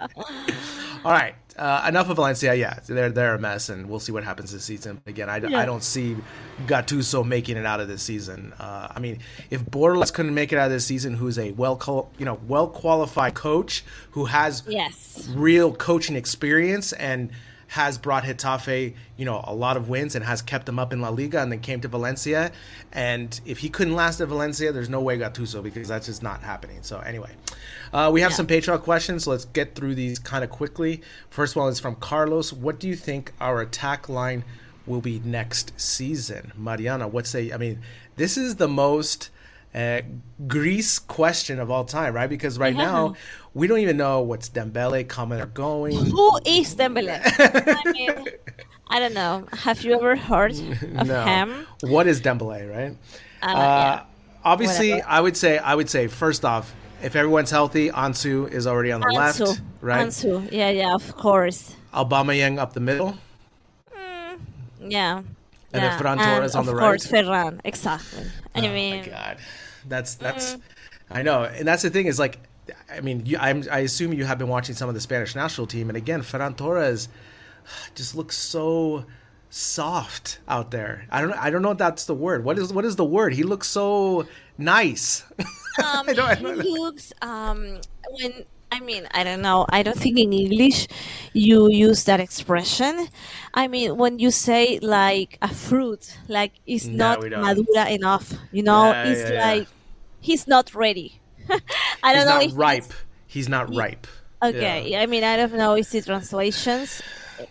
All 1.07 1.13
right, 1.13 1.35
uh, 1.57 1.85
enough 1.89 2.09
of 2.11 2.17
Valencia. 2.17 2.55
Yeah, 2.55 2.79
they're 2.87 3.11
they're 3.11 3.35
a 3.35 3.39
mess, 3.39 3.69
and 3.69 3.89
we'll 3.89 4.01
see 4.01 4.13
what 4.13 4.25
happens 4.25 4.53
this 4.53 4.65
season. 4.65 5.01
Again, 5.07 5.29
I, 5.31 5.37
I 5.37 5.65
don't 5.65 5.83
see 5.83 6.17
Gattuso 6.67 7.27
making 7.27 7.57
it 7.57 7.67
out 7.67 7.81
of 7.81 7.89
this 7.89 8.03
season. 8.03 8.53
Uh, 8.59 8.89
I 8.95 8.99
mean, 9.01 9.19
if 9.51 9.65
Bordalas 9.65 10.13
couldn't 10.13 10.35
make 10.35 10.53
it 10.53 10.59
out 10.59 10.67
of 10.67 10.73
this 10.73 10.87
season, 10.87 11.15
who's 11.15 11.39
a 11.39 11.53
well, 11.53 12.11
you 12.19 12.25
know, 12.25 12.39
well 12.47 12.69
qualified 12.69 13.35
coach 13.35 13.85
who 14.13 14.27
has 14.27 14.63
Yes. 14.67 15.29
real 15.35 15.73
coaching 15.75 16.17
experience 16.17 16.93
and 16.93 17.31
has 17.69 17.99
brought 17.99 18.23
Getafe, 18.23 18.95
you 19.17 19.25
know, 19.25 19.43
a 19.45 19.55
lot 19.55 19.77
of 19.77 19.89
wins 19.89 20.15
and 20.15 20.25
has 20.25 20.41
kept 20.43 20.67
them 20.67 20.79
up 20.79 20.93
in 20.93 21.01
La 21.01 21.09
Liga 21.09 21.41
and 21.43 21.51
then 21.51 21.59
came 21.59 21.81
to 21.81 21.89
Valencia. 21.89 22.53
And 22.93 23.41
if 23.45 23.59
he 23.59 23.69
couldn't 23.69 23.95
last 23.97 24.21
at 24.21 24.29
Valencia, 24.29 24.71
there's 24.71 24.89
no 24.91 25.01
way 25.01 25.19
Gattuso 25.19 25.61
because 25.61 25.89
that's 25.89 26.07
just 26.07 26.23
not 26.23 26.43
happening. 26.43 26.79
So 26.83 27.01
anyway, 27.01 27.31
uh, 27.95 28.11
we 28.13 28.21
have 28.21 28.35
some 28.35 28.47
Patreon 28.47 28.83
questions. 28.83 29.25
So 29.25 29.31
let's 29.31 29.45
get 29.47 29.75
through 29.75 29.95
these 29.95 30.19
kind 30.19 30.45
of 30.45 30.51
quickly. 30.51 31.01
First 31.31 31.57
one 31.57 31.71
is 31.73 31.81
from 31.81 31.95
Carlos. 31.97 32.53
What 32.53 32.79
do 32.81 32.89
you 32.89 32.97
think 32.97 33.33
our 33.41 33.61
attack 33.63 34.09
line 34.09 34.45
will 34.87 35.01
be 35.01 35.21
next 35.25 35.73
season? 35.81 36.53
Mariana, 36.57 37.09
what 37.09 37.27
say? 37.27 37.53
I 37.53 37.57
mean, 37.57 37.81
this 38.17 38.37
is 38.37 38.57
the 38.57 38.69
most 38.69 39.31
uh, 39.75 40.03
Greece 40.47 40.99
question 40.99 41.59
of 41.59 41.71
all 41.71 41.85
time, 41.85 42.15
right? 42.15 42.29
Because 42.29 42.59
right 42.59 42.77
now 42.77 43.15
we 43.55 43.67
don't 43.67 43.79
even 43.81 43.97
know 43.97 44.21
what's 44.21 44.49
Dembele 44.51 45.09
coming 45.09 45.41
or 45.41 45.47
going. 45.47 45.95
Who 45.97 46.39
is 46.45 46.75
Dembele? 46.77 47.21
I 47.25 47.93
mean, 47.93 48.11
I 48.89 48.99
don't 49.01 49.15
know. 49.15 49.47
Have 49.53 49.83
you 49.83 49.95
ever 49.95 50.15
heard 50.17 50.53
of 50.53 51.07
No. 51.09 51.25
him? 51.25 51.67
What 51.83 52.07
is 52.07 52.21
Dembele, 52.21 52.71
right? 52.71 52.97
Uh, 53.43 53.47
Uh, 53.47 53.53
yeah. 53.57 54.03
obviously, 54.45 54.91
Whatever. 54.91 55.09
I 55.09 55.21
would 55.21 55.37
say, 55.37 55.59
I 55.59 55.75
would 55.75 55.91
say, 55.91 56.07
first 56.07 56.45
off, 56.45 56.73
if 57.05 57.15
everyone's 57.15 57.51
healthy, 57.51 57.91
Ansu 57.91 58.51
is 58.51 58.67
already 58.67 58.91
on 58.91 59.01
the 59.01 59.07
Ansu. 59.07 59.47
left, 59.49 59.61
right? 59.81 60.07
Ansu. 60.07 60.51
Yeah, 60.51 60.71
yeah, 60.71 60.95
of 60.95 61.15
course. 61.17 61.77
Aubameyang 61.93 62.59
up 62.59 62.73
the 62.73 62.81
middle, 62.81 63.17
Yeah. 64.81 65.19
And 65.19 65.83
then 65.83 65.83
yeah. 65.83 65.99
Ferran 65.99 66.23
Torres 66.23 66.55
on 66.55 66.67
the 66.67 66.75
right. 66.75 66.85
Of 66.85 66.89
course. 66.91 67.07
Ferran. 67.07 67.61
Exactly. 67.65 68.25
I 68.55 68.59
oh 68.67 68.73
mean, 68.73 69.01
my 69.01 69.07
god, 69.09 69.39
that's 69.89 70.15
that's, 70.15 70.55
Mm. 70.55 70.61
I 71.11 71.23
know, 71.23 71.45
and 71.45 71.67
that's 71.67 71.83
the 71.83 71.91
thing 71.91 72.07
is 72.07 72.19
like, 72.19 72.39
I 72.91 73.01
mean, 73.01 73.27
you, 73.27 73.37
I'm, 73.39 73.65
I 73.71 73.81
assume 73.81 74.13
you 74.15 74.25
have 74.25 74.39
been 74.39 74.49
watching 74.49 74.75
some 74.75 74.89
of 74.89 74.95
the 74.95 75.01
Spanish 75.01 75.35
national 75.35 75.67
team, 75.67 75.91
and 75.91 75.97
again, 75.97 76.23
Ferran 76.23 76.57
Torres 76.57 77.09
just 77.95 78.15
looks 78.15 78.37
so 78.37 79.05
soft 79.55 80.41
out 80.49 80.71
there. 80.73 81.07
I 81.11 81.21
don't, 81.21 81.33
I 81.35 81.49
don't 81.51 81.63
know 81.63 81.71
if 81.71 81.79
that's 81.79 82.07
the 82.07 82.15
word. 82.15 82.45
What 82.45 82.59
is, 82.59 82.73
what 82.73 82.85
is 82.85 82.97
the 82.97 83.05
word? 83.05 83.35
He 83.35 83.45
looks 83.45 83.69
so 83.69 84.27
nice. 84.59 85.23
um, 85.39 86.09
I 86.09 86.13
don't- 86.13 86.29
I 86.29 86.35
he 86.35 86.43
don't 86.43 86.59
know. 86.59 86.65
looks 86.65 87.13
um 87.23 87.81
when 88.19 88.45
I 88.73 88.81
mean 88.81 89.07
I 89.13 89.23
don't 89.23 89.41
know 89.43 89.67
I 89.71 89.83
don't 89.85 89.99
think 89.99 90.19
in 90.19 90.33
English 90.33 90.89
you 91.33 91.69
use 91.71 92.03
that 92.05 92.19
expression. 92.21 93.07
I 93.55 93.69
mean 93.69 93.97
when 93.97 94.19
you 94.19 94.31
say 94.33 94.79
like 94.83 95.39
a 95.43 95.49
fruit 95.55 96.17
like 96.29 96.53
it's 96.67 96.87
No, 96.87 97.15
not 97.15 97.23
madura 97.31 97.89
enough, 97.91 98.33
you 98.53 98.63
know, 98.65 98.91
Yeah, 98.91 99.05
it's 99.11 99.21
yeah, 99.23 99.33
yeah. 99.33 99.53
like 99.55 99.69
he's 100.21 100.47
not 100.49 100.75
ready. 100.75 101.21
I 102.03 102.13
don't 102.15 102.23
He's 102.23 102.25
know 102.27 102.39
not 102.39 102.45
if 102.45 102.53
ripe. 102.57 102.85
it's- 102.85 102.99
He's 103.27 103.49
not 103.49 103.75
ripe. 103.75 104.07
Okay, 104.43 104.91
Yeah. 104.91 105.01
I 105.03 105.07
mean 105.07 105.23
I 105.25 105.37
don't 105.37 105.55
know 105.55 105.75
if 105.75 105.91
the 105.91 106.03
translations. 106.03 107.01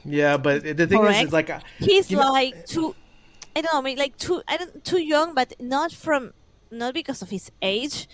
Yeah, 0.06 0.38
but 0.38 0.64
the 0.64 0.74
thing 0.88 1.00
is, 1.02 1.08
Correct. 1.08 1.24
is 1.28 1.34
like 1.34 1.50
uh, 1.50 1.60
He's 1.80 2.10
you 2.12 2.18
know- 2.18 2.32
like 2.32 2.66
too 2.66 2.96
I 3.56 3.62
don't 3.62 3.74
know, 3.74 3.80
I 3.80 3.84
mean 3.84 3.98
like 3.98 4.18
too 4.18 4.42
I 4.48 4.58
don't 4.58 4.84
too 4.84 5.00
young 5.02 5.34
but 5.36 5.54
not 5.60 5.92
from 5.92 6.34
not 6.72 6.94
because 6.94 7.22
of 7.22 7.30
his 7.30 7.52
age. 7.62 8.08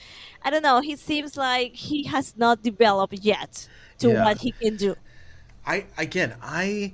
I 0.43 0.49
don't 0.49 0.63
know, 0.63 0.82
he 0.82 0.95
seems 0.95 1.38
like 1.38 1.75
he 1.75 2.03
has 2.03 2.36
not 2.36 2.62
developed 2.63 3.13
yet 3.21 3.67
to 3.99 4.10
Yeah. 4.10 4.25
what 4.25 4.38
he 4.39 4.51
can 4.51 4.75
do. 4.75 4.95
I 5.65 5.86
again, 5.97 6.36
I 6.41 6.93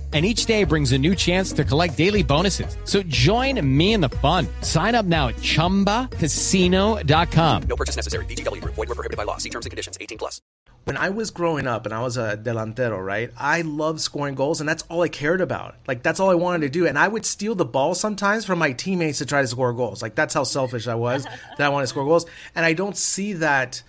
And 0.13 0.25
each 0.25 0.45
day 0.45 0.65
brings 0.65 0.91
a 0.91 0.97
new 0.97 1.15
chance 1.15 1.53
to 1.53 1.63
collect 1.63 1.95
daily 1.95 2.21
bonuses. 2.21 2.75
So 2.83 3.01
join 3.03 3.65
me 3.65 3.93
in 3.93 4.01
the 4.01 4.09
fun. 4.09 4.45
Sign 4.59 4.93
up 4.93 5.05
now 5.05 5.29
at 5.29 5.37
ChumbaCasino.com. 5.37 7.63
No 7.63 7.75
purchase 7.77 7.95
necessary. 7.95 8.25
VGW 8.25 8.61
Group. 8.61 8.75
Void 8.75 8.89
were 8.89 8.95
prohibited 8.95 9.15
by 9.15 9.23
law. 9.23 9.37
See 9.37 9.49
terms 9.49 9.65
and 9.65 9.71
conditions. 9.71 9.97
18 10.01 10.17
plus. 10.17 10.41
when 10.83 10.97
I 10.97 11.09
was 11.09 11.29
growing 11.31 11.67
up 11.67 11.85
and 11.85 11.93
I 11.93 12.01
was 12.01 12.17
a 12.17 12.35
delantero, 12.35 13.03
right? 13.05 13.31
I 13.37 13.61
loved 13.61 14.01
scoring 14.01 14.35
goals 14.35 14.59
and 14.59 14.67
that's 14.67 14.83
all 14.89 15.01
I 15.01 15.07
cared 15.09 15.39
about. 15.39 15.75
Like 15.87 16.03
that's 16.03 16.19
all 16.19 16.29
I 16.29 16.35
wanted 16.35 16.61
to 16.61 16.69
do. 16.69 16.87
And 16.87 16.97
I 16.97 17.07
would 17.07 17.25
steal 17.25 17.55
the 17.55 17.65
ball 17.65 17.95
sometimes 17.95 18.45
from 18.45 18.59
my 18.59 18.73
teammates 18.73 19.19
to 19.19 19.25
try 19.25 19.41
to 19.41 19.47
score 19.47 19.71
goals. 19.73 20.01
Like 20.01 20.15
that's 20.15 20.33
how 20.33 20.43
selfish 20.43 20.87
I 20.87 20.95
was 20.95 21.23
that 21.57 21.61
I 21.61 21.69
wanted 21.69 21.83
to 21.83 21.87
score 21.87 22.03
goals. 22.03 22.25
And 22.55 22.65
I 22.65 22.73
don't 22.73 22.97
see 22.97 23.33
that 23.33 23.83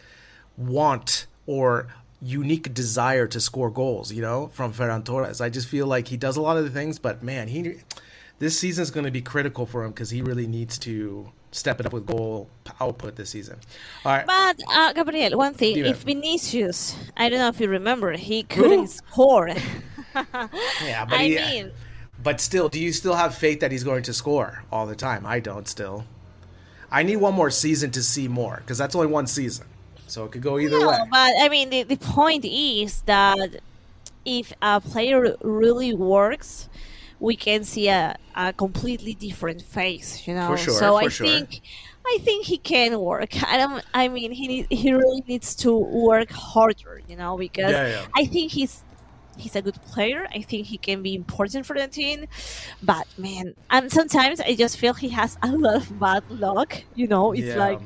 want 0.56 1.26
or 1.46 1.88
unique 2.22 2.72
desire 2.72 3.26
to 3.26 3.40
score 3.40 3.70
goals, 3.70 4.12
you 4.12 4.22
know, 4.22 4.48
from 4.48 4.72
Ferran 4.72 5.04
Torres. 5.04 5.40
I 5.40 5.50
just 5.50 5.68
feel 5.68 5.86
like 5.86 6.08
he 6.08 6.16
does 6.16 6.36
a 6.36 6.42
lot 6.42 6.56
of 6.56 6.64
the 6.64 6.70
things, 6.70 6.98
but 6.98 7.22
man, 7.22 7.48
he 7.48 7.80
this 8.38 8.58
season 8.58 8.82
is 8.82 8.90
going 8.90 9.04
to 9.04 9.10
be 9.10 9.22
critical 9.22 9.66
for 9.66 9.84
him 9.84 9.90
because 9.90 10.10
he 10.10 10.22
really 10.22 10.46
needs 10.46 10.78
to 10.78 11.30
step 11.50 11.78
it 11.80 11.86
up 11.86 11.92
with 11.92 12.06
goal 12.06 12.48
output 12.80 13.16
this 13.16 13.30
season. 13.30 13.58
All 14.04 14.12
right. 14.12 14.26
But 14.26 14.60
uh, 14.68 14.92
Gabriel, 14.92 15.36
one 15.36 15.54
thing: 15.54 15.76
Dime. 15.76 15.86
if 15.86 15.98
Vinicius, 15.98 16.96
I 17.16 17.28
don't 17.28 17.38
know 17.38 17.48
if 17.48 17.60
you 17.60 17.68
remember, 17.68 18.12
he 18.12 18.42
couldn't 18.44 18.88
score. 18.88 19.50
Yeah, 20.14 21.06
but 21.06 21.20
I 21.20 21.24
he, 21.24 21.36
mean, 21.36 21.72
But 22.22 22.40
still, 22.40 22.68
do 22.68 22.78
you 22.78 22.92
still 22.92 23.14
have 23.14 23.34
faith 23.34 23.60
that 23.60 23.72
he's 23.72 23.84
going 23.84 24.02
to 24.04 24.12
score 24.12 24.64
all 24.70 24.86
the 24.86 24.94
time? 24.96 25.24
I 25.26 25.40
don't 25.40 25.66
still. 25.66 26.04
I 26.90 27.02
need 27.02 27.16
one 27.16 27.34
more 27.34 27.50
season 27.50 27.90
to 27.92 28.02
see 28.02 28.28
more 28.28 28.58
because 28.58 28.76
that's 28.76 28.94
only 28.94 29.06
one 29.06 29.26
season. 29.26 29.66
So 30.12 30.24
it 30.26 30.32
could 30.32 30.42
go 30.42 30.58
either 30.58 30.78
no, 30.78 30.88
way. 30.88 30.98
but 31.10 31.32
I 31.40 31.48
mean, 31.48 31.70
the, 31.70 31.82
the 31.84 31.96
point 31.96 32.44
is 32.44 33.00
that 33.02 33.60
if 34.26 34.52
a 34.60 34.80
player 34.80 35.36
really 35.42 35.94
works, 35.94 36.68
we 37.18 37.34
can 37.36 37.64
see 37.64 37.88
a, 37.88 38.16
a 38.34 38.52
completely 38.52 39.14
different 39.14 39.62
face. 39.62 40.26
You 40.26 40.34
know, 40.34 40.48
For 40.48 40.56
sure, 40.58 40.74
so 40.74 40.96
I 40.96 41.08
sure. 41.08 41.26
think. 41.26 41.62
I 42.04 42.18
think 42.20 42.46
he 42.46 42.58
can 42.58 42.98
work. 43.00 43.30
I 43.44 43.56
don't. 43.56 43.84
I 43.94 44.08
mean, 44.08 44.32
he 44.32 44.48
need, 44.48 44.66
he 44.70 44.92
really 44.92 45.22
needs 45.28 45.54
to 45.64 45.72
work 45.76 46.30
harder, 46.30 47.00
you 47.08 47.16
know, 47.16 47.38
because 47.38 47.70
Yeah, 47.70 47.86
yeah. 47.88 48.06
I 48.14 48.24
think 48.26 48.50
he's 48.52 48.82
he's 49.38 49.56
a 49.56 49.62
good 49.62 49.80
player. 49.82 50.26
I 50.34 50.42
think 50.42 50.66
he 50.66 50.78
can 50.78 51.02
be 51.02 51.14
important 51.14 51.64
for 51.64 51.74
the 51.78 51.86
team. 51.88 52.26
But 52.82 53.06
man, 53.16 53.54
and 53.70 53.90
sometimes 53.90 54.40
I 54.40 54.56
just 54.56 54.76
feel 54.78 54.94
he 54.94 55.08
has 55.10 55.38
a 55.42 55.52
lot 55.52 55.76
of 55.76 55.98
bad 55.98 56.24
luck. 56.28 56.82
You 56.94 57.06
know, 57.06 57.32
it's 57.32 57.54
Yeah. 57.54 57.56
like 57.66 57.80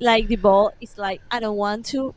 like 0.00 0.28
the 0.28 0.36
ball 0.36 0.72
is 0.80 0.96
like 0.98 1.20
I 1.30 1.40
don't 1.40 1.56
want 1.56 1.86
to, 1.86 2.14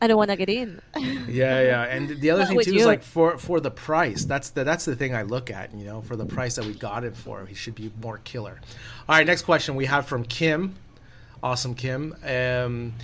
I 0.00 0.06
don't 0.06 0.16
want 0.16 0.30
to 0.30 0.36
get 0.36 0.48
in. 0.48 0.80
Yeah, 1.30 1.60
yeah. 1.62 1.82
And 1.84 2.20
the 2.20 2.30
other 2.30 2.44
thing 2.44 2.58
too 2.60 2.74
is 2.74 2.86
like 2.86 3.02
for 3.04 3.38
for 3.38 3.60
the 3.60 3.70
price. 3.70 4.24
That's 4.24 4.50
the 4.50 4.64
that's 4.64 4.84
the 4.84 4.96
thing 4.96 5.14
I 5.14 5.22
look 5.22 5.50
at. 5.50 5.72
You 5.74 5.84
know, 5.84 6.00
for 6.02 6.16
the 6.16 6.26
price 6.26 6.56
that 6.56 6.64
we 6.64 6.72
got 6.74 7.04
it 7.04 7.16
for, 7.16 7.46
he 7.46 7.54
should 7.54 7.76
be 7.76 7.92
more 8.02 8.18
killer. 8.18 8.60
All 9.08 9.16
right, 9.16 9.26
next 9.26 9.42
question 9.42 9.76
we 9.76 9.86
have 9.86 10.06
from 10.06 10.24
Kim, 10.24 10.74
awesome 11.42 11.74
Kim. 11.74 12.16
Um, 12.24 12.94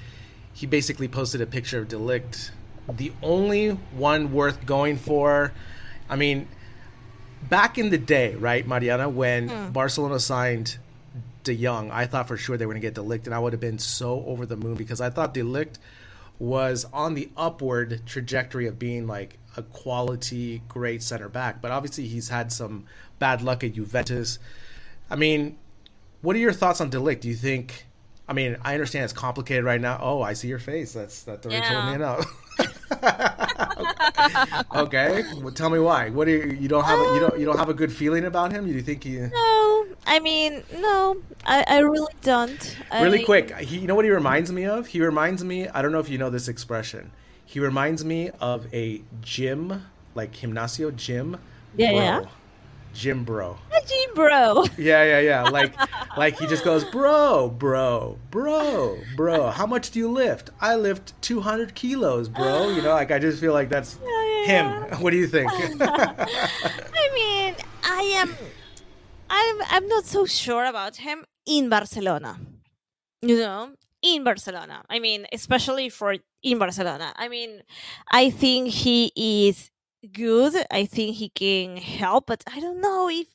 he 0.52 0.66
basically 0.66 1.06
posted 1.06 1.40
a 1.40 1.46
picture 1.46 1.78
of 1.78 1.88
De 1.88 1.96
Ligt, 1.96 2.50
the 2.88 3.12
only 3.22 3.70
one 3.92 4.32
worth 4.32 4.66
going 4.66 4.96
for. 4.96 5.52
I 6.08 6.16
mean, 6.16 6.48
back 7.48 7.78
in 7.78 7.90
the 7.90 7.98
day, 7.98 8.34
right, 8.34 8.66
Mariana, 8.66 9.08
when 9.08 9.48
Hmm. 9.48 9.70
Barcelona 9.70 10.18
signed 10.18 10.78
De 11.46 11.54
Jong, 11.54 11.90
I 11.90 12.06
thought 12.06 12.28
for 12.28 12.36
sure 12.36 12.56
they 12.56 12.66
were 12.66 12.74
going 12.74 12.82
to 12.82 12.86
get 12.86 12.94
De 12.94 13.00
Ligt, 13.00 13.26
and 13.26 13.34
I 13.34 13.38
would 13.38 13.52
have 13.52 13.60
been 13.60 13.78
so 13.78 14.24
over 14.26 14.44
the 14.44 14.56
moon 14.56 14.74
because 14.74 15.00
I 15.00 15.10
thought 15.10 15.32
De 15.32 15.42
Ligt 15.42 15.78
was 16.38 16.84
on 16.92 17.14
the 17.14 17.30
upward 17.36 18.02
trajectory 18.04 18.66
of 18.66 18.78
being 18.78 19.06
like 19.06 19.38
a 19.56 19.62
quality, 19.62 20.60
great 20.68 21.02
center 21.02 21.28
back. 21.28 21.62
But 21.62 21.70
obviously, 21.70 22.08
he's 22.08 22.28
had 22.28 22.52
some 22.52 22.84
bad 23.18 23.42
luck 23.42 23.64
at 23.64 23.74
Juventus. 23.74 24.38
I 25.08 25.16
mean, 25.16 25.56
what 26.20 26.36
are 26.36 26.40
your 26.40 26.52
thoughts 26.52 26.80
on 26.80 26.90
De 26.90 26.98
Ligt? 26.98 27.20
Do 27.20 27.28
you 27.28 27.36
think? 27.36 27.86
I 28.28 28.32
mean, 28.32 28.56
I 28.62 28.74
understand 28.74 29.04
it's 29.04 29.12
complicated 29.12 29.64
right 29.64 29.80
now. 29.80 29.98
Oh, 30.02 30.20
I 30.20 30.32
see 30.32 30.48
your 30.48 30.58
face. 30.58 30.92
That's 30.92 31.22
that 31.22 31.46
already 31.46 31.64
told 31.66 31.86
me 31.92 31.96
no. 31.98 32.22
okay, 34.74 35.24
well, 35.40 35.52
tell 35.52 35.70
me 35.70 35.78
why. 35.78 36.10
What 36.10 36.26
do 36.26 36.32
you, 36.32 36.56
you 36.58 36.68
don't 36.68 36.84
have? 36.84 36.98
A, 36.98 37.14
you 37.14 37.20
don't 37.20 37.38
you 37.40 37.46
don't 37.46 37.58
have 37.58 37.68
a 37.68 37.74
good 37.74 37.92
feeling 37.92 38.24
about 38.24 38.52
him? 38.52 38.66
Do 38.66 38.72
You 38.72 38.82
think 38.82 39.04
he? 39.04 39.20
Uh 39.20 39.28
no, 39.28 39.86
I 40.06 40.20
mean, 40.20 40.62
no, 40.78 41.16
I, 41.44 41.64
I 41.66 41.78
really 41.78 42.12
don't. 42.22 42.76
Really 42.92 43.24
quick, 43.24 43.54
he, 43.58 43.78
you 43.78 43.86
know 43.86 43.94
what 43.94 44.04
he 44.04 44.10
reminds 44.10 44.52
me 44.52 44.66
of? 44.66 44.86
He 44.86 45.00
reminds 45.00 45.44
me. 45.44 45.68
I 45.68 45.82
don't 45.82 45.92
know 45.92 46.00
if 46.00 46.08
you 46.08 46.18
know 46.18 46.30
this 46.30 46.48
expression. 46.48 47.10
He 47.44 47.60
reminds 47.60 48.04
me 48.04 48.30
of 48.40 48.72
a 48.74 49.02
gym, 49.20 49.86
like 50.14 50.32
gymnasio 50.32 50.94
gym. 50.94 51.38
Yeah, 51.76 51.90
bro. 51.90 52.00
yeah. 52.00 52.20
Gym 52.94 53.24
bro. 53.24 53.58
Gee, 53.86 54.06
bro. 54.14 54.64
Yeah, 54.76 55.04
yeah, 55.04 55.20
yeah. 55.20 55.42
Like, 55.44 55.72
like 56.16 56.38
he 56.38 56.46
just 56.46 56.64
goes, 56.64 56.84
bro, 56.84 57.48
bro, 57.48 58.18
bro, 58.30 58.98
bro. 59.16 59.50
How 59.50 59.66
much 59.66 59.90
do 59.90 59.98
you 59.98 60.10
lift? 60.10 60.50
I 60.60 60.76
lift 60.76 61.20
two 61.22 61.40
hundred 61.40 61.74
kilos, 61.74 62.28
bro. 62.28 62.70
You 62.70 62.82
know, 62.82 62.94
like 62.94 63.10
I 63.10 63.18
just 63.18 63.40
feel 63.40 63.52
like 63.52 63.68
that's 63.68 63.98
oh, 64.02 64.44
yeah, 64.46 64.86
him. 64.90 64.98
What 65.02 65.10
do 65.10 65.16
you 65.16 65.26
think? 65.26 65.50
I 65.80 67.04
mean, 67.14 67.54
I 67.84 68.02
am. 68.20 68.34
I'm. 69.28 69.56
I'm 69.68 69.88
not 69.88 70.04
so 70.06 70.26
sure 70.26 70.64
about 70.64 70.96
him 70.96 71.24
in 71.44 71.68
Barcelona. 71.68 72.38
You 73.22 73.36
know, 73.36 73.70
in 74.02 74.24
Barcelona. 74.24 74.82
I 74.88 74.98
mean, 74.98 75.26
especially 75.32 75.88
for 75.88 76.16
in 76.42 76.58
Barcelona. 76.58 77.12
I 77.16 77.28
mean, 77.28 77.62
I 78.10 78.30
think 78.30 78.68
he 78.68 79.12
is 79.16 79.70
good. 80.12 80.54
I 80.70 80.86
think 80.86 81.16
he 81.16 81.28
can 81.28 81.76
help, 81.76 82.26
but 82.26 82.42
I 82.46 82.60
don't 82.60 82.80
know 82.80 83.08
if. 83.08 83.26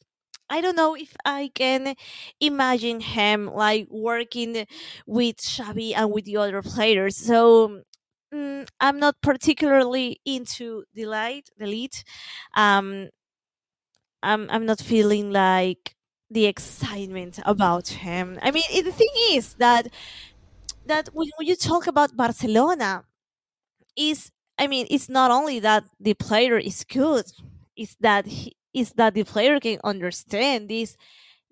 I 0.51 0.61
don't 0.61 0.75
know 0.75 0.95
if 0.95 1.15
I 1.25 1.51
can 1.55 1.95
imagine 2.41 3.01
him 3.01 3.47
like 3.47 3.87
working 3.89 4.67
with 5.07 5.37
Xavi 5.37 5.93
and 5.95 6.11
with 6.11 6.25
the 6.25 6.37
other 6.37 6.61
players. 6.61 7.17
So 7.17 7.81
mm, 8.33 8.67
I'm 8.79 8.99
not 8.99 9.15
particularly 9.21 10.19
into 10.25 10.83
the 10.93 11.05
light, 11.05 11.49
the 11.57 11.67
lead. 11.67 11.93
Um, 12.55 13.09
I'm 14.23 14.49
I'm 14.49 14.65
not 14.65 14.79
feeling 14.79 15.31
like 15.31 15.95
the 16.29 16.45
excitement 16.45 17.39
about 17.45 17.87
him. 17.89 18.39
I 18.41 18.51
mean, 18.51 18.63
the 18.83 18.91
thing 18.91 19.09
is 19.31 19.55
that 19.55 19.87
that 20.85 21.09
when, 21.13 21.29
when 21.37 21.47
you 21.47 21.55
talk 21.55 21.87
about 21.87 22.15
Barcelona, 22.17 23.03
is 23.97 24.31
I 24.59 24.67
mean, 24.67 24.87
it's 24.91 25.09
not 25.09 25.31
only 25.31 25.59
that 25.61 25.85
the 25.99 26.13
player 26.15 26.57
is 26.57 26.83
good, 26.85 27.25
it's 27.75 27.95
that 28.01 28.27
he, 28.27 28.55
is 28.73 28.93
that 28.93 29.13
the 29.13 29.23
player 29.23 29.59
can 29.59 29.79
understand 29.83 30.69
this 30.69 30.97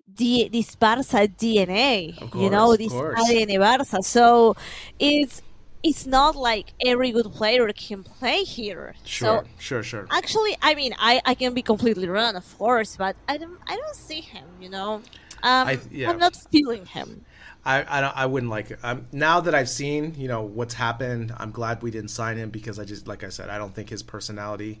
the 0.06 0.48
this 0.52 0.74
Barca 0.76 1.28
DNA, 1.28 2.20
Of 2.20 2.34
you 2.34 2.50
know, 2.50 2.76
this 2.76 2.92
course. 2.92 3.20
ADN 3.20 3.58
Barca. 3.58 4.02
So 4.02 4.54
it's 4.98 5.42
it's 5.82 6.06
not 6.06 6.36
like 6.36 6.74
every 6.84 7.10
good 7.12 7.32
player 7.32 7.70
can 7.72 8.02
play 8.04 8.42
here. 8.44 8.94
sure, 9.04 9.44
So 9.44 9.48
sure, 9.58 9.82
sure. 9.82 10.06
Actually, 10.10 10.56
I 10.62 10.74
mean, 10.74 10.94
I, 10.98 11.20
I 11.24 11.34
can 11.34 11.54
be 11.54 11.62
completely 11.62 12.08
wrong, 12.08 12.36
of 12.36 12.58
course, 12.58 12.96
but 12.96 13.16
I 13.28 13.38
don't 13.38 13.58
I 13.66 13.76
don't 13.76 13.94
see 13.96 14.20
him. 14.20 14.46
You 14.60 14.70
know, 14.70 14.94
um, 15.42 15.68
I- 15.68 15.80
yeah. 15.90 16.10
I'm 16.10 16.18
not 16.18 16.36
feeling 16.50 16.86
him. 16.86 17.24
I 17.64 17.84
I, 17.98 18.00
don't, 18.00 18.16
I 18.16 18.26
wouldn't 18.26 18.50
like 18.50 18.70
it. 18.70 18.78
Um, 18.82 19.06
now 19.12 19.40
that 19.40 19.54
I've 19.54 19.68
seen 19.68 20.14
you 20.16 20.28
know 20.28 20.42
what's 20.42 20.74
happened, 20.74 21.32
I'm 21.36 21.50
glad 21.50 21.82
we 21.82 21.90
didn't 21.90 22.10
sign 22.10 22.36
him 22.36 22.50
because 22.50 22.78
I 22.78 22.84
just 22.84 23.06
like 23.06 23.22
I 23.24 23.28
said, 23.28 23.50
I 23.50 23.58
don't 23.58 23.74
think 23.74 23.90
his 23.90 24.02
personality 24.02 24.80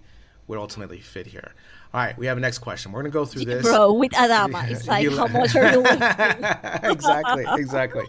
would 0.50 0.58
ultimately 0.58 1.00
fit 1.00 1.26
here. 1.26 1.52
All 1.92 2.00
right, 2.00 2.16
we 2.16 2.26
have 2.26 2.36
a 2.36 2.40
next 2.40 2.58
question. 2.58 2.92
We're 2.92 3.00
gonna 3.00 3.10
go 3.10 3.24
through 3.24 3.46
this. 3.46 3.62
Bro, 3.62 3.94
with 3.94 4.12
Adama, 4.12 4.68
it's 4.70 4.86
like 4.86 5.08
how 5.10 5.26
much 5.26 5.56
are 5.56 5.72
you 5.72 5.80
exactly, 6.90 7.44
exactly. 7.48 8.04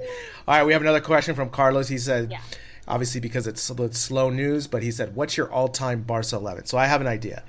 All 0.47 0.55
right, 0.57 0.63
we 0.65 0.73
have 0.73 0.81
another 0.81 1.01
question 1.01 1.33
from 1.35 1.49
Carlos. 1.49 1.87
He 1.87 1.97
said, 1.97 2.31
Yeah. 2.31 2.41
obviously 2.87 3.21
because 3.21 3.47
it's, 3.47 3.69
it's 3.69 3.97
slow 3.97 4.29
news, 4.29 4.67
but 4.67 4.83
he 4.83 4.91
said, 4.91 5.15
"What's 5.15 5.37
your 5.37 5.51
all-time 5.51 6.01
Barca 6.03 6.35
11?" 6.35 6.65
So 6.65 6.77
I 6.77 6.85
have 6.85 7.01
an 7.01 7.07
idea. 7.07 7.43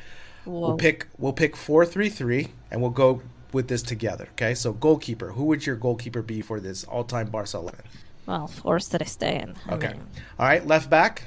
We'll 0.44 0.76
pick 0.76 1.06
we'll 1.18 1.32
pick 1.32 1.56
four 1.56 1.84
three 1.84 2.08
three, 2.08 2.48
and 2.70 2.80
we'll 2.80 2.90
go 2.90 3.22
with 3.52 3.68
this 3.68 3.82
together. 3.82 4.28
Okay, 4.32 4.54
so 4.54 4.72
goalkeeper. 4.72 5.32
Who 5.32 5.44
would 5.44 5.66
your 5.66 5.76
goalkeeper 5.76 6.22
be 6.22 6.40
for 6.40 6.60
this 6.60 6.84
all-time 6.84 7.28
Barca 7.28 7.58
11? 7.58 7.80
Well, 8.26 8.44
of 8.44 8.62
course, 8.62 8.88
Ter 8.88 8.98
Stegen. 9.00 9.56
I 9.68 9.74
Okay. 9.74 9.88
mean, 9.88 10.02
All 10.38 10.46
right, 10.46 10.66
left 10.66 10.88
back, 10.88 11.24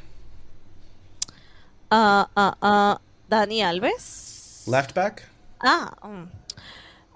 Uh, 1.92 2.26
uh, 2.36 2.54
uh, 2.62 2.98
Dani 3.30 3.60
Alves. 3.62 4.68
left 4.68 4.94
back, 4.96 5.24
Ah, 5.64 5.94
um, 6.02 6.30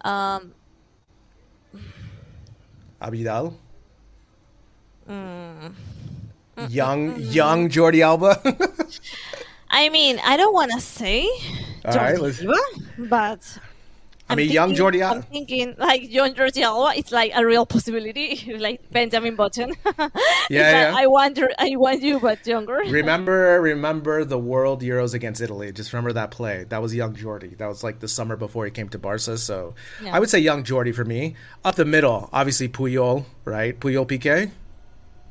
um, 0.03 0.53
Abidal. 3.01 3.53
Mm. 5.09 5.73
Young, 6.69 7.15
young 7.19 7.69
Jordi 7.69 8.01
Alba. 8.03 8.41
I 9.71 9.89
mean, 9.89 10.19
I 10.25 10.35
don't 10.37 10.53
want 10.53 10.71
to 10.71 10.81
say 10.81 11.23
All 11.85 11.93
right, 11.95 12.15
Jordi 12.17 12.21
let's- 12.21 12.41
Alba, 12.41 12.57
but 13.09 13.57
I 14.29 14.35
mean, 14.35 14.51
young 14.51 14.75
thinking- 14.75 15.01
Jordi 15.01 15.09
I'm 15.09 15.21
thinking 15.23 15.75
like 15.77 16.11
young 16.11 16.35
Jordi 16.35 16.61
Alba. 16.61 16.97
It's 16.97 17.11
like 17.11 17.31
a 17.35 17.43
real 17.45 17.65
possibility, 17.65 18.55
like 18.59 18.89
Benjamin 18.91 19.35
Button. 19.35 19.75
Yeah, 20.49 20.89
yeah. 20.89 20.93
I 20.95 21.05
wonder. 21.05 21.49
I 21.59 21.75
want 21.75 22.01
you, 22.01 22.19
but 22.19 22.45
younger. 22.47 22.77
Remember, 22.87 23.61
remember 23.61 24.25
the 24.25 24.37
World 24.39 24.81
Euros 24.81 25.13
against 25.13 25.41
Italy. 25.41 25.71
Just 25.71 25.93
remember 25.93 26.13
that 26.13 26.31
play. 26.31 26.65
That 26.69 26.81
was 26.81 26.95
young 26.95 27.13
Jordi. 27.13 27.55
That 27.57 27.67
was 27.67 27.83
like 27.83 27.99
the 27.99 28.07
summer 28.07 28.35
before 28.35 28.65
he 28.65 28.71
came 28.71 28.89
to 28.89 28.97
Barca. 28.97 29.37
So 29.37 29.75
Yeah. 30.03 30.15
I 30.15 30.19
would 30.19 30.29
say 30.29 30.39
young 30.39 30.63
Jordi 30.63 30.93
for 30.93 31.05
me. 31.05 31.35
Up 31.63 31.75
the 31.75 31.85
middle, 31.85 32.29
obviously 32.33 32.67
Puyol, 32.67 33.25
right? 33.45 33.79
Puyol 33.79 34.07
Piqué, 34.07 34.49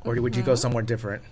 or 0.05 0.15
would 0.21 0.35
you 0.35 0.43
go 0.43 0.53
mm-hmm. 0.53 0.57
somewhere 0.57 0.83
different? 0.83 1.23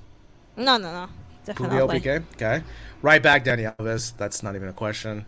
No, 0.58 0.78
no, 0.78 0.92
no. 0.92 1.54
Puyol 1.54 1.90
Piqué. 1.90 2.24
Okay. 2.34 2.64
Right 3.02 3.24
back, 3.24 3.46
Dani 3.46 3.74
Alves. 3.78 4.14
That's 4.18 4.44
not 4.44 4.56
even 4.56 4.68
a 4.68 4.74
question. 4.74 5.26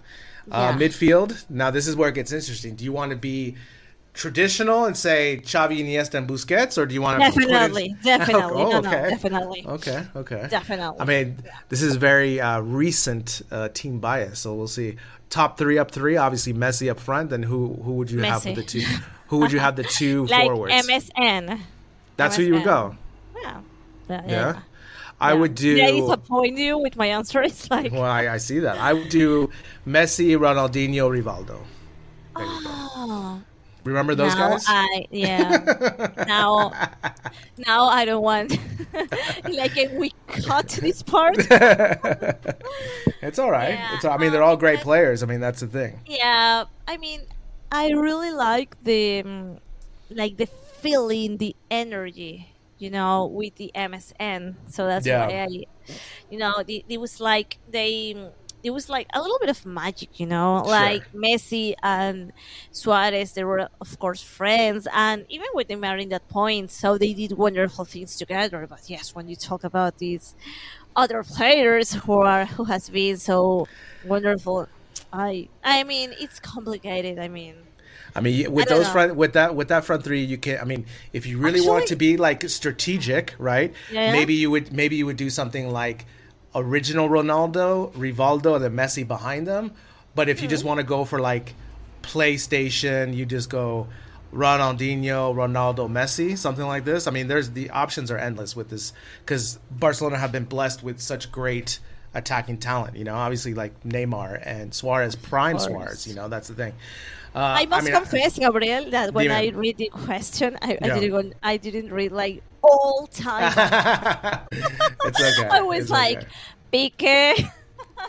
Uh, 0.51 0.75
Yeah. 0.79 0.87
midfield. 0.87 1.45
Now 1.49 1.71
this 1.71 1.87
is 1.87 1.95
where 1.95 2.09
it 2.09 2.15
gets 2.15 2.31
interesting. 2.31 2.75
Do 2.75 2.83
you 2.83 2.91
want 2.91 3.11
to 3.11 3.17
be 3.17 3.55
traditional 4.13 4.85
and 4.85 4.97
say 4.97 5.39
Xavi, 5.43 5.79
Iniesta, 5.79 6.15
and 6.15 6.27
Busquets, 6.27 6.77
or 6.77 6.85
do 6.85 6.93
you 6.93 7.01
want 7.01 7.21
to 7.21 7.25
Definitely, 7.29 7.95
definitely. 8.03 8.63
Oh, 8.63 8.71
No, 8.71 8.81
no, 8.81 8.91
definitely. 8.91 9.65
Okay, 9.67 10.03
okay. 10.15 10.47
Definitely. 10.49 10.99
I 10.99 11.05
mean, 11.05 11.37
this 11.69 11.81
is 11.81 11.95
very 11.95 12.41
uh, 12.41 12.59
recent 12.59 13.41
uh, 13.51 13.69
team 13.69 13.99
bias, 13.99 14.39
so 14.39 14.53
we'll 14.55 14.67
see. 14.67 14.97
Top 15.29 15.57
three 15.59 15.77
up 15.77 15.91
three, 15.91 16.17
obviously 16.17 16.53
Messi 16.53 16.89
up 16.89 16.99
front. 16.99 17.29
Then 17.29 17.43
who 17.43 17.75
who 17.83 17.93
would 17.93 18.09
you 18.09 18.19
have 18.21 18.41
Messi. 18.41 18.55
for 18.55 18.61
the 18.61 18.63
two? 18.65 18.83
Who 19.27 19.37
would 19.37 19.51
you 19.51 19.59
have 19.59 19.75
the 19.75 19.83
two 19.99 20.25
Like 20.25 20.45
forwards? 20.47 20.73
MSN. 20.87 21.59
That's 22.17 22.35
who 22.35 22.43
you 22.43 22.55
would 22.55 22.63
go. 22.63 22.95
Yeah. 23.41 23.61
Yeah. 24.09 24.23
Yeah, 24.27 24.59
I 25.22 25.34
would 25.34 25.55
do. 25.55 25.76
Yeah, 25.76 25.91
disappoint 25.91 26.57
you 26.57 26.78
with 26.78 26.95
my 26.95 27.07
answer? 27.07 27.41
It's 27.49 27.70
like, 27.70 27.91
Well, 27.91 28.03
I, 28.03 28.28
I 28.30 28.38
see 28.38 28.59
that. 28.59 28.78
I 28.78 28.93
would 28.93 29.09
do 29.09 29.49
Messi, 29.88 30.38
Ronaldinho, 30.38 31.09
Rivaldo. 31.09 31.59
There 32.36 32.45
you 32.45 32.63
go. 32.63 32.70
oh, 32.95 33.41
Remember 33.84 34.13
those 34.13 34.36
now 34.36 34.49
guys? 34.51 34.65
I 34.67 35.07
yeah. 35.09 36.26
now, 36.28 36.72
now 37.57 37.86
I 37.86 38.05
don't 38.05 38.22
want. 38.24 38.57
like, 39.43 39.76
we 39.93 40.13
cut 40.28 40.67
this 40.82 41.01
part? 41.01 41.38
it's 43.22 43.39
all 43.39 43.51
right. 43.51 43.70
Yeah, 43.70 43.95
It's. 43.95 44.05
all- 44.05 44.13
I 44.13 44.17
mean, 44.17 44.32
they're 44.32 44.43
all 44.43 44.53
um, 44.53 44.59
great 44.59 44.82
players. 44.82 45.24
I 45.24 45.26
mean, 45.28 45.39
that's 45.39 45.61
the 45.61 45.67
thing. 45.67 45.99
Yeah, 46.05 46.65
I 46.88 46.97
mean, 46.97 47.22
I 47.72 47.89
really 47.91 48.32
like 48.32 48.76
the 48.84 49.22
um, 49.22 49.57
like 50.09 50.38
the 50.38 50.47
feeling, 50.47 51.38
the 51.38 51.55
energy, 51.72 52.49
you 52.80 52.89
know, 52.89 53.27
with 53.27 53.55
the 53.55 53.71
MSN. 53.75 54.57
So 54.67 54.88
that's 54.88 55.07
Yeah. 55.07 55.30
why 55.30 55.43
I, 55.43 55.47
you 56.30 56.38
know, 56.39 56.63
the, 56.65 56.84
it 56.88 56.99
was 56.99 57.19
like 57.19 57.59
they. 57.67 58.15
It 58.61 58.71
was 58.71 58.89
like 58.89 59.07
a 59.13 59.21
little 59.21 59.38
bit 59.39 59.49
of 59.49 59.65
magic, 59.65 60.19
you 60.19 60.25
know, 60.25 60.63
Sure. 60.63 60.65
like 60.65 61.05
Messi 61.15 61.75
and 61.82 62.34
Suarez. 62.71 63.32
They 63.32 63.45
were, 63.45 63.69
of 63.80 63.97
course, 63.99 64.21
friends, 64.21 64.86
and 64.93 65.25
even 65.30 65.47
when 65.53 65.65
they 65.69 65.77
married 65.77 66.03
in 66.03 66.09
that 66.09 66.27
point, 66.27 66.69
so 66.69 66.97
they 66.97 67.13
did 67.13 67.38
wonderful 67.38 67.86
things 67.86 68.17
together. 68.17 68.67
But 68.67 68.82
yes, 68.89 69.15
when 69.15 69.30
you 69.30 69.38
talk 69.38 69.63
about 69.63 69.97
these 69.97 70.36
other 70.95 71.23
players 71.23 71.93
who 71.93 72.21
are 72.21 72.45
who 72.45 72.65
has 72.65 72.89
been 72.89 73.17
so 73.17 73.69
wonderful, 74.01 74.67
I 75.13 75.49
I 75.63 75.84
mean 75.84 76.13
it's 76.19 76.39
complicated. 76.39 77.19
I 77.19 77.30
mean, 77.30 77.68
I 78.16 78.22
mean, 78.22 78.51
with 78.51 78.68
don't 78.68 78.78
those 78.80 78.88
know. 78.88 78.93
front 78.93 79.16
with 79.16 79.34
that 79.34 79.55
with 79.55 79.68
that 79.70 79.86
front 79.86 80.03
three, 80.03 80.24
you 80.24 80.38
can. 80.38 80.60
I 80.60 80.64
mean, 80.66 80.86
if 81.14 81.26
you 81.26 81.38
really 81.38 81.62
want 81.62 81.88
to 81.88 81.95
be 81.95 82.18
like 82.18 82.47
strategic, 82.49 83.34
right? 83.38 83.74
Yeah. 83.91 84.12
Maybe 84.12 84.34
you 84.34 84.49
would 84.51 84.74
maybe 84.74 84.95
you 84.95 85.05
would 85.05 85.18
do 85.18 85.30
something 85.30 85.70
like 85.72 86.05
original 86.55 87.07
Ronaldo, 87.10 87.91
Rivaldo, 87.93 88.55
and 88.55 88.64
then 88.64 88.76
Messi 88.76 89.07
behind 89.07 89.45
them. 89.47 89.72
But 90.16 90.28
if 90.30 90.41
you 90.41 90.47
Hmm. 90.47 90.49
just 90.51 90.64
want 90.64 90.80
to 90.80 90.84
go 90.84 91.05
for 91.05 91.20
like 91.20 91.53
PlayStation, 92.01 93.14
you 93.16 93.26
just 93.26 93.49
go 93.49 93.88
Ronaldinho, 94.34 95.34
Ronaldo, 95.34 95.89
Messi, 95.89 96.38
something 96.38 96.66
like 96.66 96.86
this. 96.86 97.07
I 97.07 97.12
mean, 97.12 97.28
there's 97.28 97.51
the 97.51 97.70
options 97.70 98.10
are 98.12 98.18
endless 98.18 98.55
with 98.55 98.70
this 98.70 98.93
because 99.24 99.60
Barcelona 99.72 100.18
have 100.18 100.32
been 100.32 100.45
blessed 100.45 100.84
with 100.84 100.99
such 100.99 101.32
great 101.32 101.80
attacking 102.14 102.57
talent. 102.57 102.95
You 102.97 103.03
know, 103.03 103.16
obviously 103.16 103.53
like 103.53 103.74
Neymar 103.84 104.41
and 104.45 104.74
Suarez, 104.74 105.16
prime. 105.16 105.60
Suarez. 105.60 106.07
You 106.07 106.16
know, 106.16 106.28
that's 106.28 106.47
the 106.47 106.55
thing. 106.55 106.74
Uh, 107.36 107.39
I 107.39 107.66
must 107.68 107.86
mean, 107.86 107.93
confess, 107.93 108.39
Gabriel, 108.39 108.89
that 108.89 109.14
when. 109.14 109.30
I 109.30 109.49
read 109.49 109.78
the 109.78 109.89
question, 109.89 110.57
I, 110.64 110.80
Yeah. 110.82 110.95
I 110.95 110.99
didn't 110.99 111.34
I 111.43 111.57
didn't 111.57 111.93
read 111.93 112.12
like 112.12 112.41
all 112.64 113.07
time. 113.07 113.53
it's 114.51 115.22
okay. 115.39 115.47
I 115.51 115.62
was 115.62 115.82
It's 115.84 115.89
like, 115.91 116.18
okay. 116.18 116.28
Piqué, 116.74 117.51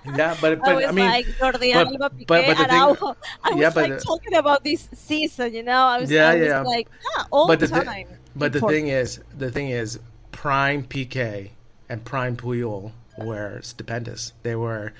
Yeah, 0.16 0.36
but 0.40 0.60
but 0.60 0.68
I 0.68 0.74
was 0.74 0.84
I 0.86 0.92
mean, 0.92 1.06
like 1.06 1.26
Jordi 1.26 1.72
but- 1.74 1.86
Alba, 1.86 2.10
Piqué, 2.16 2.26
but- 2.26 2.46
but 2.46 2.56
the 2.56 2.64
thing- 2.64 2.70
I 2.70 2.86
was 2.86 3.16
yeah, 3.56 3.72
like 3.74 3.90
the- 3.92 4.00
talking 4.00 4.34
about 4.34 4.64
this 4.64 4.88
season, 4.94 5.52
you 5.54 5.62
know. 5.64 5.72
I 5.86 5.98
was, 6.00 6.10
Yeah, 6.10 6.28
I 6.30 6.36
was 6.36 6.46
yeah. 6.46 6.60
like, 6.62 6.88
ah, 7.18 7.26
all 7.30 7.46
but 7.46 7.60
the 7.60 7.68
thi- 7.68 7.84
time. 7.84 8.08
but 8.36 8.52
the 8.52 8.60
thing 8.60 8.88
is, 8.88 9.20
the 9.36 9.50
thing 9.50 9.68
is, 9.68 9.98
prime 10.32 10.82
Piqué 10.84 11.50
and 11.88 12.04
prime 12.04 12.36
Puyol 12.36 12.92
were 13.18 13.60
stupendous. 13.62 14.32
They 14.42 14.54
were 14.56 14.92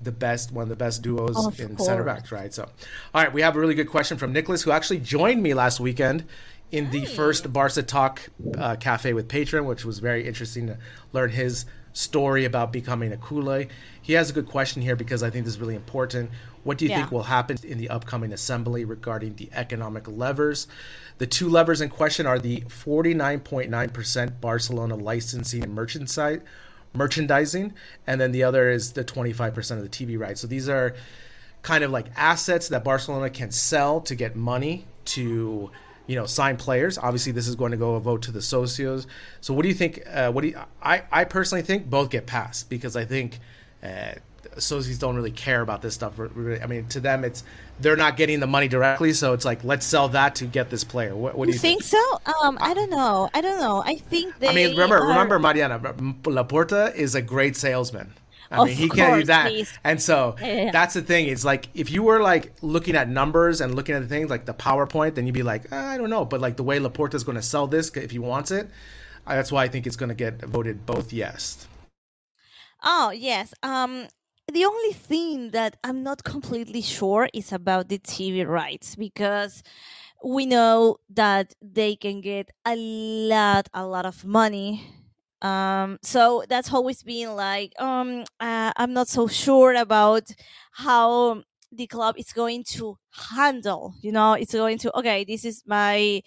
the 0.00 0.12
best, 0.12 0.50
one 0.52 0.64
of 0.64 0.68
the 0.68 0.76
best 0.76 1.02
duos 1.02 1.36
Of 1.46 1.60
in 1.60 1.76
course. 1.76 1.86
center 1.86 2.02
backs, 2.04 2.32
right? 2.32 2.52
So, 2.52 2.64
all 3.14 3.22
right, 3.22 3.32
we 3.32 3.42
have 3.42 3.54
a 3.56 3.60
really 3.60 3.74
good 3.74 3.88
question 3.88 4.18
from 4.18 4.32
Nicholas, 4.32 4.62
who 4.62 4.72
actually 4.72 4.98
joined 4.98 5.42
me 5.42 5.54
last 5.54 5.78
weekend 5.80 6.24
in 6.72 6.90
the 6.90 7.04
first 7.04 7.52
Barca 7.52 7.82
Talk 7.82 8.28
uh, 8.58 8.76
Cafe 8.76 9.12
with 9.12 9.28
Patron, 9.28 9.64
which 9.66 9.84
was 9.84 9.98
very 10.00 10.26
interesting 10.26 10.66
to 10.68 10.78
learn 11.12 11.30
his 11.30 11.66
story 11.92 12.44
about 12.46 12.72
becoming 12.72 13.12
a 13.12 13.16
culé. 13.16 13.68
He 14.00 14.14
has 14.14 14.30
a 14.30 14.32
good 14.32 14.46
question 14.46 14.80
here 14.82 14.96
because 14.96 15.22
I 15.22 15.28
think 15.30 15.44
this 15.44 15.54
is 15.54 15.60
really 15.60 15.74
important. 15.76 16.30
What 16.64 16.78
do 16.78 16.86
you 16.86 16.90
Yeah. 16.90 17.00
think 17.00 17.12
will 17.12 17.24
happen 17.24 17.58
in 17.62 17.76
the 17.78 17.90
upcoming 17.90 18.32
assembly 18.32 18.84
regarding 18.84 19.34
the 19.36 19.50
economic 19.52 20.08
levers? 20.08 20.66
The 21.18 21.26
two 21.26 21.48
levers 21.50 21.80
in 21.82 21.90
question 21.90 22.26
are 22.26 22.38
the 22.38 22.62
49.9% 22.68 24.40
Barcelona 24.40 24.96
licensing 24.96 25.62
and 25.62 25.74
merchandise, 25.74 26.40
merchandising, 26.94 27.72
and 28.06 28.20
then 28.20 28.32
the 28.32 28.44
other 28.44 28.70
is 28.70 28.92
the 28.92 29.04
25% 29.04 29.70
of 29.72 29.82
the 29.82 29.88
TV 29.88 30.18
rights. 30.18 30.40
So 30.40 30.46
these 30.46 30.68
are 30.68 30.94
kind 31.62 31.84
of 31.84 31.90
like 31.90 32.06
assets 32.16 32.68
that 32.68 32.84
Barcelona 32.84 33.30
can 33.30 33.50
sell 33.50 34.00
to 34.02 34.14
get 34.14 34.36
money 34.36 34.86
to 35.04 35.70
you 36.06 36.16
know 36.16 36.26
sign 36.26 36.56
players. 36.56 36.98
Obviously, 36.98 37.32
this 37.32 37.48
is 37.48 37.56
going 37.56 37.70
to 37.70 37.76
go 37.76 37.94
a 37.94 38.00
vote 38.00 38.22
to 38.22 38.32
the 38.32 38.40
socios. 38.40 39.06
So, 39.40 39.54
what 39.54 39.62
do 39.62 39.68
you 39.68 39.74
think? 39.74 40.02
Uh, 40.12 40.30
what 40.32 40.42
do 40.42 40.48
you, 40.48 40.58
I 40.82 41.02
I 41.10 41.24
personally 41.24 41.62
think 41.62 41.88
both 41.88 42.10
get 42.10 42.26
passed 42.26 42.68
because 42.68 42.96
I 42.96 43.04
think. 43.04 43.38
Uh, 43.82 44.14
Socios 44.56 44.98
don't 44.98 45.16
really 45.16 45.30
care 45.30 45.60
about 45.60 45.82
this 45.82 45.94
stuff. 45.94 46.14
Really. 46.18 46.60
I 46.60 46.66
mean, 46.66 46.86
to 46.88 47.00
them, 47.00 47.24
it's 47.24 47.42
they're 47.80 47.96
not 47.96 48.16
getting 48.16 48.40
the 48.40 48.46
money 48.46 48.68
directly, 48.68 49.12
so 49.12 49.32
it's 49.32 49.44
like 49.44 49.64
let's 49.64 49.86
sell 49.86 50.08
that 50.10 50.34
to 50.36 50.46
get 50.46 50.70
this 50.70 50.84
player. 50.84 51.14
What, 51.16 51.36
what 51.36 51.46
do 51.46 51.50
You 51.50 51.54
you 51.54 51.58
think 51.58 51.82
so? 51.82 51.98
Um, 52.42 52.58
I 52.60 52.74
don't 52.74 52.90
know. 52.90 53.30
I 53.34 53.40
don't 53.40 53.58
know. 53.60 53.82
I 53.84 53.96
think 53.96 54.38
they. 54.38 54.48
I 54.48 54.54
mean, 54.54 54.70
remember, 54.70 54.98
are- 54.98 55.08
remember, 55.08 55.38
Mariana 55.38 55.78
Laporta 55.78 56.94
is 56.94 57.14
a 57.14 57.22
great 57.22 57.56
salesman. 57.56 58.12
I 58.50 58.58
Of 58.58 58.66
mean, 58.68 58.76
he 58.76 58.90
can't 58.90 59.14
do 59.14 59.20
course, 59.20 59.26
that. 59.28 59.52
is. 59.52 59.72
And 59.82 60.00
so 60.00 60.36
Yeah, 60.38 60.70
that's 60.70 60.92
the 60.94 61.00
thing. 61.02 61.26
It's 61.28 61.44
like 61.44 61.68
if 61.74 61.90
you 61.90 62.02
were 62.02 62.20
like 62.20 62.52
looking 62.60 62.96
at 62.96 63.08
numbers 63.08 63.60
and 63.62 63.74
looking 63.74 63.94
at 63.94 64.02
the 64.02 64.08
things 64.08 64.28
like 64.28 64.44
the 64.44 64.52
PowerPoint, 64.54 65.14
then 65.14 65.26
you'd 65.26 65.32
be 65.34 65.42
like, 65.42 65.64
"Ah, 65.72 65.90
I 65.92 65.96
don't 65.96 66.10
know. 66.10 66.24
But 66.26 66.40
like 66.42 66.56
the 66.56 66.62
way 66.62 66.78
Laporta 66.78 67.14
is 67.14 67.24
going 67.24 67.36
to 67.36 67.42
sell 67.42 67.66
this, 67.66 67.90
if 67.96 68.10
he 68.10 68.18
wants 68.18 68.50
it, 68.50 68.68
uh, 69.26 69.34
that's 69.36 69.50
why 69.50 69.64
I 69.64 69.68
think 69.68 69.86
it's 69.86 69.96
going 69.96 70.10
to 70.10 70.14
get 70.14 70.42
voted 70.44 70.84
both 70.84 71.12
yes. 71.14 71.66
Oh 72.82 73.10
yes. 73.10 73.54
Um, 73.62 74.06
the 74.50 74.64
only 74.64 74.92
thing 74.92 75.50
that 75.50 75.76
I'm 75.84 76.02
not 76.02 76.24
completely 76.24 76.82
sure 76.82 77.28
is 77.32 77.52
about 77.52 77.88
the 77.88 77.98
TV 77.98 78.44
rights 78.44 78.96
because 78.96 79.62
we 80.24 80.46
know 80.46 80.98
that 81.10 81.54
they 81.62 81.96
can 81.96 82.20
get 82.20 82.50
a 82.66 82.76
lot, 82.76 83.68
a 83.74 83.86
lot 83.86 84.06
of 84.06 84.24
money. 84.24 84.84
Um, 85.42 85.98
so 86.02 86.44
that's 86.48 86.72
always 86.72 87.02
been 87.02 87.34
like, 87.36 87.72
um, 87.80 88.24
uh, 88.40 88.72
I'm 88.76 88.92
not 88.92 89.08
so 89.08 89.26
sure 89.26 89.74
about 89.74 90.30
how 90.72 91.42
the 91.72 91.86
club 91.86 92.16
is 92.18 92.32
going 92.32 92.64
to 92.64 92.98
handle. 93.34 93.94
You 94.02 94.12
know, 94.12 94.34
it's 94.34 94.52
going 94.52 94.78
to 94.78 94.98
okay. 94.98 95.24
This 95.24 95.44
is 95.44 95.62
my 95.66 96.22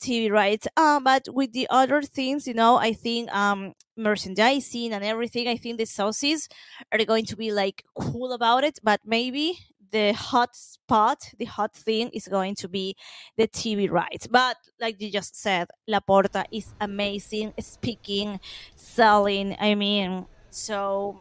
TV 0.00 0.30
rights. 0.30 0.68
Uh, 0.76 1.00
but 1.00 1.26
with 1.32 1.52
the 1.52 1.66
other 1.70 2.02
things, 2.02 2.46
you 2.46 2.54
know, 2.54 2.76
I 2.76 2.92
think 2.92 3.34
um 3.34 3.72
merchandising 3.96 4.92
and 4.92 5.04
everything, 5.04 5.48
I 5.48 5.56
think 5.56 5.78
the 5.78 5.84
socios 5.84 6.48
are 6.92 7.04
going 7.04 7.26
to 7.26 7.36
be 7.36 7.52
like 7.52 7.84
cool 7.94 8.32
about 8.32 8.64
it. 8.64 8.78
But 8.82 9.00
maybe 9.04 9.58
the 9.90 10.12
hot 10.12 10.54
spot, 10.54 11.30
the 11.38 11.44
hot 11.46 11.74
thing 11.74 12.10
is 12.12 12.28
going 12.28 12.54
to 12.56 12.68
be 12.68 12.96
the 13.36 13.48
TV 13.48 13.90
rights. 13.90 14.26
But 14.26 14.56
like 14.80 15.00
you 15.00 15.10
just 15.10 15.36
said, 15.36 15.68
Laporta 15.88 16.44
is 16.52 16.72
amazing 16.80 17.54
speaking, 17.60 18.40
selling. 18.74 19.56
I 19.60 19.74
mean, 19.74 20.26
so 20.50 21.20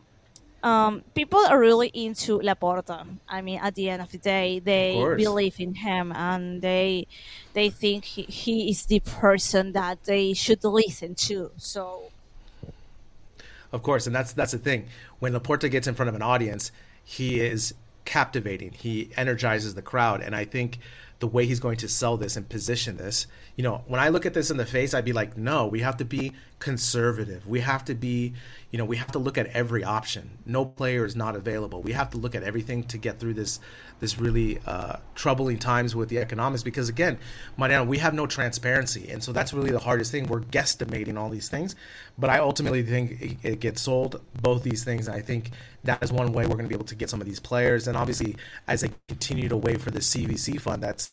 um, 0.63 1.03
people 1.15 1.39
are 1.39 1.59
really 1.59 1.89
into 1.89 2.39
Laporta. 2.39 3.05
I 3.27 3.41
mean, 3.41 3.59
at 3.61 3.75
the 3.75 3.89
end 3.89 4.01
of 4.01 4.11
the 4.11 4.17
day, 4.17 4.59
they 4.59 4.93
believe 5.17 5.59
in 5.59 5.75
him 5.75 6.11
and 6.11 6.61
they 6.61 7.07
they 7.53 7.69
think 7.69 8.05
he, 8.05 8.23
he 8.23 8.69
is 8.69 8.85
the 8.85 8.99
person 8.99 9.71
that 9.73 10.03
they 10.03 10.33
should 10.33 10.63
listen 10.63 11.15
to. 11.15 11.51
So 11.57 12.11
Of 13.71 13.83
course, 13.83 14.07
and 14.07 14.15
that's 14.15 14.33
that's 14.33 14.51
the 14.51 14.57
thing. 14.57 14.87
When 15.19 15.33
Laporta 15.33 15.69
gets 15.69 15.87
in 15.87 15.95
front 15.95 16.09
of 16.09 16.15
an 16.15 16.21
audience, 16.21 16.71
he 17.03 17.39
is 17.39 17.73
captivating. 18.05 18.71
He 18.73 19.09
energizes 19.15 19.75
the 19.75 19.81
crowd, 19.81 20.21
and 20.21 20.35
I 20.35 20.45
think 20.45 20.79
the 21.19 21.27
way 21.27 21.45
he's 21.45 21.59
going 21.59 21.77
to 21.77 21.87
sell 21.87 22.17
this 22.17 22.37
and 22.37 22.47
position 22.47 22.97
this, 22.97 23.27
you 23.55 23.63
know, 23.63 23.83
when 23.87 23.99
I 23.99 24.07
look 24.07 24.25
at 24.25 24.33
this 24.33 24.49
in 24.49 24.57
the 24.57 24.65
face, 24.65 24.93
I'd 24.93 25.03
be 25.03 25.11
like, 25.11 25.37
no, 25.37 25.67
we 25.67 25.81
have 25.81 25.97
to 25.97 26.05
be 26.05 26.31
conservative. 26.59 27.47
We 27.47 27.61
have 27.61 27.85
to 27.85 27.95
be, 27.95 28.33
you 28.71 28.77
know, 28.77 28.85
we 28.85 28.97
have 28.97 29.11
to 29.13 29.19
look 29.19 29.37
at 29.37 29.47
every 29.47 29.83
option. 29.83 30.39
No 30.45 30.65
player 30.65 31.05
is 31.05 31.15
not 31.15 31.35
available. 31.35 31.81
We 31.81 31.93
have 31.93 32.09
to 32.11 32.17
look 32.17 32.35
at 32.35 32.43
everything 32.43 32.83
to 32.85 32.97
get 32.97 33.19
through 33.19 33.35
this 33.35 33.59
this 33.99 34.17
really 34.19 34.59
uh, 34.65 34.97
troubling 35.15 35.57
times 35.59 35.95
with 35.95 36.09
the 36.09 36.19
economics 36.19 36.63
because 36.63 36.89
again, 36.89 37.17
Mariana, 37.57 37.83
we 37.85 37.97
have 37.97 38.13
no 38.13 38.27
transparency, 38.27 39.09
and 39.11 39.23
so 39.23 39.31
that's 39.33 39.53
really 39.53 39.71
the 39.71 39.79
hardest 39.79 40.11
thing. 40.11 40.27
We're 40.27 40.41
guesstimating 40.41 41.17
all 41.17 41.29
these 41.29 41.49
things, 41.49 41.75
but 42.17 42.29
I 42.29 42.39
ultimately 42.39 42.83
think 42.83 43.21
it, 43.21 43.37
it 43.43 43.59
gets 43.59 43.81
sold 43.81 44.21
both 44.41 44.63
these 44.63 44.83
things, 44.83 45.07
and 45.07 45.15
I 45.17 45.21
think 45.21 45.51
that 45.83 46.01
is 46.03 46.11
one 46.11 46.31
way 46.33 46.43
we're 46.45 46.55
going 46.55 46.65
to 46.65 46.69
be 46.69 46.75
able 46.75 46.85
to 46.85 46.95
get 46.95 47.09
some 47.09 47.21
of 47.21 47.27
these 47.27 47.39
players. 47.39 47.87
And 47.87 47.97
obviously, 47.97 48.35
as 48.67 48.81
they 48.81 48.89
continue 49.07 49.49
to 49.49 49.57
wait 49.57 49.81
for 49.81 49.91
the 49.91 50.01
CVC 50.01 50.57
fund, 50.59 50.83
that's 50.83 51.11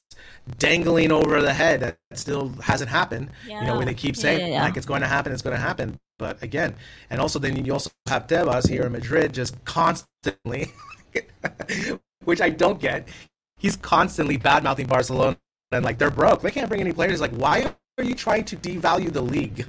dangling 0.59 1.13
over 1.13 1.41
the 1.43 1.53
head 1.53 1.81
that 1.81 1.99
still 2.15 2.49
hasn't 2.63 2.91
happened. 2.91 3.31
You 3.61 3.67
know, 3.67 3.77
when 3.77 3.87
they 3.87 3.95
keep 3.95 4.17
Yeah, 4.17 4.23
saying 4.23 4.41
yeah, 4.41 4.47
yeah. 4.47 4.63
like 4.63 4.77
it's 4.77 4.87
going 4.87 5.03
to 5.03 5.07
happen, 5.09 5.33
it's 5.37 5.43
going 5.43 5.55
to 5.57 5.63
happen. 5.63 5.99
But 6.19 6.43
again, 6.43 6.75
and 7.11 7.21
also 7.21 7.39
then 7.39 7.63
you 7.65 7.73
also 7.73 7.91
have 8.09 8.27
Tebas 8.27 8.69
here 8.69 8.85
in 8.85 8.93
Madrid 8.93 9.35
just 9.35 9.63
constantly, 9.65 10.73
which 12.25 12.41
I 12.41 12.49
don't 12.51 12.81
get. 12.81 13.07
He's 13.59 13.77
constantly 13.77 14.37
bad 14.39 14.65
mouthing 14.65 14.87
Barcelona 14.87 15.37
and 15.73 15.85
like 15.85 15.99
they're 15.99 16.11
broke. 16.11 16.41
They 16.43 16.51
can't 16.51 16.69
bring 16.69 16.81
any 16.81 16.93
players. 16.93 17.21
Like, 17.21 17.33
why 17.33 17.75
are 17.99 18.05
you 18.05 18.15
trying 18.15 18.45
to 18.47 18.57
devalue 18.57 19.13
the 19.13 19.21
league? 19.23 19.67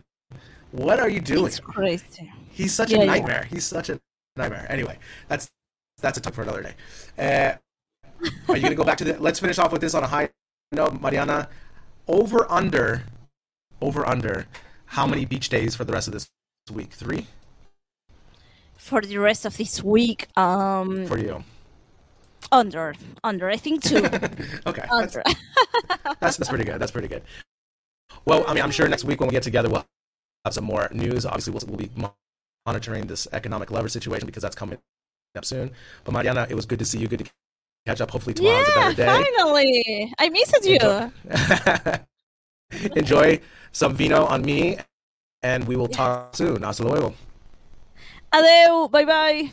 What 0.71 0.99
are 0.99 1.09
you 1.09 1.19
doing? 1.19 1.51
He's 2.49 2.73
such 2.73 2.91
Yeah, 2.91 2.97
a 2.97 2.99
yeah. 3.01 3.05
nightmare. 3.07 3.47
He's 3.49 3.65
such 3.65 3.89
a 3.89 3.99
nightmare. 4.35 4.65
Anyway, 4.69 4.97
that's 5.27 5.51
that's 6.01 6.17
a 6.17 6.21
talk 6.21 6.33
for 6.33 6.43
another 6.43 6.63
day. 6.63 6.73
Uh, 7.17 8.27
are 8.49 8.55
you 8.55 8.63
gonna 8.63 8.75
go 8.75 8.83
back 8.83 8.97
to 8.99 9.03
the? 9.03 9.19
Let's 9.19 9.39
finish 9.39 9.59
off 9.59 9.71
with 9.71 9.81
this 9.81 9.93
on 9.93 10.03
a 10.03 10.07
high 10.07 10.29
note, 10.71 11.01
Mariana. 11.01 11.49
Over 12.07 12.49
under, 12.49 13.03
over 13.81 14.05
under. 14.07 14.45
How 14.87 15.05
many 15.05 15.25
beach 15.25 15.49
days 15.49 15.75
for 15.75 15.83
the 15.85 15.93
rest 15.93 16.07
of 16.07 16.13
this 16.13 16.29
week? 16.71 16.91
Three 16.91 17.27
For 18.77 19.01
the 19.01 19.17
rest 19.17 19.45
of 19.45 19.55
this 19.57 19.83
week, 19.83 20.27
um, 20.37 21.05
for 21.07 21.17
you. 21.17 21.43
under, 22.51 22.95
under. 23.23 23.49
I 23.49 23.57
think 23.57 23.83
two. 23.83 23.97
Okay, 24.65 24.83
that's, 24.89 24.91
under. 24.91 25.23
that's 26.19 26.37
that's 26.37 26.49
pretty 26.49 26.63
good. 26.63 26.79
That's 26.79 26.91
pretty 26.91 27.07
good. 27.07 27.23
Well, 28.25 28.43
I 28.47 28.53
mean, 28.53 28.63
I'm 28.63 28.71
sure 28.71 28.87
next 28.87 29.03
week 29.03 29.19
when 29.19 29.27
we 29.29 29.33
get 29.33 29.43
together, 29.43 29.69
we'll 29.69 29.85
have 30.45 30.53
some 30.53 30.63
more 30.65 30.89
news. 30.91 31.25
Obviously, 31.25 31.53
we'll, 31.53 31.63
we'll 31.67 31.77
be 31.77 31.89
monitoring 32.65 33.07
this 33.07 33.27
economic 33.33 33.71
lever 33.71 33.89
situation 33.89 34.25
because 34.25 34.43
that's 34.43 34.55
coming 34.55 34.79
up 35.35 35.45
soon. 35.45 35.71
But 36.03 36.13
Mariana, 36.13 36.47
it 36.49 36.55
was 36.55 36.65
good 36.65 36.79
to 36.79 36.85
see 36.85 36.99
you. 36.99 37.07
Good 37.07 37.19
to 37.19 37.31
catch 37.85 38.01
up. 38.01 38.11
Hopefully, 38.11 38.33
tomorrow's 38.33 38.67
a 38.69 38.73
better 38.73 38.93
day. 38.95 39.05
finally, 39.05 40.13
I 40.17 40.29
missed 40.29 40.65
you. 40.65 42.01
Enjoy, 42.71 42.87
Enjoy 42.95 43.39
some 43.71 43.95
vino 43.95 44.25
on 44.25 44.41
me, 44.43 44.77
and 45.43 45.67
we 45.67 45.75
will 45.75 45.87
talk 45.87 46.35
soon. 46.35 46.63
Hasta 46.63 46.83
luego. 46.83 47.13
Adeu. 48.33 48.89
Bye 48.91 49.05
bye. 49.05 49.51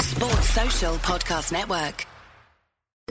Sports 0.00 0.48
Social 0.50 0.94
Podcast 0.98 1.52
Network. 1.52 2.06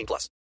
18 0.00 0.06
plus. 0.06 0.40